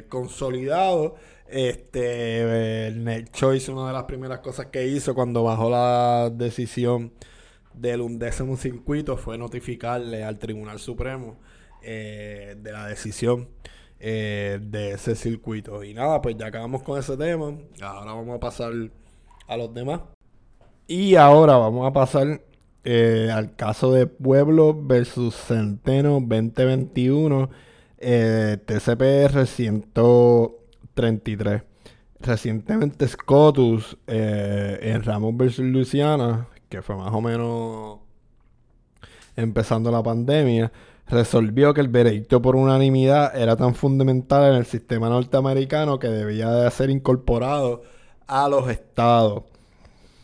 consolidados. 0.09 1.13
Este, 1.47 2.89
el 2.89 3.31
Choice, 3.31 3.71
una 3.71 3.87
de 3.87 3.93
las 3.93 4.05
primeras 4.05 4.41
cosas 4.41 4.67
que 4.67 4.85
hizo 4.89 5.15
cuando 5.15 5.45
bajó 5.45 5.71
la 5.71 6.29
decisión 6.35 7.13
del 7.75 8.01
undécimo 8.01 8.57
circuito 8.57 9.17
fue 9.17 9.37
notificarle 9.37 10.25
al 10.25 10.39
Tribunal 10.39 10.79
Supremo 10.79 11.37
eh, 11.83 12.57
de 12.59 12.73
la 12.73 12.87
decisión 12.87 13.49
eh, 14.01 14.59
de 14.63 14.93
ese 14.93 15.15
circuito. 15.15 15.85
Y 15.85 15.93
nada, 15.93 16.23
pues 16.23 16.37
ya 16.37 16.47
acabamos 16.47 16.83
con 16.83 16.99
ese 16.99 17.17
tema. 17.17 17.55
Ahora 17.83 18.13
vamos 18.13 18.37
a 18.37 18.41
pasar 18.41 18.73
a 19.47 19.57
los 19.57 19.75
demás. 19.75 20.01
Y 20.87 21.17
ahora 21.17 21.57
vamos 21.57 21.87
a 21.87 21.93
pasar 21.93 22.43
eh, 22.85 23.31
al 23.33 23.57
caso 23.57 23.93
de 23.93 24.07
Pueblo 24.07 24.75
versus 24.75 25.35
Centeno 25.35 26.21
2021, 26.21 27.51
TCPR 27.99 29.47
133. 29.47 31.63
Recientemente 32.21 33.09
Scotus 33.09 33.97
en 34.07 35.03
Ramos 35.03 35.37
versus 35.37 35.65
Luciana 35.65 36.49
que 36.75 36.83
fue 36.83 36.97
más 36.97 37.13
o 37.13 37.21
menos 37.21 37.99
empezando 39.37 39.91
la 39.91 40.03
pandemia, 40.03 40.73
resolvió 41.07 41.75
que 41.75 41.81
el 41.81 41.89
veredicto 41.89 42.41
por 42.41 42.57
unanimidad 42.57 43.37
era 43.37 43.57
tan 43.57 43.75
fundamental 43.75 44.53
en 44.53 44.57
el 44.57 44.67
sistema 44.67 45.09
norteamericano 45.09 45.99
que 45.99 46.09
debía 46.09 46.51
de 46.51 46.71
ser 46.71 46.91
incorporado 46.91 47.83
a 48.27 48.49
los 48.49 48.69
estados. 48.69 49.45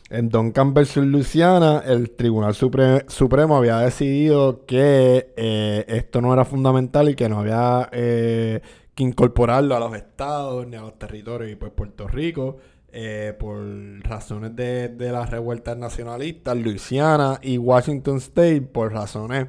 En 0.09 0.27
Duncan 0.27 0.73
versus 0.73 1.05
Luciana, 1.05 1.83
el 1.85 2.11
Tribunal 2.11 2.53
Supremo 2.53 3.55
había 3.55 3.77
decidido 3.77 4.65
que 4.65 5.33
eh, 5.37 5.85
esto 5.87 6.19
no 6.19 6.33
era 6.33 6.43
fundamental 6.43 7.07
y 7.07 7.15
que 7.15 7.29
no 7.29 7.39
había 7.39 7.87
eh, 7.93 8.59
que 8.93 9.03
incorporarlo 9.03 9.73
a 9.73 9.79
los 9.79 9.95
estados 9.95 10.67
ni 10.67 10.75
a 10.75 10.81
los 10.81 10.99
territorios. 10.99 11.49
Y 11.49 11.55
pues 11.55 11.71
Puerto 11.71 12.09
Rico 12.09 12.57
eh, 12.93 13.33
por 13.39 13.63
razones 14.03 14.53
de, 14.53 14.89
de, 14.89 15.13
las 15.13 15.29
revueltas 15.29 15.77
nacionalistas, 15.77 16.57
Luisiana 16.57 17.39
y 17.41 17.57
Washington 17.57 18.17
State, 18.17 18.63
por 18.63 18.91
razones 18.91 19.47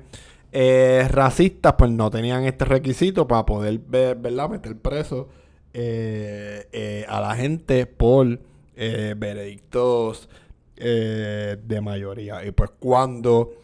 eh, 0.53 1.09
racistas, 1.11 1.75
pues 1.77 1.91
no 1.91 2.09
tenían 2.09 2.45
este 2.45 2.65
requisito 2.65 3.27
para 3.27 3.45
poder 3.45 3.81
¿verdad? 3.81 4.49
meter 4.49 4.77
preso 4.77 5.29
eh, 5.75 7.05
a 7.09 7.21
la 7.21 7.35
gente 7.35 7.87
por 7.87 8.39
veredictos 8.77 10.29
de 10.77 11.81
mayoría. 11.83 12.45
Y 12.47 12.53
pues 12.53 12.71
cuando, 12.79 13.55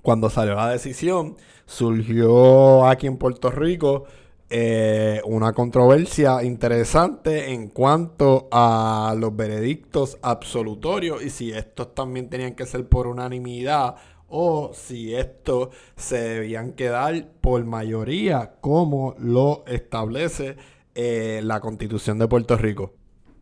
cuando 0.00 0.30
salió 0.30 0.54
la 0.54 0.70
decisión, 0.70 1.36
surgió 1.66 2.86
aquí 2.86 3.06
en 3.06 3.18
Puerto 3.18 3.50
Rico 3.50 4.06
eh, 4.50 5.20
una 5.24 5.52
controversia 5.52 6.44
interesante 6.44 7.52
en 7.52 7.68
cuanto 7.68 8.48
a 8.52 9.14
los 9.18 9.34
veredictos 9.34 10.18
absolutorios 10.22 11.24
y 11.24 11.30
si 11.30 11.50
estos 11.50 11.94
también 11.94 12.28
tenían 12.28 12.54
que 12.54 12.66
ser 12.66 12.86
por 12.88 13.06
unanimidad 13.06 13.96
o 14.28 14.72
si 14.74 15.14
estos 15.14 15.70
se 15.96 16.18
debían 16.18 16.72
quedar 16.72 17.28
por 17.40 17.64
mayoría 17.64 18.54
como 18.60 19.14
lo 19.18 19.64
establece 19.66 20.56
eh, 20.94 21.40
la 21.42 21.60
constitución 21.60 22.18
de 22.18 22.28
Puerto 22.28 22.56
Rico. 22.56 22.92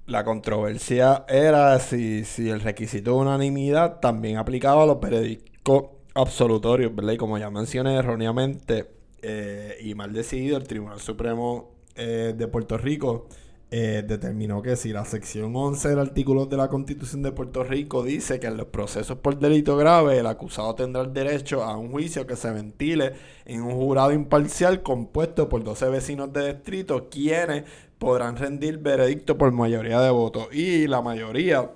La 0.06 0.24
controversia 0.24 1.24
era 1.28 1.78
si, 1.78 2.24
si 2.24 2.48
el 2.48 2.60
requisito 2.60 3.12
de 3.12 3.16
unanimidad 3.18 4.00
también 4.00 4.36
aplicaba 4.36 4.84
a 4.84 4.86
los 4.86 5.00
veredictos 5.00 5.84
absolutorios, 6.14 6.94
¿verdad? 6.94 7.12
Y 7.12 7.16
como 7.16 7.38
ya 7.38 7.50
mencioné 7.50 7.96
erróneamente, 7.96 9.01
eh, 9.22 9.78
y 9.80 9.94
mal 9.94 10.12
decidido, 10.12 10.56
el 10.56 10.64
Tribunal 10.64 11.00
Supremo 11.00 11.70
eh, 11.94 12.34
de 12.36 12.48
Puerto 12.48 12.76
Rico 12.76 13.28
eh, 13.74 14.04
determinó 14.06 14.60
que 14.60 14.76
si 14.76 14.92
la 14.92 15.06
sección 15.06 15.56
11 15.56 15.88
del 15.88 15.98
artículo 15.98 16.44
de 16.44 16.58
la 16.58 16.68
Constitución 16.68 17.22
de 17.22 17.32
Puerto 17.32 17.64
Rico 17.64 18.02
dice 18.02 18.38
que 18.38 18.48
en 18.48 18.58
los 18.58 18.66
procesos 18.66 19.16
por 19.16 19.38
delito 19.38 19.78
grave 19.78 20.18
el 20.18 20.26
acusado 20.26 20.74
tendrá 20.74 21.00
el 21.00 21.14
derecho 21.14 21.62
a 21.64 21.78
un 21.78 21.90
juicio 21.90 22.26
que 22.26 22.36
se 22.36 22.50
ventile 22.50 23.14
en 23.46 23.62
un 23.62 23.72
jurado 23.72 24.12
imparcial 24.12 24.82
compuesto 24.82 25.48
por 25.48 25.64
12 25.64 25.88
vecinos 25.88 26.30
de 26.34 26.52
distrito, 26.52 27.08
quienes 27.08 27.64
podrán 27.98 28.36
rendir 28.36 28.76
veredicto 28.76 29.38
por 29.38 29.50
mayoría 29.52 30.00
de 30.02 30.10
votos. 30.10 30.48
Y 30.52 30.86
la 30.86 31.00
mayoría 31.00 31.70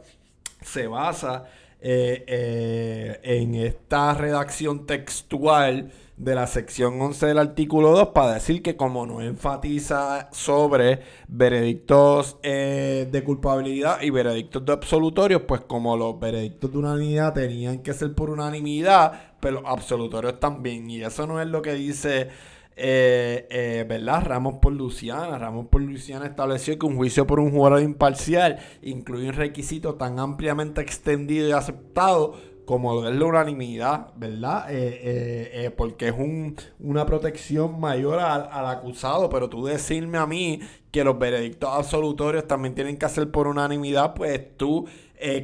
se 0.61 0.89
basa 0.89 1.45
en 1.89 3.55
esta 3.55 4.15
redacción 4.15 4.87
textual 4.87 5.93
de 6.17 6.35
la 6.35 6.47
sección 6.47 7.01
11 7.01 7.27
del 7.27 7.39
artículo 7.39 7.91
2 7.91 8.09
para 8.09 8.35
decir 8.35 8.63
que 8.63 8.77
como 8.77 9.07
no 9.07 9.21
enfatiza 9.21 10.29
sobre 10.33 11.01
veredictos 11.29 12.39
eh, 12.43 13.07
de 13.11 13.25
culpabilidad 13.25 14.01
y 14.01 14.11
veredictos 14.11 14.65
de 14.65 14.73
absolutorios, 14.73 15.43
pues 15.43 15.61
como 15.63 15.97
los 15.97 16.19
veredictos 16.19 16.73
de 16.73 16.79
unanimidad 16.79 17.35
tenían 17.35 17.83
que 17.83 17.93
ser 17.93 18.15
por 18.15 18.31
unanimidad, 18.31 19.35
pero 19.41 19.61
los 19.61 19.71
absolutorios 19.71 20.41
también. 20.41 20.89
Y 20.89 21.03
eso 21.03 21.27
no 21.27 21.41
es 21.41 21.49
lo 21.49 21.63
que 21.63 21.75
dice... 21.75 22.56
Eh, 22.79 23.47
eh, 23.51 23.87
¿verdad? 23.89 24.23
Ramos 24.25 24.57
por 24.61 24.73
Luciana. 24.73 25.39
Ramos 25.39 25.67
por 25.69 25.81
Luciana 25.81 26.27
estableció 26.27 26.79
que 26.79 26.87
un 26.87 26.97
juicio 26.97 27.27
por 27.27 27.41
un 27.41 27.51
jurado 27.51 27.81
imparcial 27.81 28.59
incluye 28.83 29.29
un 29.29 29.35
requisito 29.35 29.95
tan 29.95 30.19
ampliamente 30.19 30.83
extendido 30.83 31.49
y 31.49 31.53
aceptado 31.53 32.35
como 32.67 33.07
es 33.07 33.15
la 33.15 33.25
unanimidad, 33.25 34.09
¿verdad? 34.17 34.71
Eh, 34.71 34.89
eh, 35.03 35.51
eh, 35.53 35.71
porque 35.71 36.09
es 36.09 36.15
un, 36.19 36.57
una 36.81 37.07
protección 37.07 37.81
mayor 37.81 38.19
al, 38.19 38.67
acusado, 38.67 39.31
pero 39.31 39.49
tú 39.49 39.65
decirme 39.65 40.19
a 40.19 40.27
mí 40.27 40.61
que 40.91 41.05
los 41.05 41.19
veredictos 41.19 41.71
absolutorios 41.73 42.47
también 42.47 42.75
tienen 42.75 42.99
que 42.99 43.07
hacer 43.07 43.31
por 43.31 43.47
unanimidad, 43.47 44.15
pues 44.15 44.57
tú 44.57 44.87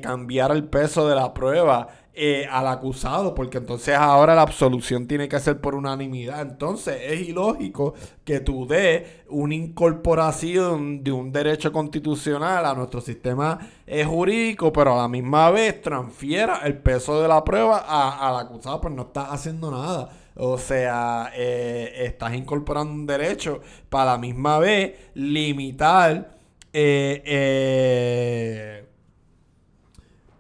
cambiar 0.03 0.51
el 0.51 0.65
peso 0.65 1.09
de 1.09 1.15
la 1.15 1.33
prueba 1.33 1.89
eh, 2.15 2.47
al 2.51 2.67
acusado, 2.67 3.35
porque 3.35 3.57
entonces 3.57 3.97
ahora 3.97 4.35
la 4.35 4.43
absolución 4.43 5.07
tiene 5.07 5.29
que 5.29 5.41
ser 5.41 5.61
por 5.63 5.75
unanimidad. 5.75 6.43
Entonces 6.43 7.01
es 7.03 7.27
ilógico 7.29 7.95
que 8.25 8.41
tú 8.41 8.67
des 8.67 9.05
una 9.31 9.55
incorporación 9.55 11.03
de 11.03 11.11
un 11.11 11.33
derecho 11.33 11.73
constitucional 11.73 12.67
a 12.67 12.75
nuestro 12.75 13.01
sistema 13.01 13.59
eh, 13.87 14.05
jurídico, 14.05 14.71
pero 14.73 14.93
a 14.93 15.03
la 15.03 15.09
misma 15.09 15.51
vez 15.51 15.81
transfiera 15.81 16.59
el 16.65 16.77
peso 16.77 17.23
de 17.23 17.29
la 17.29 17.43
prueba 17.45 17.79
al 17.79 18.37
acusado, 18.37 18.81
pues 18.83 18.93
no 18.95 19.03
estás 19.05 19.29
haciendo 19.31 19.71
nada. 19.71 20.11
O 20.35 20.59
sea, 20.59 21.31
eh, 21.35 21.93
estás 22.05 22.35
incorporando 22.35 22.93
un 22.93 23.07
derecho 23.07 23.61
para 23.89 24.13
la 24.13 24.19
misma 24.19 24.59
vez 24.59 24.93
limitar 25.15 26.37
eh, 26.75 27.23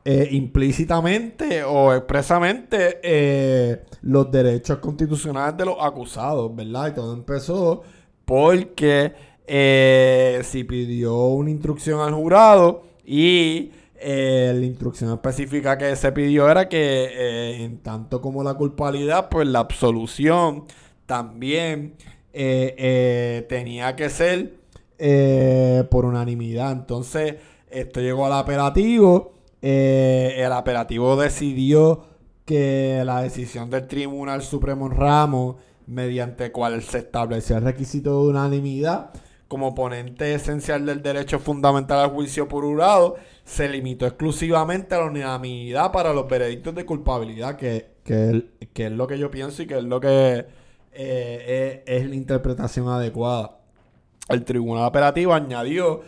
eh, 0.05 0.31
implícitamente 0.33 1.63
o 1.63 1.95
expresamente 1.95 2.99
eh, 3.05 3.85
los 4.01 4.33
derechos 4.33 4.79
constitucionales 4.79 5.57
de 5.57 5.65
los 5.65 5.77
acusados, 5.81 6.53
¿verdad? 6.57 6.89
Y 6.89 6.95
todo 6.95 7.15
empezó 7.15 7.85
porque 8.25 9.13
eh, 9.47 10.41
si 10.43 10.65
pidió 10.65 11.27
una 11.27 11.51
instrucción 11.51 12.01
al 12.01 12.15
jurado 12.15 12.83
y 13.05 13.71
la 14.05 14.65
instrucción 14.65 15.13
específica 15.13 15.79
que 15.79 15.95
se 15.95 16.11
pidió 16.11 16.51
era 16.51 16.69
que 16.69 17.63
en 17.63 17.79
tanto 17.79 18.21
como 18.21 18.43
la 18.43 18.55
culpabilidad, 18.55 19.29
pues 19.29 19.47
la 19.47 19.61
absolución 19.61 20.65
también 21.07 21.95
tenía 22.33 23.95
que 23.95 24.11
ser 24.11 24.55
por 25.89 26.05
unanimidad. 26.07 26.73
Entonces, 26.73 27.37
esto 27.71 28.01
llegó 28.01 28.27
al 28.27 28.33
apelativo 28.33 29.32
eh, 29.63 30.35
el 30.39 30.53
apelativo 30.53 31.17
decidió 31.17 32.05
que 32.45 33.03
la 33.07 33.23
decisión 33.23 33.71
del 33.71 33.87
Tribunal 33.87 34.43
Supremo 34.43 34.87
en 34.87 34.97
Ramos, 34.97 35.57
mediante 35.87 36.51
cual 36.51 36.83
se 36.83 36.99
estableció 36.99 37.57
el 37.57 37.65
requisito 37.65 38.11
de 38.11 38.31
unanimidad 38.31 39.11
como 39.47 39.75
ponente 39.75 40.35
esencial 40.35 40.87
del 40.87 41.03
derecho 41.03 41.39
fundamental 41.39 42.01
al 42.01 42.11
juicio 42.11 42.49
por 42.49 42.65
jurado, 42.65 43.17
se 43.45 43.69
limitó 43.69 44.07
exclusivamente 44.07 44.95
a 44.95 44.99
la 44.99 45.05
unanimidad 45.05 45.93
para 45.93 46.13
los 46.13 46.27
veredictos 46.27 46.75
de 46.75 46.87
culpabilidad, 46.87 47.57
que, 47.57 47.97
que, 48.03 48.45
es 48.75 48.93
lo 48.93 49.07
que 49.07 49.19
yo 49.19 49.31
pienso 49.31 49.63
y 49.63 49.67
que 49.67 49.77
es 49.77 49.85
lo 49.85 50.01
que 50.01 50.47
eh, 50.93 51.83
es 51.87 52.09
la 52.09 52.15
interpretación 52.15 52.89
adecuada. 52.89 53.59
El 54.29 54.45
Tribunal 54.45 54.85
Apelativo 54.85 55.35
añadió 55.35 56.01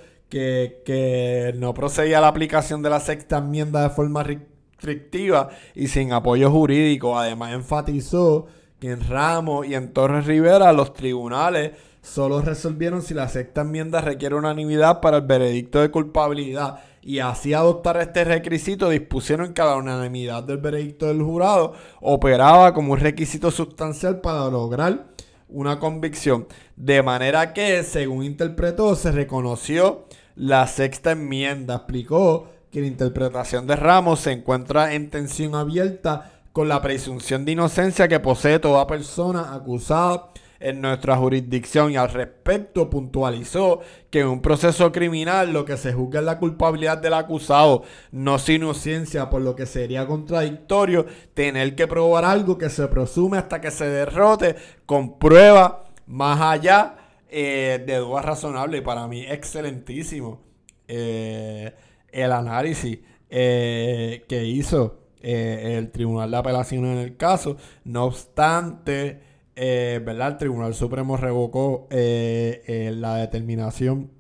que, 0.85 1.55
no 1.57 1.75
procedía 1.75 2.20
la 2.20 2.29
aplicación 2.29 2.83
de 2.83 2.90
la 2.90 3.01
sexta 3.01 3.38
enmienda 3.38 3.83
de 3.83 3.90
forma 3.90 4.23
restrictiva 4.25 5.51
y 5.75 5.87
sin 5.88 6.12
apoyo 6.12 6.51
jurídico. 6.51 7.18
Además, 7.18 7.53
enfatizó 7.55 8.47
que 8.81 8.90
en 8.90 9.09
Ramos 9.09 9.66
y 9.66 9.75
en 9.75 9.92
Torres 9.92 10.27
Rivera 10.27 10.73
los 10.73 10.92
tribunales 10.92 11.73
solo 12.03 12.42
resolvieron 12.42 13.01
si 13.01 13.14
la 13.14 13.29
sexta 13.29 13.62
enmienda 13.62 14.01
requiere 14.01 14.35
unanimidad 14.35 15.01
para 15.01 15.18
el 15.18 15.23
veredicto 15.23 15.81
de 15.81 15.90
culpabilidad 15.90 16.81
y 17.01 17.20
así 17.20 17.55
adoptar 17.55 17.97
este 17.99 18.25
requisito 18.25 18.90
dispusieron 18.90 19.55
que 19.55 19.62
la 19.62 19.77
unanimidad 19.77 20.42
del 20.42 20.59
veredicto 20.59 21.07
del 21.07 21.23
jurado 21.23 21.75
operaba 22.01 22.75
como 22.75 22.92
un 22.94 23.01
requisito 23.01 23.51
sustancial 23.51 24.20
para 24.20 24.51
lograr 24.51 25.07
una 25.49 25.79
convicción. 25.79 26.47
De 26.77 27.03
manera 27.03 27.53
que, 27.53 27.83
según 27.85 28.25
interpretó, 28.25 28.97
se 28.97 29.12
reconoció 29.12 30.07
la 30.37 30.66
sexta 30.66 31.12
enmienda 31.12 31.77
explicó 31.77 32.49
que 32.70 32.81
la 32.81 32.87
interpretación 32.87 33.66
de 33.66 33.77
Ramos 33.77 34.20
se 34.20 34.33
encuentra 34.33 34.94
en 34.94 35.11
tensión 35.11 35.55
abierta 35.55 36.33
con 36.53 36.68
la 36.68 36.83
presunción 36.83 37.44
de 37.44 37.53
inocencia 37.53 38.09
que 38.09 38.20
posee 38.20 38.59
toda 38.59 38.87
persona 38.87 39.55
acusada 39.55 40.31
en 40.61 40.81
nuestra 40.81 41.16
jurisdicción 41.16 41.92
y 41.92 41.97
al 41.97 42.11
respecto 42.11 42.88
puntualizó 42.88 43.81
que 44.11 44.20
en 44.20 44.29
un 44.29 44.40
proceso 44.40 44.90
criminal 44.92 45.53
lo 45.53 45.64
que 45.64 45.77
se 45.77 45.92
juzga 45.92 46.20
es 46.20 46.27
la 46.27 46.38
culpabilidad 46.38 46.99
del 46.99 47.14
acusado, 47.14 47.83
no 48.12 48.38
su 48.38 48.53
inocencia, 48.53 49.29
por 49.29 49.42
lo 49.42 49.55
que 49.55 49.66
sería 49.66 50.07
contradictorio 50.07 51.07
tener 51.35 51.75
que 51.75 51.87
probar 51.87 52.25
algo 52.25 52.57
que 52.57 52.70
se 52.70 52.88
presume 52.88 53.38
hasta 53.38 53.61
que 53.61 53.70
se 53.70 53.87
derrote 53.87 54.57
con 54.87 55.18
prueba 55.18 55.85
más 56.07 56.40
allá 56.40 56.97
eh, 57.29 57.83
de 57.87 57.97
duda 57.97 58.23
razonable. 58.23 58.83
Para 58.83 59.07
mí, 59.09 59.25
excelentísimo 59.27 60.41
eh, 60.89 61.75
el 62.11 62.33
análisis 62.33 62.99
eh, 63.31 64.25
que 64.29 64.45
hizo 64.45 65.01
el 65.21 65.91
Tribunal 65.91 66.31
de 66.31 66.37
Apelación 66.37 66.85
en 66.85 66.99
el 66.99 67.17
caso. 67.17 67.57
No 67.85 68.05
obstante. 68.05 69.21
El 69.55 70.37
Tribunal 70.39 70.75
Supremo 70.75 71.17
revocó 71.17 71.89
la 71.91 73.17
determinación 73.17 74.11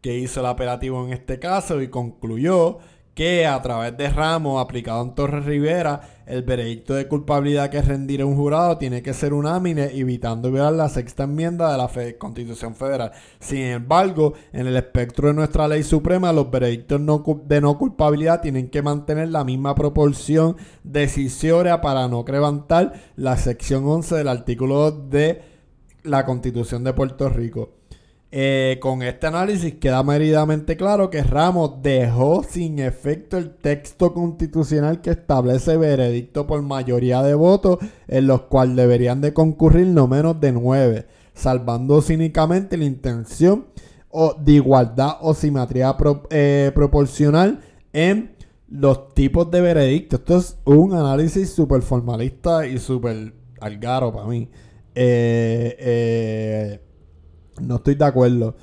que 0.00 0.16
hizo 0.18 0.40
el 0.40 0.46
apelativo 0.46 1.06
en 1.06 1.12
este 1.12 1.38
caso 1.38 1.80
y 1.80 1.88
concluyó 1.88 2.78
que 3.14 3.46
a 3.46 3.60
través 3.60 3.96
de 3.96 4.08
Ramos 4.08 4.60
aplicado 4.60 5.02
en 5.02 5.14
Torres 5.14 5.44
Rivera, 5.44 6.00
el 6.24 6.42
veredicto 6.42 6.94
de 6.94 7.08
culpabilidad 7.08 7.68
que 7.68 7.82
rendirá 7.82 8.24
un 8.24 8.36
jurado 8.36 8.78
tiene 8.78 9.02
que 9.02 9.12
ser 9.12 9.34
unánime, 9.34 9.90
evitando 9.92 10.50
violar 10.50 10.72
la 10.72 10.88
sexta 10.88 11.24
enmienda 11.24 11.70
de 11.72 11.78
la 11.78 12.18
Constitución 12.18 12.74
Federal. 12.74 13.12
Sin 13.38 13.58
embargo, 13.58 14.32
en 14.52 14.66
el 14.66 14.76
espectro 14.76 15.28
de 15.28 15.34
nuestra 15.34 15.68
ley 15.68 15.82
suprema, 15.82 16.32
los 16.32 16.50
veredictos 16.50 17.00
de 17.44 17.60
no 17.60 17.78
culpabilidad 17.78 18.40
tienen 18.40 18.70
que 18.70 18.82
mantener 18.82 19.28
la 19.28 19.44
misma 19.44 19.74
proporción 19.74 20.56
decisoria 20.82 21.80
para 21.80 22.08
no 22.08 22.24
crevantar 22.24 22.94
la 23.16 23.36
sección 23.36 23.86
11 23.86 24.16
del 24.16 24.28
artículo 24.28 24.90
2 24.90 25.10
de 25.10 25.42
la 26.04 26.24
Constitución 26.24 26.82
de 26.82 26.94
Puerto 26.94 27.28
Rico. 27.28 27.81
Eh, 28.34 28.78
con 28.80 29.02
este 29.02 29.26
análisis 29.26 29.74
queda 29.74 30.02
meridamente 30.02 30.78
claro 30.78 31.10
que 31.10 31.22
Ramos 31.22 31.82
dejó 31.82 32.42
sin 32.42 32.78
efecto 32.78 33.36
el 33.36 33.54
texto 33.54 34.14
constitucional 34.14 35.02
que 35.02 35.10
establece 35.10 35.76
veredicto 35.76 36.46
por 36.46 36.62
mayoría 36.62 37.22
de 37.22 37.34
votos 37.34 37.78
en 38.08 38.26
los 38.26 38.44
cuales 38.44 38.74
deberían 38.74 39.20
de 39.20 39.34
concurrir 39.34 39.88
no 39.88 40.08
menos 40.08 40.40
de 40.40 40.50
nueve, 40.50 41.04
salvando 41.34 42.00
cínicamente 42.00 42.78
la 42.78 42.86
intención 42.86 43.66
de 44.38 44.52
igualdad 44.52 45.18
o 45.20 45.34
simetría 45.34 45.94
eh, 46.30 46.72
proporcional 46.74 47.60
en 47.92 48.34
los 48.66 49.12
tipos 49.12 49.50
de 49.50 49.60
veredicto. 49.60 50.16
Esto 50.16 50.38
es 50.38 50.56
un 50.64 50.94
análisis 50.94 51.52
súper 51.52 51.82
formalista 51.82 52.66
y 52.66 52.78
súper 52.78 53.34
algaro 53.60 54.10
para 54.10 54.26
mí. 54.26 54.48
eh, 54.94 56.80
no 57.60 57.76
estoy 57.76 57.94
de 57.94 58.04
acuerdo. 58.04 58.56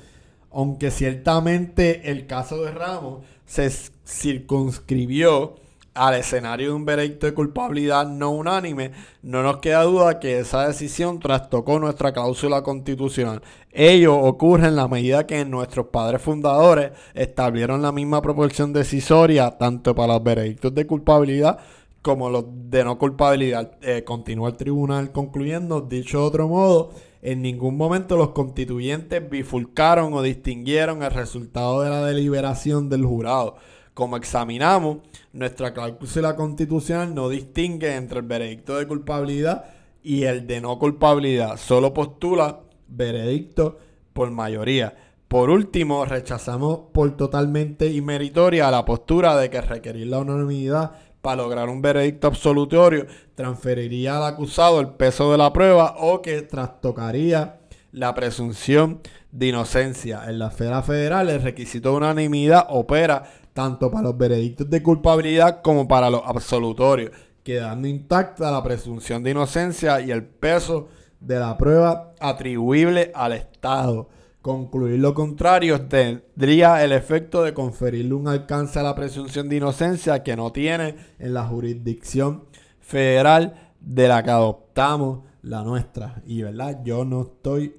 Aunque 0.52 0.90
ciertamente 0.90 2.10
el 2.10 2.26
caso 2.26 2.62
de 2.64 2.72
Ramos 2.72 3.20
se 3.46 3.70
circunscribió 4.04 5.56
al 5.94 6.14
escenario 6.14 6.68
de 6.68 6.74
un 6.74 6.84
veredicto 6.84 7.26
de 7.26 7.34
culpabilidad 7.34 8.06
no 8.06 8.30
unánime, 8.30 8.92
no 9.22 9.42
nos 9.42 9.58
queda 9.58 9.82
duda 9.82 10.20
que 10.20 10.38
esa 10.38 10.66
decisión 10.66 11.18
trastocó 11.18 11.78
nuestra 11.78 12.12
cláusula 12.12 12.62
constitucional. 12.62 13.42
Ello 13.72 14.16
ocurre 14.16 14.68
en 14.68 14.76
la 14.76 14.88
medida 14.88 15.26
que 15.26 15.44
nuestros 15.44 15.86
padres 15.86 16.22
fundadores 16.22 16.92
establecieron 17.14 17.82
la 17.82 17.92
misma 17.92 18.22
proporción 18.22 18.72
decisoria 18.72 19.50
tanto 19.52 19.94
para 19.94 20.14
los 20.14 20.24
veredictos 20.24 20.74
de 20.74 20.86
culpabilidad 20.86 21.58
como 22.02 22.30
los 22.30 22.44
de 22.48 22.84
no 22.84 22.98
culpabilidad. 22.98 23.72
Eh, 23.82 24.04
continúa 24.04 24.48
el 24.48 24.56
tribunal 24.56 25.12
concluyendo, 25.12 25.82
dicho 25.82 26.20
de 26.20 26.24
otro 26.24 26.48
modo, 26.48 26.90
en 27.22 27.42
ningún 27.42 27.76
momento 27.76 28.16
los 28.16 28.30
constituyentes 28.30 29.28
bifurcaron 29.28 30.12
o 30.14 30.22
distinguieron 30.22 31.02
el 31.02 31.10
resultado 31.10 31.82
de 31.82 31.90
la 31.90 32.04
deliberación 32.04 32.88
del 32.88 33.04
jurado. 33.04 33.56
Como 33.94 34.16
examinamos, 34.16 34.98
nuestra 35.32 35.74
cláusula 35.74 36.36
constitucional 36.36 37.14
no 37.14 37.28
distingue 37.28 37.96
entre 37.96 38.20
el 38.20 38.26
veredicto 38.26 38.78
de 38.78 38.86
culpabilidad 38.86 39.64
y 40.02 40.22
el 40.22 40.46
de 40.46 40.60
no 40.60 40.78
culpabilidad, 40.78 41.58
solo 41.58 41.92
postula 41.92 42.60
veredicto 42.88 43.78
por 44.12 44.30
mayoría. 44.30 44.94
Por 45.28 45.50
último, 45.50 46.04
rechazamos 46.04 46.80
por 46.92 47.16
totalmente 47.16 47.86
inmeritoria 47.92 48.70
la 48.70 48.84
postura 48.84 49.36
de 49.36 49.50
que 49.50 49.60
requerir 49.60 50.08
la 50.08 50.18
unanimidad 50.18 50.92
para 51.22 51.42
lograr 51.42 51.68
un 51.68 51.82
veredicto 51.82 52.26
absolutorio 52.26 53.06
transferiría 53.34 54.16
al 54.16 54.24
acusado 54.24 54.80
el 54.80 54.88
peso 54.88 55.32
de 55.32 55.38
la 55.38 55.52
prueba 55.52 55.96
o 55.98 56.22
que 56.22 56.42
trastocaría 56.42 57.60
la 57.92 58.14
presunción 58.14 59.00
de 59.32 59.48
inocencia. 59.48 60.22
En 60.28 60.38
la 60.38 60.48
esfera 60.48 60.82
federal, 60.82 61.28
el 61.28 61.42
requisito 61.42 61.90
de 61.90 61.96
unanimidad 61.96 62.66
opera 62.68 63.24
tanto 63.52 63.90
para 63.90 64.04
los 64.04 64.18
veredictos 64.18 64.70
de 64.70 64.82
culpabilidad 64.82 65.60
como 65.62 65.86
para 65.88 66.10
los 66.10 66.22
absolutorios, 66.24 67.10
quedando 67.42 67.88
intacta 67.88 68.50
la 68.50 68.62
presunción 68.62 69.22
de 69.22 69.32
inocencia 69.32 70.00
y 70.00 70.10
el 70.10 70.24
peso 70.24 70.88
de 71.20 71.38
la 71.38 71.56
prueba 71.58 72.14
atribuible 72.20 73.12
al 73.14 73.32
Estado. 73.32 74.08
Concluir 74.42 74.98
lo 74.98 75.12
contrario 75.12 75.82
tendría 75.86 76.82
el 76.82 76.92
efecto 76.92 77.42
de 77.42 77.52
conferirle 77.52 78.14
un 78.14 78.26
alcance 78.26 78.78
a 78.78 78.82
la 78.82 78.94
presunción 78.94 79.50
de 79.50 79.56
inocencia 79.56 80.22
que 80.22 80.34
no 80.34 80.50
tiene 80.50 80.96
en 81.18 81.34
la 81.34 81.44
jurisdicción 81.46 82.44
federal 82.80 83.72
de 83.80 84.08
la 84.08 84.22
que 84.22 84.30
adoptamos 84.30 85.24
la 85.42 85.62
nuestra. 85.62 86.22
Y 86.24 86.40
verdad, 86.40 86.80
yo 86.82 87.04
no 87.04 87.22
estoy 87.22 87.74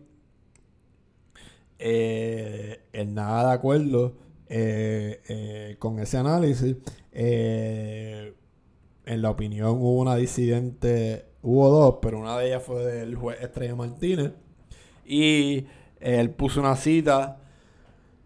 eh, 1.80 2.82
en 2.93 3.15
nada 3.15 3.47
de 3.47 3.54
acuerdo 3.54 4.17
eh, 4.47 5.19
eh, 5.28 5.76
con 5.80 5.97
ese 5.97 6.17
análisis. 6.17 6.76
en 7.12 8.34
la 9.21 9.30
opinión 9.32 9.78
hubo 9.80 10.00
una 10.00 10.15
disidente, 10.15 11.26
hubo 11.41 11.69
dos, 11.69 11.97
pero 12.04 12.19
una 12.19 12.38
de 12.38 12.47
ellas 12.50 12.62
fue 12.62 12.86
del 12.86 13.15
juez 13.15 13.41
Estrella 13.41 13.76
Martínez. 13.76 14.32
Y 15.06 15.65
él 16.01 16.31
puso 16.31 16.59
una 16.59 16.75
cita 16.75 17.37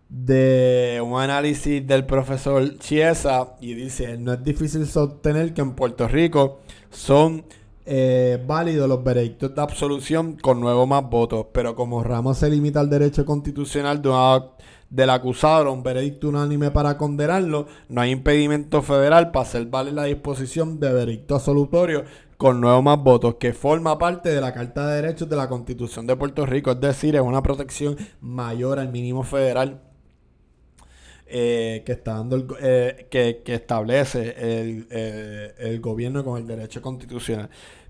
de 0.09 1.01
un 1.03 1.19
análisis 1.19 1.85
del 1.85 2.05
profesor 2.05 2.77
Chiesa 2.77 3.55
y 3.59 3.73
dice, 3.73 4.17
no 4.17 4.33
es 4.33 4.43
difícil 4.43 4.85
sostener 4.85 5.53
que 5.53 5.61
en 5.61 5.73
Puerto 5.73 6.07
Rico 6.07 6.59
son 6.89 7.43
eh, 7.85 8.43
válidos 8.47 8.87
los 8.87 9.03
veredictos 9.03 9.53
de 9.53 9.61
absolución 9.61 10.37
con 10.41 10.59
nuevo 10.59 10.87
más 10.87 11.07
votos, 11.09 11.47
pero 11.51 11.75
como 11.75 12.03
Ramos 12.03 12.37
se 12.37 12.49
limita 12.49 12.79
al 12.79 12.89
derecho 12.89 13.25
constitucional 13.25 14.01
del 14.89 15.09
acusado 15.09 15.69
a 15.69 15.71
un 15.71 15.83
veredicto 15.83 16.29
unánime 16.29 16.71
para 16.71 16.97
condenarlo, 16.97 17.67
no 17.89 18.01
hay 18.01 18.11
impedimento 18.11 18.81
federal 18.81 19.31
para 19.31 19.45
hacer 19.45 19.65
valer 19.65 19.93
la 19.93 20.05
disposición 20.05 20.79
de 20.79 20.93
veredicto 20.93 21.35
absolutorio 21.35 22.05
con 22.37 22.59
nueve 22.59 22.81
más 22.81 22.99
votos, 22.99 23.35
que 23.35 23.53
forma 23.53 23.97
parte 23.97 24.29
de 24.29 24.41
la 24.41 24.53
Carta 24.53 24.87
de 24.87 25.01
Derechos 25.01 25.29
de 25.29 25.35
la 25.35 25.47
Constitución 25.47 26.05
de 26.07 26.15
Puerto 26.15 26.45
Rico, 26.45 26.71
es 26.71 26.81
decir, 26.81 27.15
es 27.15 27.21
una 27.21 27.41
protección 27.41 27.95
mayor 28.19 28.79
al 28.79 28.91
mínimo 28.91 29.23
federal 29.23 29.81
eh, 31.27 31.81
que 31.85 31.93
está 31.93 32.15
dando 32.15 32.35
el, 32.35 32.47
eh, 32.61 33.07
que, 33.09 33.41
establece 33.45 34.35
el, 34.37 34.87
eh, 34.91 35.55
el 35.57 35.81
gobierno 35.81 36.23
con 36.23 36.39
el 36.39 36.45
derecho 36.45 36.81
constitucional. 36.81 37.49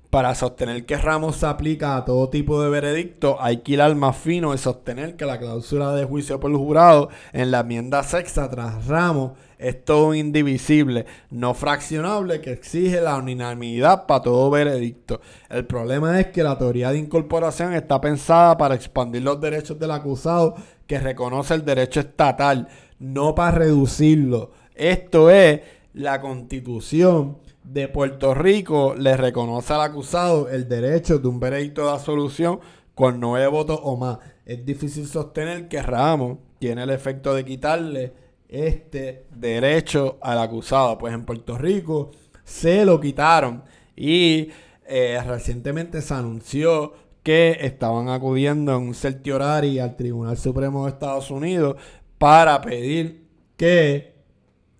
Para 0.09 0.33
sostener 0.35 0.85
que 0.85 0.95
Ramos 0.95 1.35
se 1.37 1.45
aplica 1.45 1.97
a 1.97 2.05
todo 2.05 2.29
tipo 2.29 2.61
de 2.61 2.69
veredicto, 2.69 3.37
hay 3.41 3.57
que 3.57 3.73
ir 3.73 3.81
al 3.81 3.97
más 3.97 4.15
fino 4.15 4.53
y 4.53 4.57
sostener 4.57 5.17
que 5.17 5.25
la 5.25 5.39
cláusula 5.39 5.93
de 5.93 6.05
juicio 6.05 6.39
por 6.39 6.51
el 6.51 6.57
jurado 6.57 7.09
en 7.33 7.51
la 7.51 7.59
enmienda 7.61 8.03
sexta 8.03 8.49
tras 8.49 8.87
Ramos 8.87 9.31
es 9.67 9.83
todo 9.83 10.13
indivisible, 10.13 11.07
no 11.31 11.55
fraccionable, 11.55 12.39
que 12.39 12.51
exige 12.51 13.01
la 13.01 13.17
unanimidad 13.17 14.05
para 14.05 14.21
todo 14.21 14.51
veredicto. 14.51 15.21
El 15.49 15.65
problema 15.65 16.19
es 16.19 16.27
que 16.27 16.43
la 16.43 16.55
teoría 16.55 16.91
de 16.91 16.99
incorporación 16.99 17.73
está 17.73 17.99
pensada 17.99 18.57
para 18.57 18.75
expandir 18.75 19.23
los 19.23 19.41
derechos 19.41 19.79
del 19.79 19.89
acusado 19.89 20.53
que 20.85 20.99
reconoce 20.99 21.55
el 21.55 21.65
derecho 21.65 21.99
estatal, 21.99 22.67
no 22.99 23.33
para 23.33 23.57
reducirlo. 23.57 24.51
Esto 24.75 25.31
es 25.31 25.61
la 25.93 26.21
constitución 26.21 27.37
de 27.63 27.87
Puerto 27.87 28.35
Rico 28.35 28.93
le 28.95 29.17
reconoce 29.17 29.73
al 29.73 29.81
acusado 29.81 30.47
el 30.47 30.69
derecho 30.69 31.17
de 31.17 31.27
un 31.27 31.39
veredicto 31.39 31.85
de 31.85 31.91
absolución 31.91 32.59
con 32.93 33.19
nueve 33.19 33.47
votos 33.47 33.79
o 33.81 33.97
más. 33.97 34.19
Es 34.45 34.63
difícil 34.63 35.07
sostener 35.07 35.67
que 35.67 35.81
Ramos 35.81 36.37
tiene 36.59 36.83
el 36.83 36.91
efecto 36.91 37.33
de 37.33 37.43
quitarle 37.43 38.24
este 38.55 39.25
derecho 39.31 40.17
al 40.21 40.39
acusado. 40.39 40.97
Pues 40.97 41.13
en 41.13 41.25
Puerto 41.25 41.57
Rico 41.57 42.11
se 42.43 42.85
lo 42.85 42.99
quitaron 42.99 43.63
y 43.95 44.49
eh, 44.87 45.19
recientemente 45.25 46.01
se 46.01 46.13
anunció 46.13 46.93
que 47.23 47.57
estaban 47.61 48.09
acudiendo 48.09 48.75
en 48.75 48.83
un 48.83 48.93
certiorari 48.93 49.79
al 49.79 49.95
Tribunal 49.95 50.37
Supremo 50.37 50.85
de 50.85 50.91
Estados 50.91 51.31
Unidos 51.31 51.75
para 52.17 52.61
pedir 52.61 53.25
que 53.57 54.13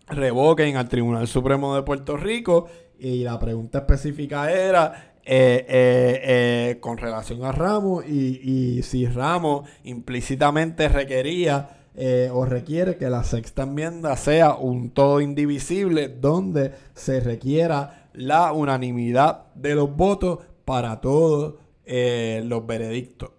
revoquen 0.08 0.78
al 0.78 0.88
Tribunal 0.88 1.28
Supremo 1.28 1.76
de 1.76 1.82
Puerto 1.82 2.18
Rico 2.18 2.68
y 3.00 3.24
la 3.24 3.40
pregunta 3.40 3.80
específica 3.80 4.52
era 4.52 5.16
eh, 5.26 5.66
eh, 5.68 6.78
con 6.80 7.00
relación 7.00 7.44
a 7.44 7.52
Ramos 7.52 8.08
y, 8.08 8.84
si 8.84 9.08
Ramos 9.08 9.68
implícitamente 9.84 10.88
requería 10.88 11.85
o 12.34 12.46
requiere 12.46 12.98
que 12.98 13.10
la 13.10 13.24
sexta 13.24 13.64
enmienda 13.64 14.18
sea 14.18 14.56
un 14.56 14.90
todo 14.90 15.22
indivisible 15.22 16.10
donde 16.10 16.74
se 16.94 17.22
requiera 17.22 18.10
la 18.14 18.52
unanimidad 18.52 19.54
de 19.56 19.76
los 19.76 19.96
votos 19.96 20.40
para 20.66 21.00
todos 21.00 21.56
los 21.86 22.68
veredictos. 22.68 23.32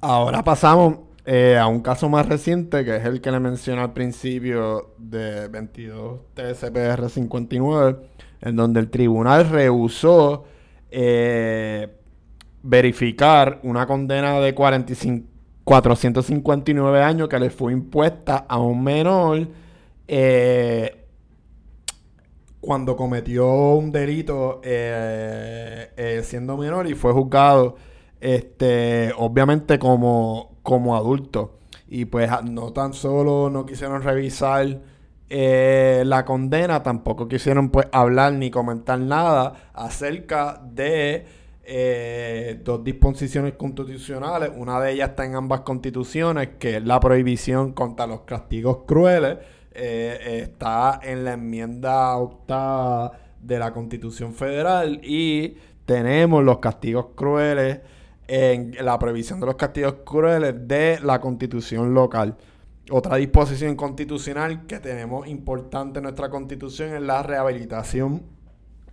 Ahora 0.00 0.42
pasamos 0.42 1.10
eh, 1.26 1.58
a 1.58 1.66
un 1.66 1.80
caso 1.80 2.08
más 2.08 2.26
reciente, 2.26 2.84
que 2.84 2.96
es 2.96 3.04
el 3.04 3.20
que 3.20 3.30
le 3.30 3.38
mencioné 3.38 3.82
al 3.82 3.92
principio 3.92 4.94
de 4.96 5.48
22 5.48 6.20
TSPR 6.34 7.10
59, 7.10 7.98
en 8.40 8.56
donde 8.56 8.80
el 8.80 8.90
tribunal 8.90 9.48
rehusó 9.48 10.44
eh, 10.90 11.88
verificar 12.62 13.60
una 13.62 13.86
condena 13.86 14.40
de 14.40 14.54
45, 14.54 15.28
459 15.64 17.02
años 17.02 17.28
que 17.28 17.38
le 17.38 17.50
fue 17.50 17.72
impuesta 17.72 18.44
a 18.48 18.58
un 18.58 18.82
menor 18.82 19.48
eh, 20.08 21.06
cuando 22.60 22.96
cometió 22.96 23.74
un 23.74 23.92
delito 23.92 24.60
siendo 26.22 26.56
menor 26.56 26.86
y 26.88 26.94
fue 26.94 27.12
juzgado 27.12 27.76
este, 28.20 29.12
obviamente 29.16 29.78
como, 29.78 30.58
como 30.62 30.96
adulto. 30.96 31.58
Y 31.88 32.04
pues 32.04 32.30
no 32.44 32.72
tan 32.72 32.92
solo 32.92 33.50
no 33.50 33.66
quisieron 33.66 34.02
revisar 34.02 34.80
eh, 35.28 36.02
la 36.06 36.24
condena, 36.24 36.82
tampoco 36.82 37.26
quisieron 37.28 37.70
pues 37.70 37.86
hablar 37.92 38.34
ni 38.34 38.50
comentar 38.50 39.00
nada 39.00 39.70
acerca 39.74 40.60
de 40.64 41.26
eh, 41.72 42.60
dos 42.64 42.82
disposiciones 42.82 43.52
constitucionales. 43.52 44.50
Una 44.56 44.80
de 44.80 44.90
ellas 44.90 45.10
está 45.10 45.24
en 45.24 45.36
ambas 45.36 45.60
constituciones, 45.60 46.48
que 46.58 46.78
es 46.78 46.84
la 46.84 46.98
prohibición 46.98 47.74
contra 47.74 48.08
los 48.08 48.22
castigos 48.22 48.78
crueles. 48.88 49.38
Eh, 49.70 50.40
está 50.42 50.98
en 51.00 51.24
la 51.24 51.34
enmienda 51.34 52.16
octava 52.16 53.12
de 53.40 53.60
la 53.60 53.72
Constitución 53.72 54.34
Federal 54.34 55.00
y 55.04 55.54
tenemos 55.86 56.42
los 56.42 56.58
castigos 56.58 57.10
crueles 57.14 57.78
en 58.26 58.74
la 58.80 58.98
previsión 58.98 59.38
de 59.38 59.46
los 59.46 59.54
castigos 59.54 59.98
crueles 60.04 60.66
de 60.66 60.98
la 61.04 61.20
constitución 61.20 61.94
local. 61.94 62.36
Otra 62.90 63.14
disposición 63.14 63.76
constitucional 63.76 64.66
que 64.66 64.80
tenemos 64.80 65.28
importante 65.28 66.00
en 66.00 66.02
nuestra 66.02 66.30
constitución 66.30 66.94
es 66.94 67.00
la 67.02 67.22
rehabilitación 67.22 68.24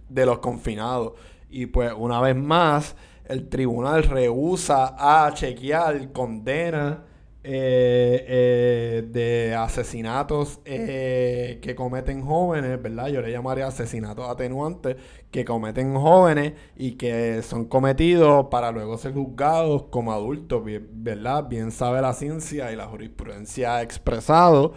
de 0.10 0.26
los 0.28 0.38
confinados. 0.38 1.14
Y 1.50 1.68
pues 1.68 1.94
una 1.96 2.22
vez 2.22 2.36
más, 2.36 2.96
el 3.26 3.50
tribunal 3.50 4.04
rehúsa 4.04 4.96
a 4.98 5.34
chequear 5.34 6.12
condena 6.12 7.04
eh, 7.50 8.26
eh, 8.28 9.08
de 9.10 9.56
asesinatos 9.56 10.60
eh, 10.66 11.60
que 11.62 11.76
cometen 11.76 12.22
jóvenes, 12.22 12.82
¿verdad? 12.82 13.08
Yo 13.08 13.22
le 13.22 13.32
llamaría 13.32 13.68
asesinatos 13.68 14.30
atenuantes 14.30 14.98
que 15.32 15.46
cometen 15.46 15.96
jóvenes 15.96 16.56
y 16.76 16.98
que 16.98 17.42
son 17.44 17.64
cometidos 17.64 18.48
para 18.52 18.74
luego 18.74 18.98
ser 18.98 19.14
juzgados 19.14 19.84
como 19.84 20.12
adultos, 20.12 20.62
¿verdad? 20.92 21.48
Bien 21.48 21.72
sabe 21.72 22.02
la 22.02 22.14
ciencia 22.14 22.70
y 22.74 22.76
la 22.76 22.88
jurisprudencia 22.88 23.82
expresado 23.82 24.74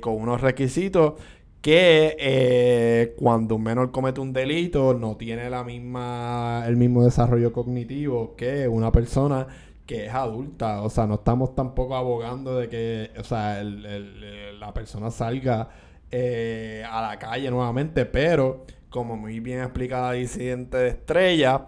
con 0.00 0.14
unos 0.14 0.40
requisitos 0.40 1.14
que 1.64 3.14
cuando 3.16 3.56
un 3.56 3.62
menor 3.62 3.90
comete 3.90 4.20
un 4.20 4.34
delito 4.34 4.92
no 4.92 5.16
tiene 5.16 5.48
la 5.48 5.64
misma 5.64 6.62
el 6.66 6.76
mismo 6.76 7.02
desarrollo 7.02 7.54
cognitivo 7.54 8.36
que 8.36 8.68
una 8.68 8.92
persona 8.92 9.46
que 9.86 10.06
es 10.06 10.14
adulta. 10.14 10.82
O 10.82 10.90
sea, 10.90 11.06
no 11.06 11.14
estamos 11.14 11.54
tampoco 11.54 11.96
abogando 11.96 12.58
de 12.58 12.68
que, 12.68 13.10
o 13.18 13.24
sea, 13.24 13.62
la 13.64 14.74
persona 14.74 15.10
salga 15.10 15.70
eh, 16.10 16.84
a 16.90 17.02
la 17.02 17.18
calle 17.18 17.50
nuevamente, 17.50 18.04
pero 18.06 18.66
como 18.90 19.16
muy 19.16 19.40
bien 19.40 19.60
explicada 19.60 20.12
Disidente 20.12 20.76
de 20.76 20.88
Estrella, 20.88 21.66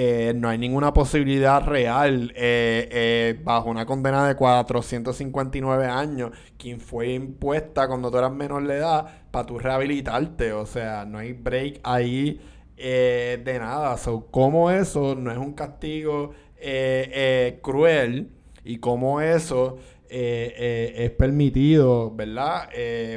eh, 0.00 0.32
no 0.36 0.48
hay 0.48 0.58
ninguna 0.58 0.92
posibilidad 0.92 1.60
real 1.66 2.32
eh, 2.36 3.36
bajo 3.42 3.68
una 3.68 3.84
condena 3.84 4.28
de 4.28 4.36
459 4.36 5.86
años, 5.86 6.30
quien 6.56 6.80
fue 6.80 7.14
impuesta 7.14 7.88
cuando 7.88 8.10
tú 8.10 8.18
eras 8.18 8.32
menor 8.32 8.64
de 8.66 8.76
edad, 8.76 9.24
para 9.32 9.46
tu 9.46 9.58
rehabilitarte. 9.58 10.52
O 10.52 10.66
sea, 10.66 11.04
no 11.04 11.18
hay 11.18 11.32
break 11.32 11.80
ahí 11.82 12.40
de 12.76 13.56
nada. 13.58 13.96
So, 13.96 14.26
como 14.30 14.70
eso 14.70 15.16
no 15.16 15.32
es 15.32 15.38
un 15.38 15.52
castigo 15.54 16.30
eh, 16.60 17.10
eh, 17.14 17.58
cruel 17.62 18.30
y 18.64 18.78
cómo 18.78 19.20
eso 19.20 19.78
eh, 20.08 20.92
es 20.96 21.10
permitido, 21.12 22.10
¿verdad? 22.10 22.68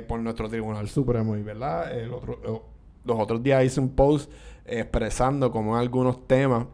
por 0.07 0.19
nuestro 0.19 0.47
Tribunal 0.47 0.87
Supremo 0.89 1.35
y, 1.35 1.41
¿verdad? 1.41 1.97
El 1.99 2.13
otro, 2.13 2.39
los 3.03 3.19
otros 3.19 3.41
días 3.41 3.65
hice 3.65 3.79
un 3.79 3.95
post 3.95 4.31
expresando 4.71 5.51
como 5.51 5.75
en 5.75 5.81
algunos 5.81 6.27
temas 6.27 6.65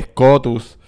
Scotus 0.00 0.78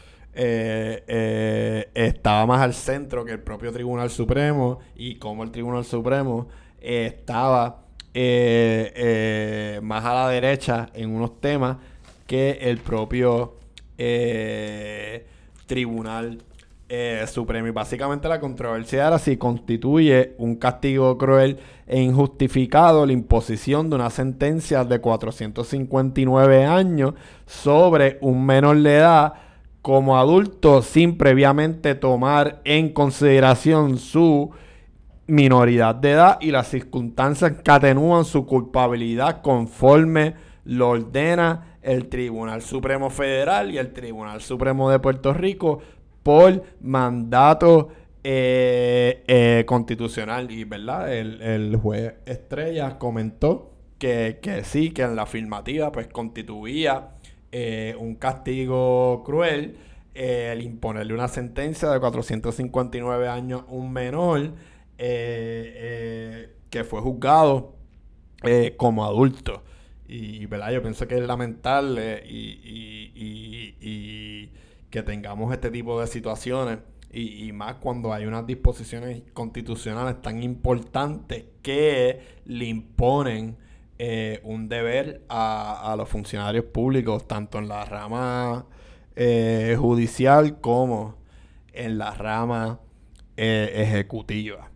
estaba 1.95 2.47
más 2.47 2.61
al 2.61 2.75
centro 2.75 3.25
que 3.25 3.33
el 3.33 3.41
propio 3.41 3.73
Tribunal 3.73 4.11
Supremo 4.11 4.81
y 4.97 5.17
como 5.17 5.45
el 5.45 5.51
Tribunal 5.51 5.85
Supremo 5.85 6.49
estaba 6.81 7.85
más 9.83 10.05
a 10.05 10.15
la 10.15 10.29
derecha 10.29 10.91
en 10.95 11.11
unos 11.11 11.41
temas 11.41 11.77
que 12.27 12.59
el 12.63 12.79
propio 12.79 13.57
eh, 13.99 15.27
Tribunal 15.67 16.43
eh, 16.89 17.25
Supremo. 17.27 17.69
Y 17.69 17.71
básicamente 17.71 18.29
la 18.29 18.41
controversia 18.41 19.07
era 19.07 19.19
si 19.19 19.37
constituye 19.37 20.35
un 20.39 20.57
castigo 20.57 21.17
cruel 21.19 21.59
e 21.87 22.01
injustificado 22.01 23.07
la 23.07 23.13
imposición 23.13 23.89
de 23.91 23.97
una 23.97 24.11
sentencia 24.11 24.85
de 24.85 25.01
459 25.01 26.65
años 26.65 27.15
sobre 27.47 28.19
un 28.21 28.45
menor 28.45 28.81
de 28.81 28.97
edad 28.97 29.35
como 29.83 30.17
adulto 30.19 30.81
sin 30.81 31.19
previamente 31.19 31.95
tomar 31.95 32.63
en 32.65 32.91
consideración 32.91 33.99
su 33.99 34.51
minoridad 35.27 35.95
de 35.95 36.13
edad 36.13 36.39
y 36.41 36.51
las 36.51 36.69
circunstancias 36.69 37.53
que 37.63 37.71
atenúan 37.71 38.25
su 38.25 38.47
culpabilidad 38.47 39.43
conforme 39.43 40.35
lo 40.65 40.91
ordena 40.91 41.77
el 41.83 42.09
Tribunal 42.09 42.63
Supremo 42.63 43.11
Federal 43.11 43.71
y 43.71 43.79
el 43.79 43.93
Tribunal 43.93 44.41
Supremo 44.41 44.91
de 44.91 44.99
Puerto 44.99 45.35
Rico 45.35 45.81
por 46.25 46.65
mandato 46.81 47.91
eh, 48.25 49.23
eh, 49.29 49.65
constitucional. 49.67 50.51
Y, 50.51 50.65
¿verdad? 50.65 51.15
El, 51.15 51.77
juez 51.77 52.15
Estrella 52.27 52.99
comentó 52.99 53.71
que, 53.99 54.41
sí, 54.65 54.91
que 54.91 55.03
en 55.03 55.15
la 55.15 55.23
afirmativa 55.23 55.93
pues 55.93 56.09
constituía 56.09 57.11
eh, 57.53 57.95
un 57.99 58.17
castigo 58.17 59.23
cruel 59.25 59.77
el 60.15 60.63
imponerle 60.63 61.13
una 61.13 61.29
sentencia 61.29 61.91
de 61.91 62.01
459 62.01 63.29
años 63.29 63.65
a 63.69 63.73
un 63.73 63.93
menor 63.93 64.53
que 64.97 66.85
fue 66.89 67.01
juzgado 67.01 67.75
como 68.77 69.05
adulto. 69.05 69.63
Y, 70.07 70.47
¿verdad? 70.47 70.71
Yo 70.73 70.83
pienso 70.83 71.09
que 71.09 71.17
es 71.17 71.27
lamentable 71.27 72.23
y, 72.27 72.65
que 74.95 75.03
tengamos 75.03 75.53
este 75.53 75.73
tipo 75.73 76.01
de 76.01 76.07
situaciones. 76.07 76.79
Y, 77.11 77.53
más 77.53 77.77
cuando 77.77 78.13
hay 78.13 78.27
unas 78.27 78.47
disposiciones 78.47 79.23
constitucionales 79.33 80.21
tan 80.23 80.43
importantes 80.43 81.45
que 81.63 82.21
le 82.45 82.65
imponen 82.67 83.57
eh, 83.99 84.41
un 84.45 84.69
deber 84.69 85.25
a, 85.29 85.95
los 85.99 86.09
funcionarios 86.09 86.65
públicos, 86.67 87.27
tanto 87.27 87.59
en 87.59 87.69
la 87.69 87.85
rama 87.85 88.67
eh, 89.17 89.77
judicial 89.79 90.61
como 90.61 91.17
en 91.73 91.99
la 91.99 92.13
rama 92.15 92.81
eh, 93.37 93.73
ejecutiva. 93.75 94.71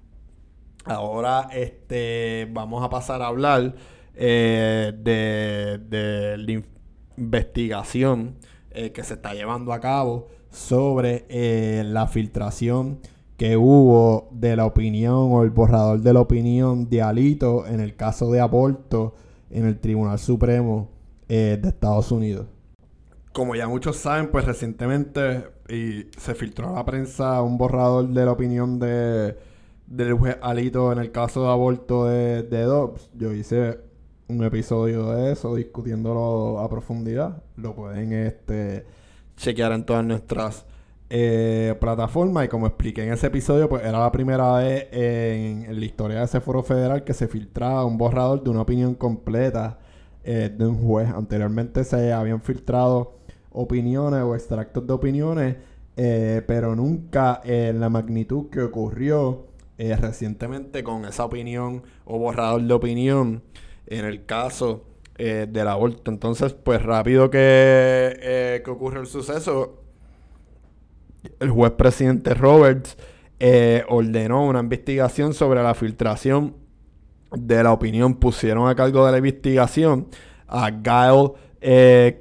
Ahora 0.85 1.49
este, 1.53 2.49
vamos 2.51 2.85
a 2.85 2.91
pasar 2.91 3.23
a 3.23 3.29
hablar 3.29 3.75
eh, 4.15 4.93
de, 4.97 6.37
la 6.39 6.63
investigación 7.17 8.37
eh, 8.71 8.93
que 8.93 9.03
se 9.05 9.15
está 9.15 9.35
llevando 9.35 9.73
a 9.73 9.81
cabo 9.81 10.29
sobre 10.51 11.27
eh, 11.29 11.83
la 11.85 12.07
filtración 12.07 13.01
que 13.37 13.57
hubo 13.57 14.29
de 14.33 14.57
la 14.57 14.67
opinión 14.67 15.33
o 15.33 15.43
el 15.43 15.51
borrador 15.51 16.01
de 16.01 16.13
la 16.13 16.21
opinión 16.21 16.89
de 16.89 17.03
Alito 17.03 17.67
en 17.67 17.81
el 17.81 17.95
caso 17.95 18.31
de 18.33 18.41
aborto 18.41 19.15
en 19.51 19.67
el 19.67 19.79
Tribunal 19.79 20.19
Supremo 20.19 20.91
de 21.29 21.61
Estados 21.63 22.11
Unidos. 22.11 22.47
Como 23.33 23.55
ya 23.55 23.69
muchos 23.69 23.97
saben, 23.97 24.31
pues 24.31 24.45
recientemente 24.47 25.45
se 26.17 26.35
filtró 26.35 26.71
a 26.71 26.73
la 26.73 26.85
prensa 26.85 27.41
un 27.43 27.59
borrador 27.59 28.09
de 28.09 28.25
la 28.25 28.33
opinión 28.33 28.79
de, 28.79 29.37
del 29.87 30.15
juez 30.15 30.39
Alito 30.41 30.93
en 30.93 30.99
el 30.99 31.13
caso 31.13 31.45
de 31.45 31.49
aborto 31.51 32.07
de, 32.07 32.43
de 32.43 32.63
Dobbs. 32.63 33.11
Yo 33.15 33.33
hice 33.33 33.88
un 34.29 34.45
episodio 34.45 35.11
de 35.13 35.33
eso, 35.33 35.55
discutiéndolo 35.55 36.61
a 36.61 36.69
profundidad. 36.69 37.43
Lo 37.57 37.75
pueden 37.75 38.13
este, 38.13 38.85
chequear 39.37 39.73
en 39.73 39.85
todas 39.85 40.05
nuestras 40.05 40.67
eh, 41.11 41.75
plataformas. 41.81 42.45
Y 42.45 42.49
como 42.49 42.67
expliqué 42.67 43.05
en 43.05 43.13
ese 43.13 43.29
episodio, 43.29 43.69
pues 43.69 43.83
era 43.83 43.99
la 43.99 44.13
primera 44.13 44.59
vez 44.59 44.89
en, 44.93 45.67
la 45.79 45.85
historia 45.85 46.19
de 46.19 46.25
ese 46.25 46.41
foro 46.41 46.63
federal 46.63 47.05
que 47.05 47.15
se 47.15 47.27
filtraba 47.27 47.85
un 47.87 47.97
borrador 47.97 48.43
de 48.43 48.51
una 48.51 48.63
opinión 48.63 48.95
completa 48.95 49.79
eh, 50.25 50.55
de 50.55 50.67
un 50.67 50.77
juez. 50.77 51.09
Anteriormente 51.09 51.83
se 51.85 52.13
habían 52.13 52.43
filtrado 52.43 53.19
opiniones 53.51 54.23
o 54.23 54.35
extractos 54.35 54.87
de 54.87 54.93
opiniones, 54.93 55.57
eh, 55.97 56.43
pero 56.47 56.77
nunca 56.77 57.41
en 57.45 57.81
la 57.81 57.89
magnitud 57.89 58.51
que 58.51 58.61
ocurrió 58.61 59.47
recientemente 59.79 60.83
con 60.83 61.05
esa 61.05 61.25
opinión 61.25 61.85
o 62.05 62.19
borrador 62.19 62.61
de 62.61 62.75
opinión 62.75 63.43
en 63.91 64.05
el 64.05 64.25
caso 64.25 64.85
eh, 65.17 65.47
del 65.51 65.67
aborto. 65.67 66.11
Entonces, 66.11 66.55
pues 66.55 66.83
rápido 66.83 67.31
que, 67.31 67.39
eh, 67.41 68.63
que 68.65 68.71
ocurre 68.71 69.01
el 69.01 69.07
suceso, 69.07 69.83
el 71.41 71.51
juez 71.51 71.73
presidente 71.73 72.35
Roberts 72.35 72.97
eh, 73.41 73.83
ordenó 73.89 74.47
una 74.47 74.61
investigación 74.61 75.35
sobre 75.35 75.63
la 75.63 75.75
filtración 75.75 76.55
de 77.33 77.63
la 77.63 77.73
opinión. 77.73 78.15
Pusieron 78.15 78.69
a 78.69 78.77
cargo 78.77 79.05
de 79.07 79.13
la 79.13 79.19
investigación 79.19 80.07
a 80.47 80.71
Gail 80.71 81.33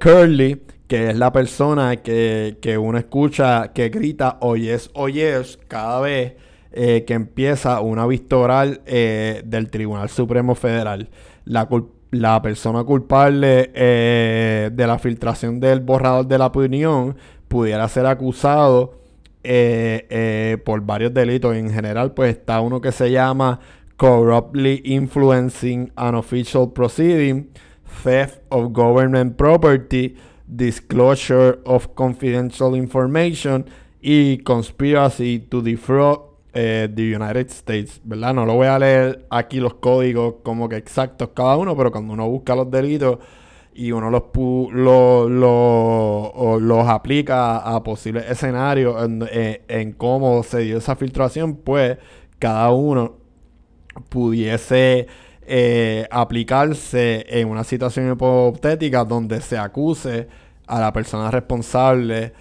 Curley, 0.00 0.62
que 0.88 1.10
es 1.10 1.16
la 1.16 1.32
persona 1.32 1.96
que, 1.96 2.58
que, 2.60 2.78
uno 2.78 2.98
escucha 2.98 3.72
que 3.72 3.90
grita 3.90 4.38
oyes, 4.40 4.90
oyes 4.94 5.58
cada 5.68 6.00
vez 6.00 6.34
que 6.72 7.14
empieza 7.14 7.80
una 7.80 8.06
vista 8.06 8.36
oral 8.36 8.82
del 8.84 9.70
Tribunal 9.70 10.08
Supremo 10.10 10.54
Federal 10.54 11.08
la, 11.48 12.42
persona 12.42 12.84
culpable 12.84 13.70
eh, 13.74 14.70
de 14.72 14.86
la 14.86 14.98
filtración 14.98 15.60
del 15.60 15.80
borrador 15.80 16.26
de 16.26 16.38
la 16.38 16.46
opinión 16.46 17.16
pudiera 17.48 17.88
ser 17.88 18.06
acusado 18.06 18.98
eh, 19.42 20.06
eh, 20.10 20.58
por 20.64 20.82
varios 20.82 21.14
delitos. 21.14 21.56
En 21.56 21.70
general, 21.70 22.12
pues 22.12 22.36
está 22.36 22.60
uno 22.60 22.80
que 22.80 22.92
se 22.92 23.10
llama 23.10 23.60
corruptly 23.96 24.82
influencing 24.84 25.90
an 25.96 26.14
official 26.14 26.72
proceeding, 26.72 27.50
theft 28.04 28.40
of 28.50 28.72
government 28.72 29.36
property, 29.36 30.16
disclosure 30.46 31.60
of 31.64 31.88
confidential 31.94 32.76
information 32.76 33.66
y 34.00 34.38
conspiracy 34.38 35.40
to 35.40 35.60
defraud 35.62 36.27
eh, 36.60 36.88
the 36.92 37.14
United 37.14 37.50
States, 37.50 38.00
¿verdad? 38.02 38.34
No 38.34 38.44
lo 38.44 38.54
voy 38.54 38.66
a 38.66 38.80
leer 38.80 39.24
aquí 39.30 39.60
los 39.60 39.74
códigos 39.74 40.34
como 40.42 40.68
que 40.68 40.74
exactos 40.74 41.28
cada 41.32 41.56
uno, 41.56 41.76
pero 41.76 41.92
cuando 41.92 42.12
uno 42.14 42.28
busca 42.28 42.56
los 42.56 42.68
delitos 42.68 43.20
y 43.72 43.92
uno 43.92 44.10
los, 44.10 44.24
los 46.60 46.88
aplica 46.88 47.58
a 47.58 47.80
posibles 47.84 48.28
escenarios 48.28 48.96
eh, 49.30 49.62
en, 49.68 49.92
cómo 49.92 50.42
se 50.42 50.62
dio 50.62 50.78
esa 50.78 50.96
filtración, 50.96 51.54
pues 51.54 51.96
cada 52.40 52.72
uno 52.72 53.18
pudiese 54.08 55.06
eh, 55.42 56.08
aplicarse 56.10 57.24
en 57.28 57.46
una 57.46 57.62
situación 57.62 58.10
hipotética 58.10 59.04
donde 59.04 59.40
se 59.42 59.56
acuse 59.56 60.26
a 60.66 60.80
la 60.80 60.92
persona 60.92 61.30
responsable 61.30 62.32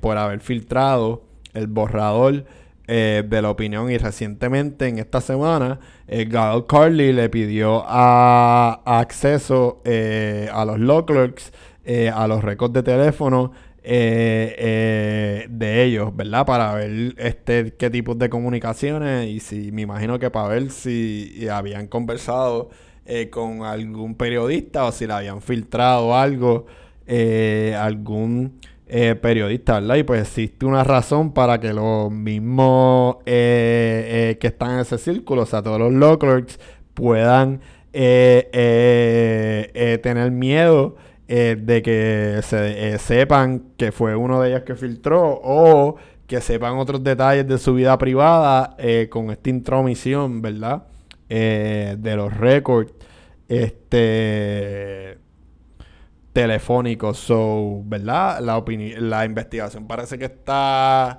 por 0.00 0.16
haber 0.16 0.38
filtrado 0.38 1.24
el 1.54 1.66
borrador 1.66 2.44
eh, 2.90 3.22
de 3.28 3.42
la 3.42 3.50
opinión 3.50 3.90
y 3.90 3.98
recientemente 3.98 4.88
en 4.88 4.98
esta 4.98 5.20
semana 5.20 5.78
eh, 6.06 6.26
Carly 6.26 7.12
le 7.12 7.28
pidió 7.28 7.84
a, 7.86 8.80
acceso 8.86 9.82
eh, 9.84 10.48
a 10.50 10.64
los 10.64 10.78
law 10.78 11.04
clerks, 11.04 11.52
a 12.14 12.26
los 12.26 12.42
récords 12.42 12.72
de 12.72 12.82
teléfono 12.82 13.52
de 13.82 15.46
ellos, 15.84 16.16
¿verdad? 16.16 16.46
Para 16.46 16.72
ver 16.72 17.14
este 17.18 17.74
qué 17.78 17.90
tipos 17.90 18.18
de 18.18 18.30
comunicaciones 18.30 19.28
y 19.28 19.40
si 19.40 19.70
me 19.70 19.82
imagino 19.82 20.18
que 20.18 20.30
para 20.30 20.48
ver 20.48 20.70
si 20.70 21.46
habían 21.46 21.88
conversado 21.88 22.70
con 23.30 23.64
algún 23.64 24.14
periodista 24.14 24.86
o 24.86 24.92
si 24.92 25.06
le 25.06 25.12
habían 25.12 25.42
filtrado 25.42 26.16
algo, 26.16 26.64
algún 27.06 28.58
eh, 28.90 29.16
periodistas, 29.16 29.82
¿verdad? 29.82 29.96
Y 29.96 30.02
pues 30.02 30.22
existe 30.22 30.64
una 30.64 30.82
razón 30.82 31.34
para 31.34 31.60
que 31.60 31.74
los 31.74 32.10
mismos 32.10 33.16
eh, 33.26 34.30
eh, 34.32 34.38
que 34.40 34.46
están 34.46 34.72
en 34.72 34.78
ese 34.80 34.96
círculo, 34.96 35.42
o 35.42 35.46
sea, 35.46 35.62
todos 35.62 35.78
los 35.78 35.92
law 35.92 36.18
puedan 36.94 37.60
tener 37.92 40.30
miedo 40.30 40.96
de 41.26 41.82
que 41.84 42.40
se 42.42 42.98
sepan 42.98 43.72
que 43.76 43.92
fue 43.92 44.16
uno 44.16 44.40
de 44.40 44.50
ellos 44.50 44.62
que 44.62 44.74
filtró 44.74 45.38
o 45.42 45.96
que 46.26 46.40
sepan 46.40 46.78
otros 46.78 47.04
detalles 47.04 47.46
de 47.46 47.58
su 47.58 47.74
vida 47.74 47.98
privada 47.98 48.74
con 49.10 49.30
esta 49.30 49.50
intromisión, 49.50 50.40
¿verdad? 50.40 50.84
de 51.28 52.14
los 52.16 52.34
récords. 52.34 52.94
Este 53.48 55.18
telefónicos. 56.32 57.18
So, 57.18 57.82
¿verdad? 57.84 58.40
La, 58.40 58.64
la 58.98 59.24
investigación 59.24 59.86
parece 59.86 60.18
que 60.18 60.26
está 60.26 61.18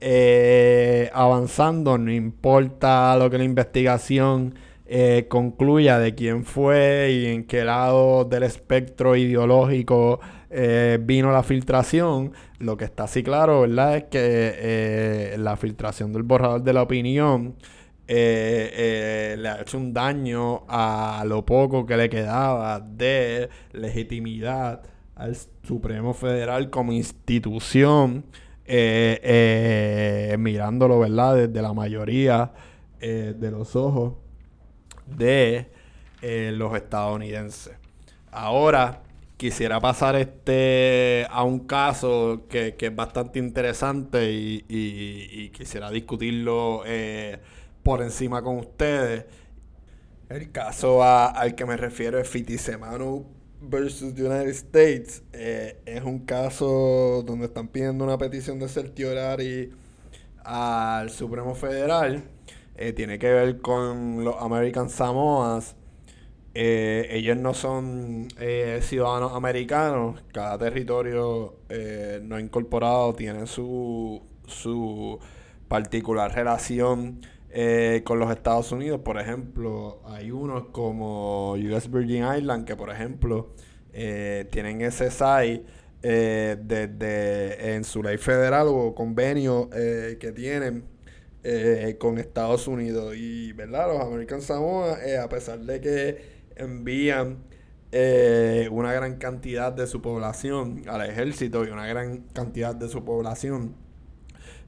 eh, 0.00 1.10
avanzando. 1.12 1.98
No 1.98 2.10
importa 2.12 3.16
lo 3.16 3.30
que 3.30 3.38
la 3.38 3.44
investigación 3.44 4.54
eh, 4.86 5.26
concluya 5.28 5.98
de 5.98 6.14
quién 6.14 6.44
fue 6.44 7.10
y 7.12 7.26
en 7.26 7.44
qué 7.44 7.64
lado 7.64 8.24
del 8.24 8.42
espectro 8.42 9.14
ideológico 9.14 10.20
eh, 10.50 10.98
vino 11.00 11.30
la 11.32 11.42
filtración. 11.42 12.32
Lo 12.58 12.76
que 12.76 12.84
está 12.84 13.04
así 13.04 13.22
claro, 13.22 13.62
¿verdad? 13.62 13.96
Es 13.96 14.04
que 14.04 15.34
la 15.38 15.56
filtración 15.56 16.12
del 16.12 16.22
borrador 16.22 16.62
de 16.62 16.72
la 16.72 16.82
opinión 16.82 17.56
eh, 18.12 18.72
eh, 18.74 19.36
le 19.38 19.48
ha 19.48 19.60
hecho 19.60 19.78
un 19.78 19.92
daño 19.92 20.64
a 20.66 21.22
lo 21.24 21.46
poco 21.46 21.86
que 21.86 21.96
le 21.96 22.10
quedaba 22.10 22.80
de 22.80 23.48
legitimidad 23.70 24.82
al 25.14 25.36
Supremo 25.62 26.12
Federal 26.12 26.70
como 26.70 26.90
institución, 26.90 28.24
eh, 28.64 30.34
mirándolo, 30.40 30.98
¿verdad?, 30.98 31.36
desde 31.36 31.62
la 31.62 31.72
mayoría 31.72 32.50
de 32.98 33.50
los 33.52 33.76
ojos 33.76 34.14
de 35.06 35.70
los 36.20 36.74
estadounidenses. 36.74 37.74
Ahora, 38.32 39.02
quisiera 39.36 39.78
pasar 39.78 40.16
este 40.16 41.28
a 41.30 41.44
un 41.44 41.60
caso 41.60 42.42
que, 42.48 42.74
es 42.76 42.96
bastante 42.96 43.38
interesante 43.38 44.32
y, 44.32 44.64
y 44.68 45.50
quisiera 45.50 45.92
discutirlo 45.92 46.82
por 47.90 48.02
encima 48.02 48.40
con 48.40 48.56
ustedes. 48.58 49.24
El 50.28 50.52
caso 50.52 51.02
al 51.02 51.56
que 51.56 51.66
me 51.66 51.76
refiero 51.76 52.20
es 52.20 52.28
Fitisemanu 52.28 53.26
versus 53.60 54.12
United 54.12 54.46
States. 54.46 55.24
Eh, 55.32 55.82
es 55.84 56.04
un 56.04 56.20
caso 56.20 57.24
donde 57.26 57.46
están 57.46 57.66
pidiendo 57.66 58.04
una 58.04 58.16
petición 58.16 58.60
de 58.60 58.68
certiorari 58.68 59.72
al 60.44 61.10
Supremo 61.10 61.56
Federal. 61.56 62.22
Eh, 62.76 62.92
tiene 62.92 63.18
que 63.18 63.32
ver 63.32 63.60
con 63.60 64.22
los 64.22 64.36
American 64.40 64.88
Samoas. 64.88 65.74
Eh, 66.54 67.08
ellos 67.10 67.38
no 67.38 67.54
son 67.54 68.28
ciudadanos 68.82 69.32
americanos. 69.32 70.22
Cada 70.32 70.56
territorio 70.58 71.56
no 72.22 72.38
incorporado 72.38 73.14
tiene 73.14 73.48
su, 73.48 74.22
su 74.46 75.18
particular 75.66 76.32
relación 76.32 77.22
eh, 77.52 78.02
con 78.04 78.20
los 78.20 78.30
Estados 78.30 78.70
Unidos. 78.70 79.00
Por 79.00 79.18
ejemplo, 79.18 80.00
hay 80.04 80.30
unos 80.30 80.66
como 80.66 81.52
US 81.54 81.90
Virgin 81.90 82.24
Island 82.36 82.64
que, 82.64 82.76
por 82.76 82.90
ejemplo, 82.90 83.54
eh, 83.92 84.46
tienen 84.52 84.80
ese 84.82 85.10
SAI 85.10 85.64
eh, 86.02 86.56
desde 86.62 87.74
en 87.74 87.82
su 87.82 88.02
ley 88.04 88.18
federal 88.18 88.68
o 88.68 88.94
convenio 88.94 89.68
que 89.70 90.32
tienen 90.34 90.84
con 91.98 92.18
Estados 92.18 92.68
Unidos. 92.68 93.16
Y, 93.16 93.52
¿verdad? 93.52 93.88
Los 93.88 94.00
American 94.00 94.42
Samoa, 94.42 94.98
a 95.22 95.28
pesar 95.28 95.58
de 95.60 95.80
que 95.80 96.22
envían 96.56 97.38
una 98.70 98.92
gran 98.92 99.16
cantidad 99.16 99.72
de 99.72 99.88
su 99.88 100.00
población 100.00 100.84
al 100.86 101.08
ejército 101.08 101.64
y 101.64 101.70
una 101.70 101.86
gran 101.86 102.20
cantidad 102.32 102.76
de 102.76 102.88
su 102.88 103.04
población 103.04 103.74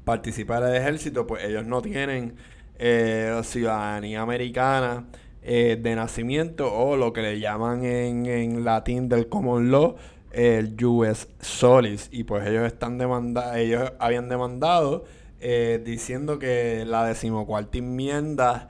participar 0.04 0.62
en 0.64 0.70
el 0.70 0.76
ejército, 0.76 1.26
pues 1.26 1.44
ellos 1.44 1.64
no 1.64 1.80
tienen 1.80 2.34
eh, 2.78 3.40
ciudadanía 3.44 4.22
americana 4.22 5.06
eh, 5.42 5.78
de 5.80 5.94
nacimiento 5.94 6.72
o 6.72 6.96
lo 6.96 7.12
que 7.12 7.22
le 7.22 7.38
llaman 7.38 7.84
en, 7.84 8.26
en 8.26 8.64
latín 8.64 9.08
del 9.08 9.28
common 9.28 9.70
law 9.70 9.96
el 10.32 10.82
US 10.84 11.28
Solis. 11.40 12.08
Y 12.10 12.24
pues 12.24 12.46
ellos 12.46 12.66
están 12.66 12.98
demanda 12.98 13.58
ellos 13.60 13.92
habían 13.98 14.28
demandado 14.28 15.04
eh, 15.40 15.80
diciendo 15.84 16.38
que 16.38 16.84
la 16.86 17.04
decimocuarta 17.04 17.78
enmienda 17.78 18.68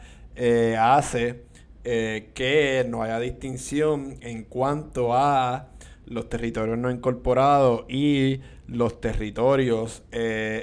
hace 0.78 1.44
que 1.82 2.86
no 2.88 3.03
haya 3.03 3.18
distinción 3.18 4.16
en 4.20 4.44
cuanto 4.44 5.14
a 5.14 5.68
los 6.07 6.28
territorios 6.28 6.78
no 6.78 6.90
incorporados 6.90 7.84
y 7.88 8.40
los 8.66 9.00
territorios 9.00 10.03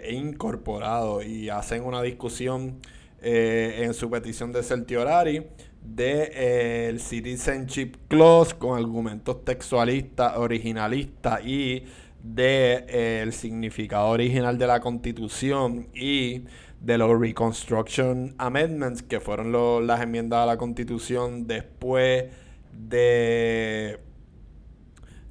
incorporados. 0.10 1.26
Y 1.26 1.50
hacen 1.50 1.84
una 1.84 2.02
discusión 2.02 2.80
eh, 3.22 3.82
en 3.84 3.94
su 3.94 4.10
petición 4.10 4.54
de 4.54 4.64
certiorari 4.64 5.46
de 5.82 6.32
eh, 6.34 6.88
el 6.90 7.02
citizenship 7.02 7.96
clause 8.08 8.56
con 8.56 8.78
argumentos 8.78 9.44
textualistas, 9.44 10.38
originalistas 10.38 11.42
y 11.46 11.84
de 12.24 12.86
eh, 12.88 13.22
el 13.22 13.34
significado 13.34 14.08
original 14.08 14.58
de 14.58 14.68
la 14.68 14.80
constitución 14.80 15.90
y 15.94 16.46
de 16.80 16.98
los 16.98 17.20
Reconstruction 17.20 18.36
Amendments, 18.38 19.04
que 19.04 19.20
fueron 19.20 19.86
las 19.86 20.02
enmiendas 20.02 20.40
a 20.40 20.46
la 20.46 20.58
constitución 20.58 21.46
después 21.46 22.26
de, 22.72 24.00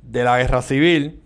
de 0.02 0.24
la 0.24 0.38
guerra 0.38 0.60
civil, 0.60 1.22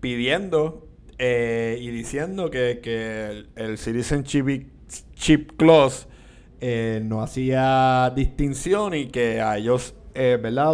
pidiendo 0.00 0.83
eh, 1.18 1.78
y 1.80 1.90
diciendo 1.90 2.50
que, 2.50 2.80
que 2.82 3.46
el, 3.54 3.78
Citizenship 3.78 4.66
Chip 5.14 5.52
Clause 5.56 6.06
eh, 6.60 7.00
no 7.04 7.22
hacía 7.22 8.12
distinción 8.14 8.94
y 8.94 9.06
que 9.06 9.40
a 9.40 9.56
ellos, 9.56 9.94
eh, 10.14 10.38
¿verdad? 10.40 10.72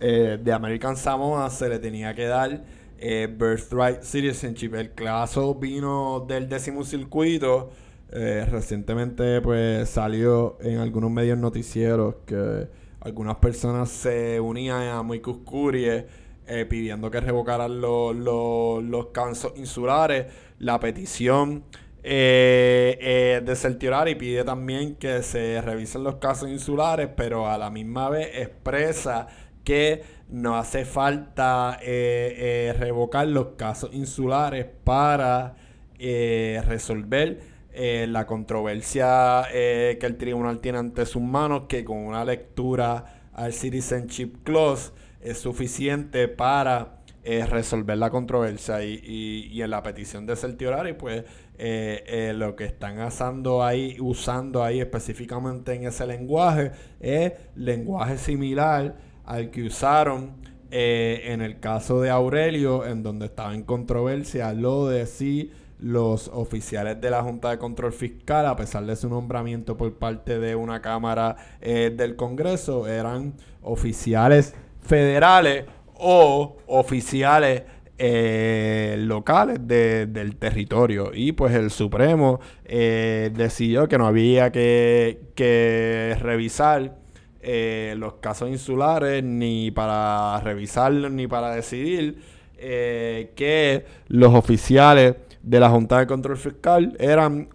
de 0.00 0.52
American 0.52 0.96
Samoa 0.96 1.50
se 1.50 1.68
le 1.68 1.80
tenía 1.80 2.14
que 2.14 2.26
dar 2.26 2.64
Birthright 3.00 4.02
Citizenship. 4.02 4.74
El 4.74 4.94
caso 4.94 5.56
vino 5.56 6.24
del 6.28 6.48
décimo 6.48 6.84
circuito. 6.84 7.70
recientemente 8.10 9.40
pues 9.40 9.88
salió 9.88 10.56
en 10.60 10.78
algunos 10.78 11.10
medios 11.10 11.36
noticieros 11.36 12.14
que 12.26 12.68
algunas 13.00 13.36
personas 13.36 13.88
se 13.88 14.38
unían 14.38 14.82
a 14.88 15.02
muy 15.02 15.20
Curie 15.20 16.06
eh, 16.48 16.64
pidiendo 16.64 17.10
que 17.10 17.20
revocaran 17.20 17.80
los, 17.80 18.16
los, 18.16 19.06
casos 19.06 19.52
insulares. 19.56 20.26
La 20.58 20.80
petición 20.80 21.64
eh, 22.02 22.98
eh, 23.00 23.42
de 23.44 23.54
Certiorari 23.54 24.14
pide 24.14 24.44
también 24.44 24.96
que 24.96 25.22
se 25.22 25.60
revisen 25.60 26.04
los 26.04 26.16
casos 26.16 26.48
insulares, 26.48 27.10
pero 27.14 27.48
a 27.48 27.58
la 27.58 27.70
misma 27.70 28.08
vez 28.08 28.30
expresa 28.34 29.26
que 29.62 30.02
no 30.30 30.56
hace 30.56 30.84
falta 30.86 31.78
revocar 31.82 33.28
los 33.28 33.48
casos 33.56 33.90
insulares 33.92 34.66
para 34.84 35.54
resolver 35.98 37.40
la 37.74 38.26
controversia 38.26 39.44
que 39.52 39.98
el 40.00 40.16
tribunal 40.16 40.60
tiene 40.60 40.78
ante 40.78 41.04
sus 41.04 41.22
manos, 41.22 41.64
que 41.68 41.84
con 41.84 41.98
una 41.98 42.24
lectura 42.24 43.30
al 43.34 43.52
Citizenship 43.52 44.42
Clause 44.42 44.92
es 45.20 45.38
suficiente 45.38 46.28
para 46.28 46.98
eh, 47.30 47.44
resolver 47.44 47.98
la 47.98 48.10
controversia 48.10 48.82
y, 48.82 49.60
en 49.60 49.70
la 49.70 49.82
petición 49.82 50.24
de 50.24 50.34
certiorari 50.34 50.94
pues 50.94 51.24
eh, 51.58 52.02
eh, 52.06 52.32
lo 52.34 52.56
que 52.56 52.64
están 52.64 52.98
usando 53.02 53.62
ahí, 53.62 53.96
usando 54.00 54.64
ahí 54.64 54.80
específicamente 54.80 55.74
en 55.74 55.84
ese 55.84 56.06
lenguaje 56.06 56.70
es 57.00 57.32
lenguaje 57.54 58.16
similar 58.16 58.96
al 59.24 59.50
que 59.50 59.64
usaron 59.64 60.36
en 60.70 61.40
el 61.40 61.60
caso 61.60 62.00
de 62.02 62.10
Aurelio, 62.10 62.86
en 62.86 63.02
donde 63.02 63.26
estaba 63.26 63.54
en 63.54 63.62
controversia 63.62 64.52
lo 64.52 64.86
de 64.86 65.06
si 65.06 65.50
los 65.80 66.28
oficiales 66.28 67.00
de 67.00 67.10
la 67.10 67.22
Junta 67.22 67.50
de 67.50 67.58
Control 67.58 67.92
Fiscal, 67.92 68.46
a 68.46 68.54
pesar 68.54 68.84
de 68.84 68.94
su 68.94 69.08
nombramiento 69.08 69.78
por 69.78 69.94
parte 69.98 70.38
de 70.38 70.54
una 70.54 70.82
Cámara 70.82 71.36
del 71.60 72.16
Congreso, 72.16 72.86
eran 72.86 73.32
oficiales 73.62 74.54
federales 74.88 75.66
o 75.94 76.56
oficiales 76.66 77.62
eh, 77.98 78.96
locales 78.98 79.58
del 79.66 80.36
territorio. 80.36 81.10
Y 81.12 81.32
pues 81.32 81.54
el 81.54 81.70
Supremo 81.70 82.40
eh, 82.64 83.30
decidió 83.34 83.86
que 83.86 83.98
no 83.98 84.06
había 84.06 84.50
que, 84.50 86.16
revisar 86.20 86.96
eh, 87.40 87.94
los 87.98 88.14
casos 88.14 88.48
insulares 88.48 89.22
ni 89.22 89.70
para 89.70 90.40
revisarlos 90.40 91.10
ni 91.12 91.26
para 91.26 91.54
decidir 91.54 92.38
que 92.56 93.84
los 94.08 94.34
oficiales 94.34 95.14
de 95.44 95.60
la 95.60 95.70
Junta 95.70 96.00
de 96.00 96.08
Control 96.08 96.36
Fiscal 96.36 96.96
eran 96.98 97.48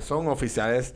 son 0.00 0.28
oficiales 0.28 0.94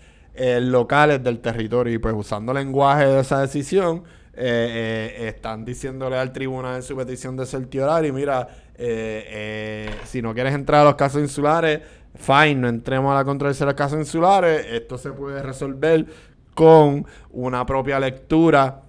locales 0.62 1.23
del 1.23 1.41
territorio 1.41 1.93
y 1.93 1.99
pues 1.99 2.14
usando 2.16 2.55
lenguaje 2.55 3.05
de 3.05 3.21
esa 3.21 3.43
decisión 3.43 4.05
eh, 4.41 5.16
eh, 5.18 5.28
están 5.30 5.64
diciéndole 5.64 6.16
al 6.16 6.32
tribunal 6.32 6.76
en 6.76 6.82
su 6.84 6.97
petición 6.97 7.36
de 7.36 7.45
certiorario, 7.45 8.14
mira, 8.14 8.47
eh, 8.76 9.91
si 10.05 10.22
no 10.22 10.32
quieres 10.32 10.55
entrar 10.55 10.82
a 10.82 10.84
los 10.84 10.95
casos 10.95 11.20
insulares, 11.20 11.80
fine, 12.14 12.55
no 12.55 12.68
entremos 12.68 13.11
a 13.11 13.16
la 13.16 13.24
controversia 13.24 13.66
de 13.66 13.72
los 13.72 13.76
casos 13.76 13.99
insulares, 13.99 14.64
esto 14.70 14.97
se 14.97 15.11
puede 15.11 15.43
resolver 15.43 16.07
con 16.55 17.05
una 17.30 17.66
propia 17.66 17.99
lectura 17.99 18.82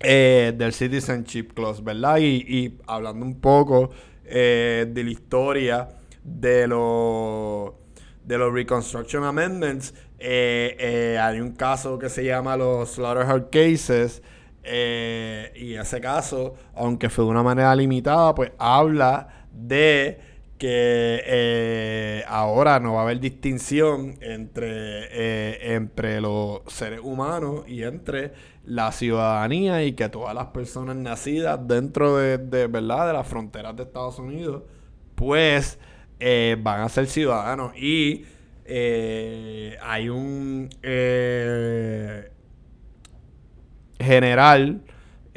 del 0.00 0.72
Citizenship 0.74 1.54
Clause, 1.54 1.82
¿verdad? 1.82 2.18
Y, 2.18 2.78
hablando 2.86 3.24
un 3.24 3.40
poco 3.40 3.88
de 4.22 4.92
la 4.94 5.10
historia 5.10 5.88
de 6.22 6.66
los 6.66 7.72
de 8.22 8.36
los 8.36 8.52
Reconstruction 8.52 9.24
Amendments, 9.24 9.94
hay 10.20 11.40
un 11.40 11.52
caso 11.52 11.98
que 11.98 12.10
se 12.10 12.22
llama 12.22 12.54
los 12.58 12.96
Slaughterhouse 12.96 13.44
Cases, 13.50 14.22
eh, 14.64 15.52
y 15.54 15.74
ese 15.74 16.00
caso, 16.00 16.54
aunque 16.74 17.10
fue 17.10 17.24
de 17.24 17.30
una 17.30 17.42
manera 17.42 17.74
limitada, 17.76 18.34
pues 18.34 18.52
habla 18.58 19.46
de 19.52 20.18
que 20.58 21.22
eh, 21.26 22.24
ahora 22.26 22.80
no 22.80 22.94
va 22.94 23.00
a 23.00 23.02
haber 23.02 23.20
distinción 23.20 24.14
entre, 24.20 25.08
eh, 25.10 25.74
entre 25.74 26.20
los 26.20 26.62
seres 26.68 27.00
humanos 27.02 27.64
y 27.66 27.82
entre 27.82 28.32
la 28.64 28.90
ciudadanía 28.92 29.84
y 29.84 29.92
que 29.92 30.08
todas 30.08 30.34
las 30.34 30.46
personas 30.46 30.96
nacidas 30.96 31.60
dentro 31.68 32.16
de, 32.16 32.38
¿verdad? 32.66 33.08
de 33.08 33.12
las 33.12 33.26
fronteras 33.26 33.76
de 33.76 33.82
Estados 33.82 34.18
Unidos, 34.18 34.62
pues 35.14 35.78
van 36.18 36.80
a 36.80 36.88
ser 36.88 37.06
ciudadanos. 37.06 37.76
Y 37.76 38.24
hay 38.66 40.08
un 40.08 40.70
general 43.98 44.82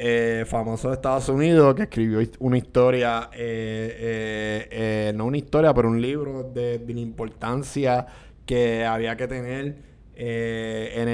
eh, 0.00 0.44
famoso 0.46 0.90
de 0.90 0.94
Estados 0.94 1.28
Unidos 1.28 1.74
que 1.74 1.82
escribió 1.82 2.20
una 2.38 2.56
historia, 2.56 3.30
eh, 3.32 4.68
eh, 4.70 5.12
no 5.16 5.26
una 5.26 5.38
historia, 5.38 5.74
pero 5.74 5.88
un 5.88 6.00
libro 6.00 6.44
de, 6.44 6.80
la 6.86 7.00
importancia 7.00 8.06
que 8.46 8.84
había 8.84 9.16
que 9.16 9.26
tener 9.26 9.88
en 10.14 11.08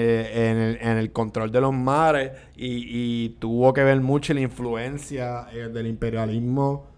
el, 0.98 1.12
control 1.12 1.50
de 1.50 1.62
los 1.62 1.72
mares 1.72 2.32
y, 2.56 3.30
tuvo 3.38 3.72
que 3.72 3.82
ver 3.82 4.02
mucho 4.02 4.34
la 4.34 4.40
influencia 4.40 5.46
del 5.72 5.86
imperialismo 5.86 6.88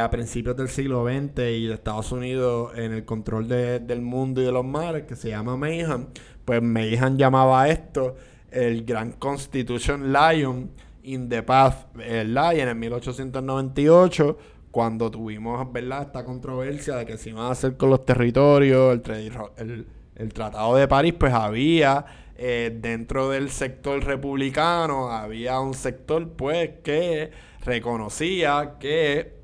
a 0.00 0.08
principios 0.10 0.56
del 0.56 0.68
siglo 0.68 1.04
XX 1.04 1.38
y 1.50 1.66
de 1.66 1.74
Estados 1.74 2.12
Unidos 2.12 2.78
en 2.78 2.92
el 2.92 3.04
control 3.04 3.48
del 3.48 4.02
mundo 4.02 4.40
y 4.40 4.44
de 4.44 4.52
los 4.52 4.64
mares, 4.64 5.02
que 5.02 5.16
se 5.16 5.30
llama 5.30 5.56
Mayhem. 5.56 6.06
Pues 6.44 6.62
Mayhem 6.62 7.16
llamaba 7.16 7.68
esto 7.68 8.14
el 8.50 8.84
Gran 8.84 9.12
Constitution 9.12 10.12
Lion 10.12 10.70
in 11.02 11.28
the 11.28 11.42
Path 11.42 11.98
el 12.00 12.34
Lion 12.34 12.68
en 12.68 12.78
1898 12.78 14.38
cuando 14.70 15.10
tuvimos 15.10 15.72
¿verdad? 15.72 16.02
esta 16.02 16.24
controversia 16.24 16.96
de 16.96 17.06
que 17.06 17.16
se 17.16 17.30
iban 17.30 17.46
a 17.46 17.50
hacer 17.50 17.76
con 17.76 17.90
los 17.90 18.04
territorios, 18.04 19.00
el, 19.08 19.86
el, 20.14 20.32
Tratado 20.32 20.76
de 20.76 20.86
París, 20.88 21.14
pues 21.18 21.32
había 21.32 22.04
eh, 22.36 22.76
dentro 22.80 23.30
del 23.30 23.50
sector 23.50 24.04
republicano, 24.04 25.10
había 25.10 25.58
un 25.60 25.74
sector 25.74 26.28
pues 26.30 26.70
que 26.82 27.30
reconocía 27.64 28.74
que 28.78 29.38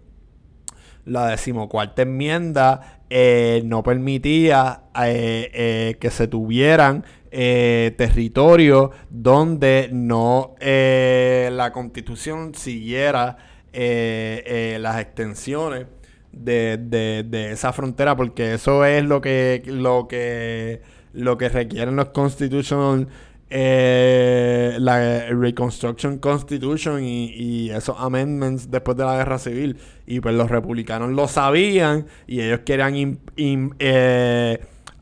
la 1.05 1.29
decimocuarta 1.29 2.03
enmienda 2.03 3.01
eh, 3.11 3.63
no 3.65 3.83
permitía 3.83 4.85
eh, 5.03 5.97
que 6.01 6.11
se 6.11 6.29
tuvieran 6.29 7.05
eh, 7.37 7.93
territorio 7.99 8.93
donde 9.11 9.89
no 9.91 10.55
eh, 10.61 11.51
la 11.53 11.73
constitución 11.73 12.55
siguiera 12.55 13.39
eh, 13.73 14.79
las 14.81 15.01
extensiones 15.01 15.87
de, 16.31 17.51
esa 17.51 17.73
frontera, 17.73 18.15
porque 18.15 18.55
eso 18.55 18.85
es 18.85 19.05
lo 19.05 19.21
que, 19.21 19.65
lo 19.67 20.07
que, 20.07 20.83
lo 21.13 21.37
que 21.37 21.49
requieren 21.49 21.97
los 21.97 22.11
constitutional 22.11 23.09
la 23.51 25.27
Reconstruction 25.31 26.19
Constitution 26.19 27.03
y, 27.03 27.71
esos 27.71 27.97
amendments 27.99 28.71
después 28.71 28.97
de 28.97 29.05
la 29.07 29.17
guerra 29.17 29.41
civil. 29.41 29.77
Y 30.07 30.21
pues 30.21 30.37
los 30.37 30.49
republicanos 30.49 31.11
lo 31.11 31.27
sabían 31.27 32.07
y 32.29 32.43
ellos 32.43 32.61
querían 32.61 33.19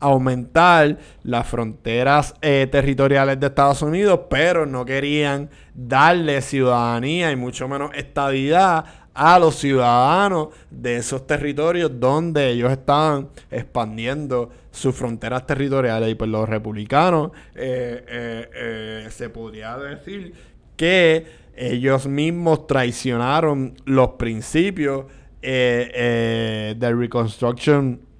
aumentar 0.03 0.97
las 1.23 1.47
fronteras 1.47 2.35
eh, 2.41 2.67
territoriales 2.69 3.39
de 3.39 3.47
Estados 3.47 3.81
Unidos, 3.81 4.19
pero 4.29 4.65
no 4.65 4.83
querían 4.83 5.49
darle 5.73 6.41
ciudadanía 6.41 7.31
y 7.31 7.37
mucho 7.37 7.69
menos 7.69 7.91
estabilidad 7.95 8.83
a 9.13 9.39
los 9.39 9.55
ciudadanos 9.55 10.49
de 10.69 10.97
esos 10.97 11.25
territorios 11.25 11.89
donde 12.01 12.49
ellos 12.49 12.69
estaban 12.71 13.29
expandiendo 13.49 14.49
sus 14.71 14.93
fronteras 14.93 15.47
territoriales. 15.47 16.09
Y 16.09 16.15
pues 16.15 16.29
los 16.29 16.49
republicanos 16.49 17.31
eh, 17.55 18.49
eh, 18.53 19.07
se 19.09 19.29
podría 19.29 19.77
decir 19.77 20.33
que 20.75 21.25
ellos 21.55 22.07
mismos 22.07 22.67
traicionaron 22.67 23.75
los 23.85 24.09
principios 24.09 25.05
del 25.41 26.99
Reconstruction 26.99 28.12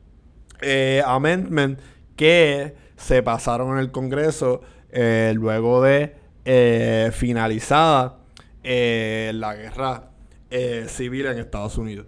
eh, 0.64 1.04
amendment 1.06 1.80
que 2.16 2.74
se 2.96 3.24
pasaron 3.24 3.74
en 3.74 3.80
el 3.80 3.92
Congreso 3.92 4.62
eh, 4.92 5.34
luego 5.36 5.82
de 5.82 6.16
eh, 6.46 7.12
finalizada 7.14 8.20
la 8.64 9.56
guerra 9.56 10.10
civil 10.88 11.26
en 11.26 11.40
Estados 11.40 11.78
Unidos. 11.78 12.08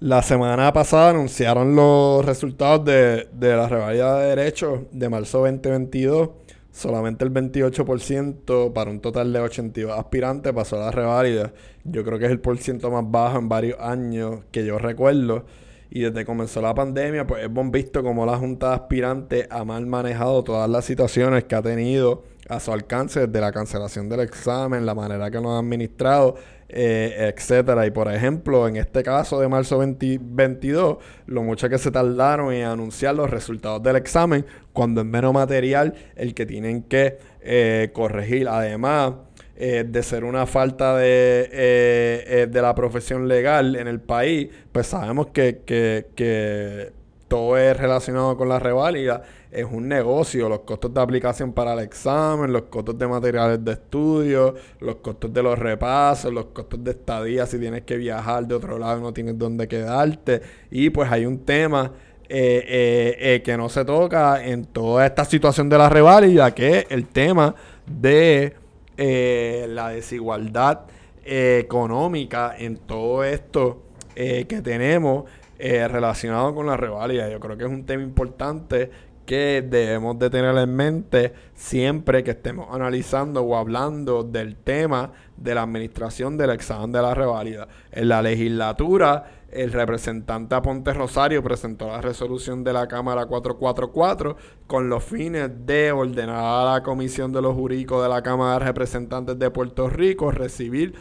La 0.00 0.20
semana 0.20 0.70
pasada 0.74 1.10
anunciaron 1.10 1.74
los 1.74 2.22
resultados 2.24 2.84
de, 2.84 3.28
de 3.32 3.56
la 3.56 3.66
revalida 3.68 4.18
de 4.18 4.36
derechos 4.36 4.80
de 4.92 5.08
marzo 5.08 5.38
2022. 5.38 6.30
Solamente 6.70 7.24
el 7.24 7.32
28% 7.32 8.74
para 8.74 8.90
un 8.90 9.00
total 9.00 9.32
de 9.32 9.40
82 9.40 9.98
aspirantes 9.98 10.52
pasó 10.52 10.76
a 10.76 10.86
la 10.86 10.90
reválida. 10.90 11.54
Yo 11.84 12.04
creo 12.04 12.18
que 12.18 12.26
es 12.26 12.30
el 12.30 12.40
porciento 12.40 12.90
más 12.90 13.10
bajo 13.10 13.38
en 13.38 13.48
varios 13.48 13.80
años 13.80 14.40
que 14.50 14.66
yo 14.66 14.78
recuerdo. 14.78 15.46
Y 15.90 16.00
desde 16.00 16.14
que 16.14 16.24
comenzó 16.24 16.60
la 16.60 16.74
pandemia, 16.74 17.26
pues 17.26 17.44
hemos 17.44 17.70
visto 17.70 18.02
cómo 18.02 18.26
la 18.26 18.36
Junta 18.36 18.70
de 18.70 18.74
Aspirantes 18.74 19.46
ha 19.50 19.64
mal 19.64 19.86
manejado 19.86 20.42
todas 20.44 20.68
las 20.68 20.84
situaciones 20.84 21.44
que 21.44 21.54
ha 21.54 21.62
tenido 21.62 22.24
a 22.48 22.60
su 22.60 22.72
alcance, 22.72 23.26
desde 23.26 23.40
la 23.40 23.52
cancelación 23.52 24.08
del 24.08 24.20
examen, 24.20 24.86
la 24.86 24.94
manera 24.94 25.30
que 25.30 25.40
lo 25.40 25.50
han 25.50 25.64
administrado, 25.64 26.36
eh, 26.68 27.32
etcétera. 27.34 27.86
Y 27.86 27.90
por 27.90 28.12
ejemplo, 28.12 28.66
en 28.68 28.76
este 28.76 29.02
caso 29.02 29.40
de 29.40 29.48
marzo 29.48 29.76
2022, 29.76 30.98
lo 31.26 31.42
mucho 31.42 31.68
que 31.68 31.78
se 31.78 31.90
tardaron 31.90 32.52
en 32.52 32.64
anunciar 32.64 33.14
los 33.14 33.30
resultados 33.30 33.82
del 33.82 33.96
examen, 33.96 34.44
cuando 34.72 35.00
es 35.00 35.06
menos 35.06 35.32
material 35.32 35.94
el 36.14 36.34
que 36.34 36.46
tienen 36.46 36.82
que 36.82 37.18
eh, 37.40 37.90
corregir. 37.92 38.48
Además, 38.48 39.14
eh, 39.58 39.86
de 39.88 40.02
ser 40.02 40.22
una 40.22 40.44
falta 40.44 40.98
de, 40.98 41.48
eh, 41.50 42.24
eh, 42.26 42.46
de 42.46 42.60
la 42.60 42.74
profesión 42.74 43.26
legal 43.26 43.74
en 43.76 43.88
el 43.88 44.00
país, 44.00 44.50
pues 44.70 44.88
sabemos 44.88 45.28
que, 45.28 45.62
que, 45.64 46.92
todo 47.26 47.56
es 47.56 47.74
relacionado 47.74 48.36
con 48.36 48.50
la 48.50 48.58
reválida. 48.58 49.22
Es 49.50 49.64
un 49.64 49.88
negocio, 49.88 50.48
los 50.50 50.60
costos 50.60 50.92
de 50.92 51.00
aplicación 51.00 51.54
para 51.54 51.72
el 51.72 51.78
examen, 51.78 52.52
los 52.52 52.64
costos 52.64 52.98
de 52.98 53.08
materiales 53.08 53.64
de 53.64 53.72
estudio, 53.72 54.54
los 54.80 54.96
costos 54.96 55.32
de 55.32 55.42
los 55.42 55.58
repasos, 55.58 56.32
los 56.32 56.46
costos 56.46 56.84
de 56.84 56.90
estadía 56.90 57.46
si 57.46 57.58
tienes 57.58 57.82
que 57.82 57.96
viajar 57.96 58.46
de 58.46 58.54
otro 58.54 58.78
lado 58.78 58.98
y 58.98 59.02
no 59.02 59.12
tienes 59.14 59.38
dónde 59.38 59.66
quedarte. 59.66 60.42
Y 60.70 60.90
pues 60.90 61.10
hay 61.10 61.24
un 61.24 61.38
tema 61.38 61.92
que 62.28 63.54
no 63.56 63.68
se 63.70 63.84
toca 63.86 64.44
en 64.44 64.66
toda 64.66 65.06
esta 65.06 65.24
situación 65.24 65.68
de 65.70 65.78
la 65.78 65.88
reválida, 65.88 66.54
que 66.54 66.80
es 66.80 66.86
el 66.90 67.06
tema 67.08 67.54
de 67.86 68.65
eh, 68.96 69.66
la 69.68 69.90
desigualdad 69.90 70.86
eh, 71.24 71.58
económica 71.62 72.54
en 72.56 72.78
todo 72.78 73.24
esto 73.24 73.82
eh, 74.14 74.46
que 74.46 74.62
tenemos 74.62 75.24
relacionado 75.58 76.54
con 76.54 76.66
la 76.66 76.76
revalida. 76.76 77.30
Yo 77.30 77.40
creo 77.40 77.56
que 77.56 77.64
es 77.64 77.70
un 77.70 77.86
tema 77.86 78.02
importante 78.02 78.90
que 79.24 79.64
debemos 79.66 80.18
de 80.18 80.28
tener 80.28 80.56
en 80.56 80.74
mente 80.74 81.32
siempre 81.54 82.22
que 82.22 82.32
estemos 82.32 82.68
analizando 82.70 83.42
o 83.42 83.56
hablando 83.56 84.22
del 84.22 84.56
tema 84.56 85.12
de 85.36 85.54
la 85.54 85.62
administración 85.62 86.36
del 86.36 86.50
examen 86.50 86.92
de 86.92 87.02
la 87.02 87.14
reválida. 87.14 87.68
En 87.90 88.08
la 88.08 88.20
legislatura, 88.20 89.35
el 89.50 89.72
representante 89.72 90.54
Aponte 90.54 90.92
Rosario 90.92 91.42
presentó 91.42 91.88
la 91.88 92.00
resolución 92.00 92.64
de 92.64 92.72
la 92.72 92.88
Cámara 92.88 93.26
444 93.26 94.36
con 94.66 94.88
los 94.88 95.04
fines 95.04 95.50
de 95.64 95.92
ordenar 95.92 96.36
a 96.36 96.74
la 96.74 96.82
Comisión 96.82 97.32
de 97.32 97.42
los 97.42 97.54
Jurídicos 97.54 98.02
de 98.02 98.08
la 98.08 98.22
Cámara 98.22 98.58
de 98.58 98.64
Representantes 98.66 99.38
de 99.38 99.50
Puerto 99.50 99.88
Rico 99.88 100.30
recibir 100.30 100.94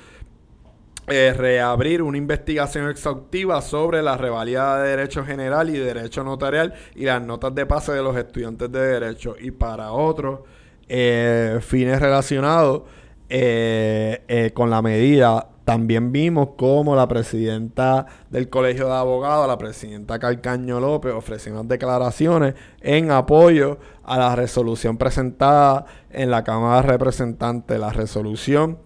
eh, 1.08 1.34
reabrir 1.38 2.02
una 2.02 2.18
investigación 2.18 2.90
exhaustiva 2.90 3.62
sobre 3.62 4.02
la 4.02 4.18
revalida 4.18 4.82
de 4.82 4.90
Derecho 4.90 5.24
General 5.24 5.70
y 5.70 5.78
Derecho 5.78 6.24
Notarial 6.24 6.74
y 6.96 7.06
las 7.06 7.22
notas 7.22 7.54
de 7.54 7.68
pase 7.68 7.92
de 7.92 8.02
los 8.02 8.18
estudiantes 8.18 8.72
de 8.72 8.80
Derecho. 8.80 9.36
Y 9.40 9.52
para 9.52 9.92
otros 9.92 10.40
eh, 10.88 11.60
fines 11.62 12.00
relacionados 12.00 12.84
eh, 13.30 14.52
con 14.56 14.72
la 14.72 14.82
medida, 14.82 15.50
también 15.66 16.12
vimos 16.12 16.50
cómo 16.56 16.96
la 16.96 17.08
presidenta 17.08 18.06
del 18.30 18.50
Colegio 18.50 18.86
de 18.88 18.94
Abogados, 18.94 19.48
la 19.48 19.58
presidenta 19.58 20.20
Calcaño 20.20 20.80
López, 20.80 21.12
ofreció 21.14 21.54
unas 21.54 21.68
declaraciones 21.68 22.54
en 22.82 23.10
apoyo 23.10 23.80
a 24.04 24.18
la 24.18 24.36
resolución 24.36 24.98
presentada 24.98 25.86
en 26.12 26.30
la 26.30 26.44
Cámara 26.44 26.84
de 26.84 26.88
Representantes, 26.88 27.80
la 27.80 27.92
resolución 27.92 28.78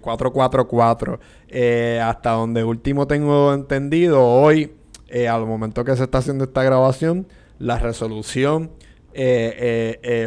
444. 0.00 1.14
Eh, 1.14 1.18
eh, 1.48 2.00
hasta 2.00 2.30
donde 2.30 2.64
último 2.64 3.06
tengo 3.06 3.52
entendido, 3.52 4.24
hoy, 4.24 4.74
eh, 5.08 5.28
al 5.28 5.44
momento 5.44 5.84
que 5.84 5.94
se 5.96 6.04
está 6.04 6.18
haciendo 6.18 6.44
esta 6.44 6.62
grabación, 6.62 7.26
la 7.58 7.78
resolución 7.78 8.70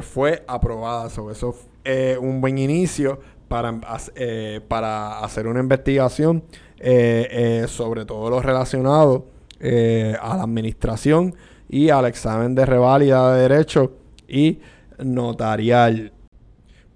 fue 0.04 0.44
aprobada. 0.48 1.10
Sobre 1.10 1.34
eso 1.34 1.56
es 1.84 2.18
un 2.18 2.42
buen 2.42 2.58
inicio 2.58 3.20
para, 3.48 3.80
para 4.68 5.20
hacer 5.20 5.48
una 5.48 5.60
investigación 5.60 6.43
sobre 7.68 8.06
todo 8.06 8.30
lo 8.30 8.41
relacionado 8.41 9.28
a 9.62 10.38
la 10.38 10.43
administración 10.43 11.34
y 11.70 11.89
al 11.89 12.06
examen 12.06 12.56
de 12.56 12.66
reválida 12.66 13.34
de 13.34 13.41
derecho 13.48 13.93
y 14.28 14.60
notarial. 15.00 16.12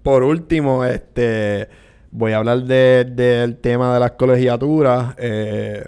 Por 0.02 0.22
último, 0.22 0.84
este 0.84 1.68
voy 2.10 2.32
a 2.32 2.38
hablar 2.38 2.64
del 2.64 3.56
tema 3.58 3.94
de 3.94 4.00
las 4.00 4.12
colegiaturas. 4.12 5.14
Eh, 5.18 5.84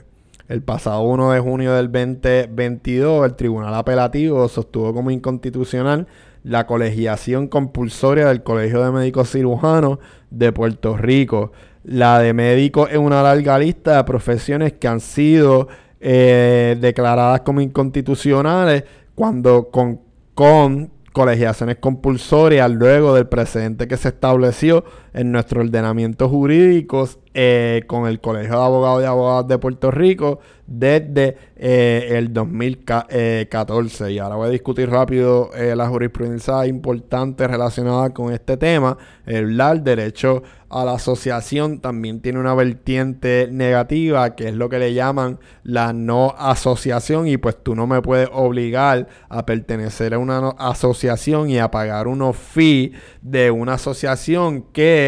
el 0.48 0.62
pasado 0.62 1.02
1 1.02 1.32
de 1.32 1.40
junio 1.40 1.72
del 1.72 1.90
2022, 1.90 3.24
el 3.24 3.34
Tribunal 3.34 3.74
Apelativo 3.74 4.46
sostuvo 4.48 4.92
como 4.92 5.10
inconstitucional 5.10 6.06
la 6.44 6.66
colegiación 6.66 7.48
compulsoria 7.48 8.28
del 8.28 8.42
Colegio 8.42 8.82
de 8.82 8.90
Médicos 8.90 9.30
Cirujanos 9.30 9.98
de 10.30 10.52
Puerto 10.52 10.96
Rico. 10.96 11.52
La 11.84 12.18
de 12.18 12.32
médicos 12.32 12.90
es 12.90 12.98
una 12.98 13.22
larga 13.22 13.58
lista 13.58 13.96
de 13.96 14.04
profesiones 14.04 14.74
que 14.74 14.88
han 14.88 15.00
sido 15.00 15.68
eh, 16.00 16.76
declaradas 16.80 17.42
como 17.42 17.60
inconstitucionales 17.60 18.84
cuando 19.14 19.68
con, 19.70 20.00
con 20.34 20.90
colegiaciones 21.12 21.76
compulsorias 21.76 22.70
luego 22.70 23.14
del 23.14 23.26
precedente 23.28 23.86
que 23.86 23.96
se 23.96 24.08
estableció 24.08 24.84
en 25.12 25.32
nuestro 25.32 25.60
ordenamiento 25.60 26.28
jurídico 26.28 27.08
eh, 27.34 27.84
con 27.86 28.06
el 28.06 28.20
Colegio 28.20 28.50
de 28.50 28.62
Abogados 28.62 29.02
y 29.02 29.06
Abogadas 29.06 29.48
de 29.48 29.58
Puerto 29.58 29.90
Rico 29.90 30.40
desde 30.66 31.36
eh, 31.56 32.08
el 32.18 32.32
2014. 32.32 34.12
Y 34.12 34.18
ahora 34.18 34.36
voy 34.36 34.48
a 34.48 34.50
discutir 34.50 34.90
rápido 34.90 35.50
eh, 35.54 35.74
la 35.76 35.88
jurisprudencia 35.88 36.66
importante 36.66 37.46
relacionada 37.48 38.10
con 38.10 38.32
este 38.32 38.56
tema. 38.56 38.96
El 39.24 39.56
derecho 39.82 40.42
a 40.68 40.84
la 40.84 40.94
asociación 40.94 41.80
también 41.80 42.20
tiene 42.20 42.38
una 42.38 42.54
vertiente 42.54 43.48
negativa, 43.50 44.34
que 44.34 44.48
es 44.48 44.54
lo 44.54 44.70
que 44.70 44.78
le 44.78 44.94
llaman 44.94 45.38
la 45.62 45.92
no 45.92 46.34
asociación. 46.38 47.28
Y 47.28 47.36
pues 47.36 47.62
tú 47.62 47.74
no 47.74 47.86
me 47.86 48.00
puedes 48.00 48.28
obligar 48.32 49.08
a 49.28 49.44
pertenecer 49.44 50.14
a 50.14 50.18
una 50.18 50.48
asociación 50.58 51.50
y 51.50 51.58
a 51.58 51.70
pagar 51.70 52.08
unos 52.08 52.36
fees 52.36 52.92
de 53.20 53.50
una 53.50 53.74
asociación 53.74 54.62
que 54.72 55.01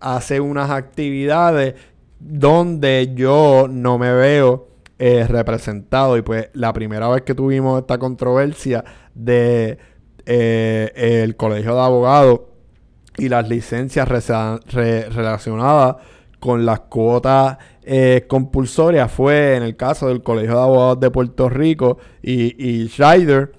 hace 0.00 0.40
unas 0.40 0.70
actividades 0.70 1.74
donde 2.20 3.12
yo 3.14 3.66
no 3.70 3.98
me 3.98 4.12
veo 4.12 4.68
eh, 4.98 5.26
representado. 5.28 6.16
Y 6.16 6.22
pues 6.22 6.48
la 6.54 6.72
primera 6.72 7.08
vez 7.08 7.22
que 7.22 7.34
tuvimos 7.34 7.80
esta 7.80 7.98
controversia 7.98 8.84
de 9.14 9.78
eh, 10.26 11.22
el 11.22 11.36
colegio 11.36 11.74
de 11.74 11.80
abogados 11.80 12.40
y 13.16 13.28
las 13.28 13.48
licencias 13.48 14.08
relacionadas 14.08 15.96
con 16.38 16.64
las 16.66 16.80
cuotas 16.80 17.58
eh, 17.82 18.26
compulsorias 18.28 19.10
fue 19.10 19.56
en 19.56 19.62
el 19.64 19.76
caso 19.76 20.08
del 20.08 20.22
Colegio 20.22 20.54
de 20.54 20.62
Abogados 20.62 21.00
de 21.00 21.10
Puerto 21.10 21.48
Rico 21.48 21.98
y, 22.22 22.54
y 22.64 22.88
Schreider, 22.88 23.52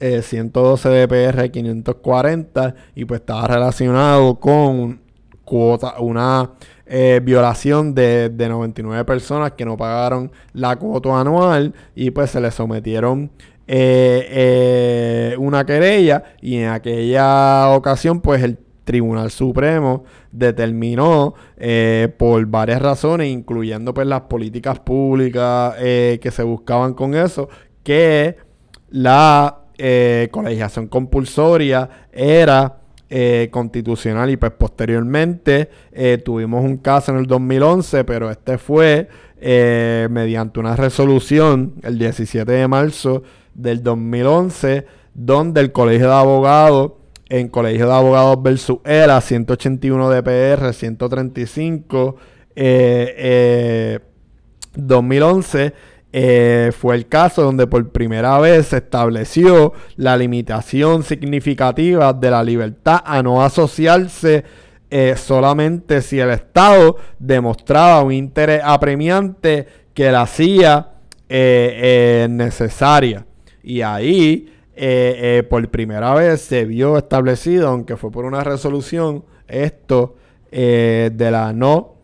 112 0.00 0.88
DPR 0.88 1.50
540, 1.50 2.74
y 2.94 3.04
pues 3.04 3.20
estaba 3.20 3.46
relacionado 3.46 4.38
con 4.38 5.03
una 5.46 6.50
eh, 6.86 7.20
violación 7.22 7.94
de, 7.94 8.30
99 8.36 9.04
personas 9.04 9.52
que 9.52 9.64
no 9.64 9.76
pagaron 9.76 10.30
la 10.52 10.76
cuota 10.76 11.20
anual 11.20 11.74
y 11.94 12.10
pues 12.10 12.30
se 12.30 12.40
les 12.40 12.54
sometieron 12.54 13.30
eh, 13.66 14.28
eh, 14.30 15.36
una 15.38 15.64
querella 15.64 16.24
y 16.42 16.56
en 16.56 16.68
aquella 16.68 17.70
ocasión 17.70 18.20
pues 18.20 18.42
el 18.42 18.58
Tribunal 18.84 19.30
Supremo 19.30 20.04
determinó 20.30 21.34
por 22.18 22.44
varias 22.44 22.82
razones, 22.82 23.28
incluyendo 23.28 23.94
pues 23.94 24.06
las 24.06 24.22
políticas 24.22 24.78
públicas 24.78 25.74
que 25.78 26.30
se 26.30 26.42
buscaban 26.42 26.92
con 26.92 27.14
eso, 27.14 27.48
que 27.82 28.36
la 28.90 29.60
colegiación 30.30 30.88
compulsoria 30.88 31.88
era 32.12 32.83
eh, 33.16 33.48
constitucional 33.52 34.28
y 34.30 34.36
pues 34.36 34.50
posteriormente 34.58 35.70
eh, 35.92 36.18
tuvimos 36.24 36.64
un 36.64 36.78
caso 36.78 37.12
en 37.12 37.18
el 37.18 37.26
2011, 37.26 38.02
pero 38.02 38.28
este 38.28 38.58
fue 38.58 39.06
eh, 39.40 40.08
mediante 40.10 40.58
una 40.58 40.74
resolución 40.74 41.74
el 41.84 41.96
17 41.96 42.50
de 42.50 42.66
marzo 42.66 43.22
del 43.54 43.84
2011, 43.84 44.86
donde 45.14 45.60
el 45.60 45.70
Colegio 45.70 46.08
de 46.08 46.12
Abogados, 46.12 46.94
en 47.28 47.46
Colegio 47.50 47.86
de 47.86 47.92
Abogados 47.92 48.42
versus 48.42 48.78
ERA, 48.84 49.20
181 49.20 50.10
DPR, 50.10 50.72
135, 50.72 52.16
2011, 54.74 55.72
eh, 56.16 56.70
fue 56.70 56.94
el 56.94 57.08
caso 57.08 57.42
donde 57.42 57.66
por 57.66 57.90
primera 57.90 58.38
vez 58.38 58.66
se 58.66 58.76
estableció 58.76 59.72
la 59.96 60.16
limitación 60.16 61.02
significativa 61.02 62.12
de 62.12 62.30
la 62.30 62.44
libertad 62.44 63.02
a 63.04 63.20
no 63.20 63.42
asociarse 63.42 64.44
eh, 64.90 65.16
solamente 65.16 66.00
si 66.02 66.20
el 66.20 66.30
Estado 66.30 66.98
demostraba 67.18 68.00
un 68.04 68.12
interés 68.12 68.62
apremiante 68.64 69.66
que 69.92 70.12
la 70.12 70.22
hacía 70.22 70.92
eh, 71.28 72.28
necesaria. 72.30 73.26
Y 73.64 73.80
ahí, 73.80 74.52
por 75.50 75.68
primera 75.68 76.14
vez, 76.14 76.42
se 76.42 76.64
vio 76.64 76.96
establecido, 76.96 77.66
aunque 77.70 77.96
fue 77.96 78.12
por 78.12 78.24
una 78.24 78.44
resolución, 78.44 79.24
esto 79.48 80.14
de 80.52 81.28
la 81.30 81.52
no 81.52 81.96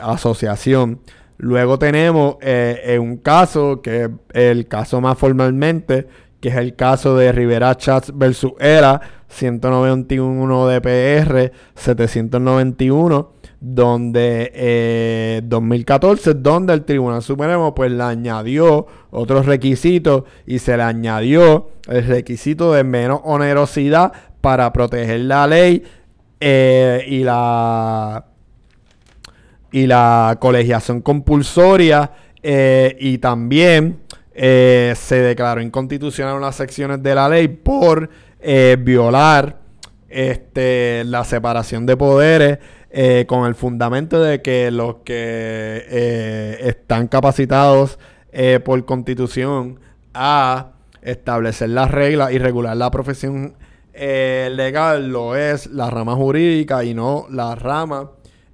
asociación. 0.00 1.00
Luego 1.42 1.78
tenemos 1.78 2.36
eh, 2.42 2.98
un 3.00 3.16
caso, 3.16 3.80
que 3.80 4.04
es 4.04 4.10
el 4.34 4.68
caso 4.68 5.00
más 5.00 5.16
formalmente, 5.16 6.06
que 6.38 6.50
es 6.50 6.56
el 6.56 6.76
caso 6.76 7.16
de 7.16 7.32
Rivera 7.32 7.74
Chats 7.78 8.12
versus 8.14 8.52
ERA, 8.60 9.00
191 9.28 10.68
DPR, 10.68 11.50
791, 11.74 13.32
donde 13.58 15.40
2014, 15.42 16.30
eh, 16.30 16.34
donde 16.36 16.74
el 16.74 16.84
Tribunal 16.84 17.22
Supremo 17.22 17.74
pues 17.74 17.90
le 17.90 18.02
añadió 18.02 18.86
otros 19.10 19.46
requisitos 19.46 20.24
y 20.46 20.58
se 20.58 20.76
le 20.76 20.82
añadió 20.82 21.70
el 21.88 22.06
requisito 22.06 22.74
de 22.74 22.84
menos 22.84 23.22
onerosidad 23.24 24.12
para 24.42 24.70
proteger 24.74 25.20
la 25.20 25.46
ley 25.46 25.84
eh, 26.38 27.02
y 27.08 27.24
la 27.24 28.26
y 29.72 29.86
la 29.86 30.36
colegiación 30.40 31.00
compulsoria 31.00 32.10
eh, 32.42 32.96
y 32.98 33.18
también 33.18 34.00
eh, 34.34 34.94
se 34.96 35.20
declaró 35.20 35.60
inconstitucional 35.60 36.36
unas 36.36 36.56
secciones 36.56 37.02
de 37.02 37.14
la 37.14 37.28
ley 37.28 37.48
por 37.48 38.08
eh, 38.40 38.76
violar 38.80 39.58
este, 40.08 41.04
la 41.04 41.24
separación 41.24 41.86
de 41.86 41.96
poderes 41.96 42.58
con 43.28 43.46
el 43.46 43.54
fundamento 43.54 44.20
de 44.20 44.42
que 44.42 44.72
los 44.72 44.96
que 45.04 46.58
están 46.60 47.06
capacitados 47.06 48.00
por 48.64 48.84
constitución 48.84 49.78
a 50.12 50.72
establecer 51.00 51.68
las 51.68 51.88
reglas 51.88 52.32
y 52.32 52.38
regular 52.38 52.76
la 52.76 52.90
profesión 52.90 53.54
legal 53.94 55.06
lo 55.06 55.36
es 55.36 55.68
la 55.68 55.88
rama 55.88 56.16
jurídica 56.16 56.82
y 56.82 56.92
no 56.92 57.26
la 57.30 57.54
rama 57.54 58.10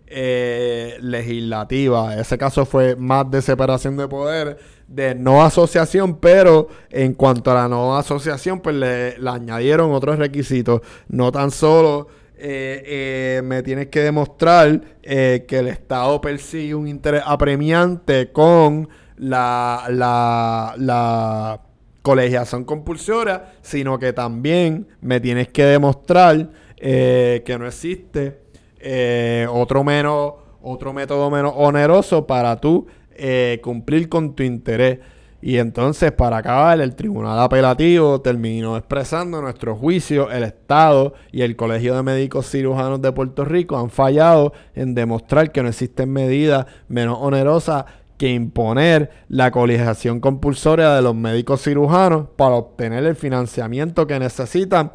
eh, 0.07 0.96
legislativa. 1.00 2.16
Ese 2.16 2.38
caso 2.38 2.64
fue 2.64 2.96
más 2.96 3.30
de 3.30 3.42
separación 3.42 3.96
de 3.96 4.09
poder, 4.09 4.59
de 4.86 5.14
no 5.14 5.42
asociación, 5.42 6.16
pero 6.18 6.68
en 6.90 7.14
cuanto 7.14 7.50
a 7.50 7.54
la 7.54 7.68
no 7.68 7.96
asociación, 7.96 8.61
pues 8.61 8.76
le, 8.76 9.16
añadieron 9.26 9.92
otros 9.92 10.18
requisitos. 10.18 10.80
No 11.09 11.32
tan 11.32 11.50
solo 11.50 12.09
eh, 12.36 13.40
me 13.44 13.62
tienes 13.62 13.88
que 13.88 14.00
demostrar 14.00 14.80
que 15.02 15.46
el 15.48 15.68
Estado 15.68 16.20
persigue 16.20 16.74
un 16.74 16.88
interés 16.88 17.22
apremiante 17.24 18.30
con 18.32 18.88
la, 19.16 19.84
la, 19.88 20.74
la 20.76 21.61
colegiación 22.07 22.64
compulsoria, 22.64 23.54
sino 23.62 23.98
que 23.98 24.12
también 24.12 24.86
me 25.00 25.18
tienes 25.18 25.48
que 25.48 25.64
demostrar 25.64 26.50
eh, 26.76 27.42
que 27.44 27.59
no 27.59 27.66
existe 27.66 28.42
eh, 28.81 29.47
otro, 29.51 29.85
menos, 29.85 30.35
otro 30.62 30.93
método 30.93 31.31
menos 31.31 31.53
oneroso 31.57 32.27
para 32.27 32.61
tú 32.61 32.87
eh, 33.12 33.61
cumplir 33.62 34.09
con 34.09 34.35
tu 34.35 34.43
interés. 34.43 34.99
Y 35.43 35.59
entonces, 35.59 36.12
para 36.12 36.39
acabar, 36.39 36.81
el 36.81 36.97
Tribunal 36.97 37.39
Apelativo 37.39 38.20
terminó 38.20 38.77
expresando 38.77 39.41
nuestro 39.41 39.77
juicio, 39.77 40.31
el 40.31 40.43
Estado 40.43 41.14
y 41.31 41.43
el 41.43 41.57
Colegio 41.57 41.95
de 41.95 42.03
Médicos 42.03 42.51
Cirujanos 42.51 43.01
de 43.03 43.12
Puerto 43.12 43.45
Rico 43.45 43.79
han 43.79 43.91
fallado 43.91 44.53
en 44.74 44.95
demostrar 44.95 45.53
que 45.53 45.62
no 45.62 45.68
existen 45.68 46.11
medidas 46.11 46.66
menos 46.89 47.18
onerosas 47.20 47.85
que 48.18 48.33
imponer 48.33 49.11
la 49.29 49.51
colegiación 49.51 50.20
compulsoria 50.20 50.95
de 50.95 51.03
los 51.03 51.14
médicos 51.14 51.62
cirujanos 51.62 52.29
para 52.37 52.55
obtener 52.55 53.05
el 53.05 53.14
financiamiento 53.14 54.07
que 54.07 54.18
necesitan 54.18 54.91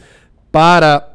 para 0.50 1.11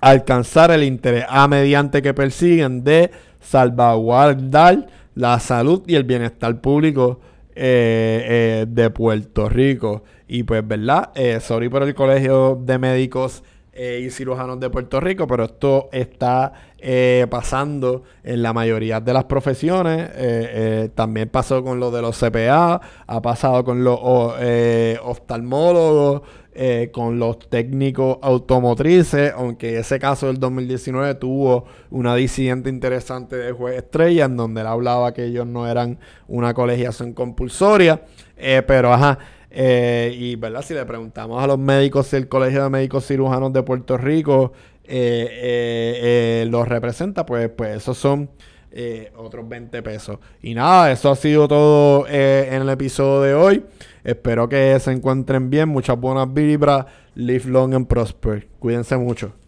alcanzar 0.00 0.70
el 0.70 0.82
interés 0.82 1.24
a 1.28 1.48
mediante 1.48 2.02
que 2.02 2.14
persiguen 2.14 2.84
de 2.84 3.10
salvaguardar 3.40 4.86
la 5.14 5.40
salud 5.40 5.82
y 5.86 5.94
el 5.94 6.04
bienestar 6.04 6.60
público 6.60 7.20
eh, 7.54 8.24
eh, 8.28 8.66
de 8.68 8.90
Puerto 8.90 9.48
Rico. 9.48 10.04
Y 10.28 10.42
pues, 10.42 10.66
¿verdad? 10.66 11.10
Eh, 11.14 11.40
sorry 11.40 11.68
por 11.68 11.82
el 11.82 11.94
Colegio 11.94 12.60
de 12.62 12.78
Médicos 12.78 13.42
eh, 13.78 14.00
y 14.06 14.10
cirujanos 14.10 14.58
de 14.58 14.70
Puerto 14.70 15.00
Rico, 15.00 15.26
pero 15.26 15.44
esto 15.44 15.90
está 15.92 16.50
eh, 16.78 17.26
pasando 17.28 18.04
en 18.24 18.42
la 18.42 18.54
mayoría 18.54 19.00
de 19.00 19.12
las 19.12 19.24
profesiones. 19.24 20.10
Eh, 20.14 20.88
también 20.94 21.28
pasó 21.28 21.62
con 21.62 21.78
lo 21.78 21.90
de 21.90 22.00
los 22.00 22.18
CPA, 22.18 22.80
ha 23.06 23.20
pasado 23.20 23.64
con 23.64 23.84
los 23.84 24.00
oftalmólogos, 25.02 26.22
con 26.90 27.18
los 27.18 27.38
técnicos 27.50 28.16
automotrices, 28.22 29.34
aunque 29.36 29.78
ese 29.78 29.98
caso 29.98 30.28
del 30.28 30.40
2019 30.40 31.16
tuvo 31.16 31.66
una 31.90 32.14
disidente 32.14 32.70
interesante 32.70 33.36
de 33.36 33.52
juez 33.52 33.76
estrella, 33.76 34.24
en 34.24 34.38
donde 34.38 34.62
él 34.62 34.66
hablaba 34.66 35.12
que 35.12 35.24
ellos 35.24 35.46
no 35.46 35.68
eran 35.68 35.98
una 36.28 36.54
colegiación 36.54 37.12
compulsoria, 37.12 38.00
pero 38.66 38.94
ajá. 38.94 39.18
Eh, 39.58 40.14
y 40.14 40.36
verdad, 40.36 40.60
si 40.60 40.74
le 40.74 40.84
preguntamos 40.84 41.42
a 41.42 41.46
los 41.46 41.58
médicos 41.58 42.10
del 42.10 42.28
Colegio 42.28 42.64
de 42.64 42.68
Médicos 42.68 43.06
Cirujanos 43.06 43.54
de 43.54 43.62
Puerto 43.62 43.96
Rico 43.96 44.52
eh, 44.84 46.42
eh, 46.42 46.46
los 46.50 46.68
representa, 46.68 47.24
pues, 47.24 47.48
pues 47.48 47.78
esos 47.78 47.96
son 47.96 48.28
otros 49.16 49.48
20 49.48 49.82
pesos. 49.82 50.18
Y 50.42 50.52
nada, 50.52 50.92
eso 50.92 51.10
ha 51.10 51.16
sido 51.16 51.48
todo 51.48 52.06
en 52.06 52.60
el 52.60 52.68
episodio 52.68 53.22
de 53.22 53.34
hoy. 53.34 53.64
Espero 54.04 54.46
que 54.46 54.78
se 54.78 54.92
encuentren 54.92 55.48
bien, 55.48 55.70
muchas 55.70 55.98
buenas 55.98 56.30
vibras. 56.34 56.84
Live 57.14 57.46
long 57.46 57.72
and 57.72 57.86
prosper. 57.86 58.46
Cuídense 58.58 58.98
mucho. 58.98 59.32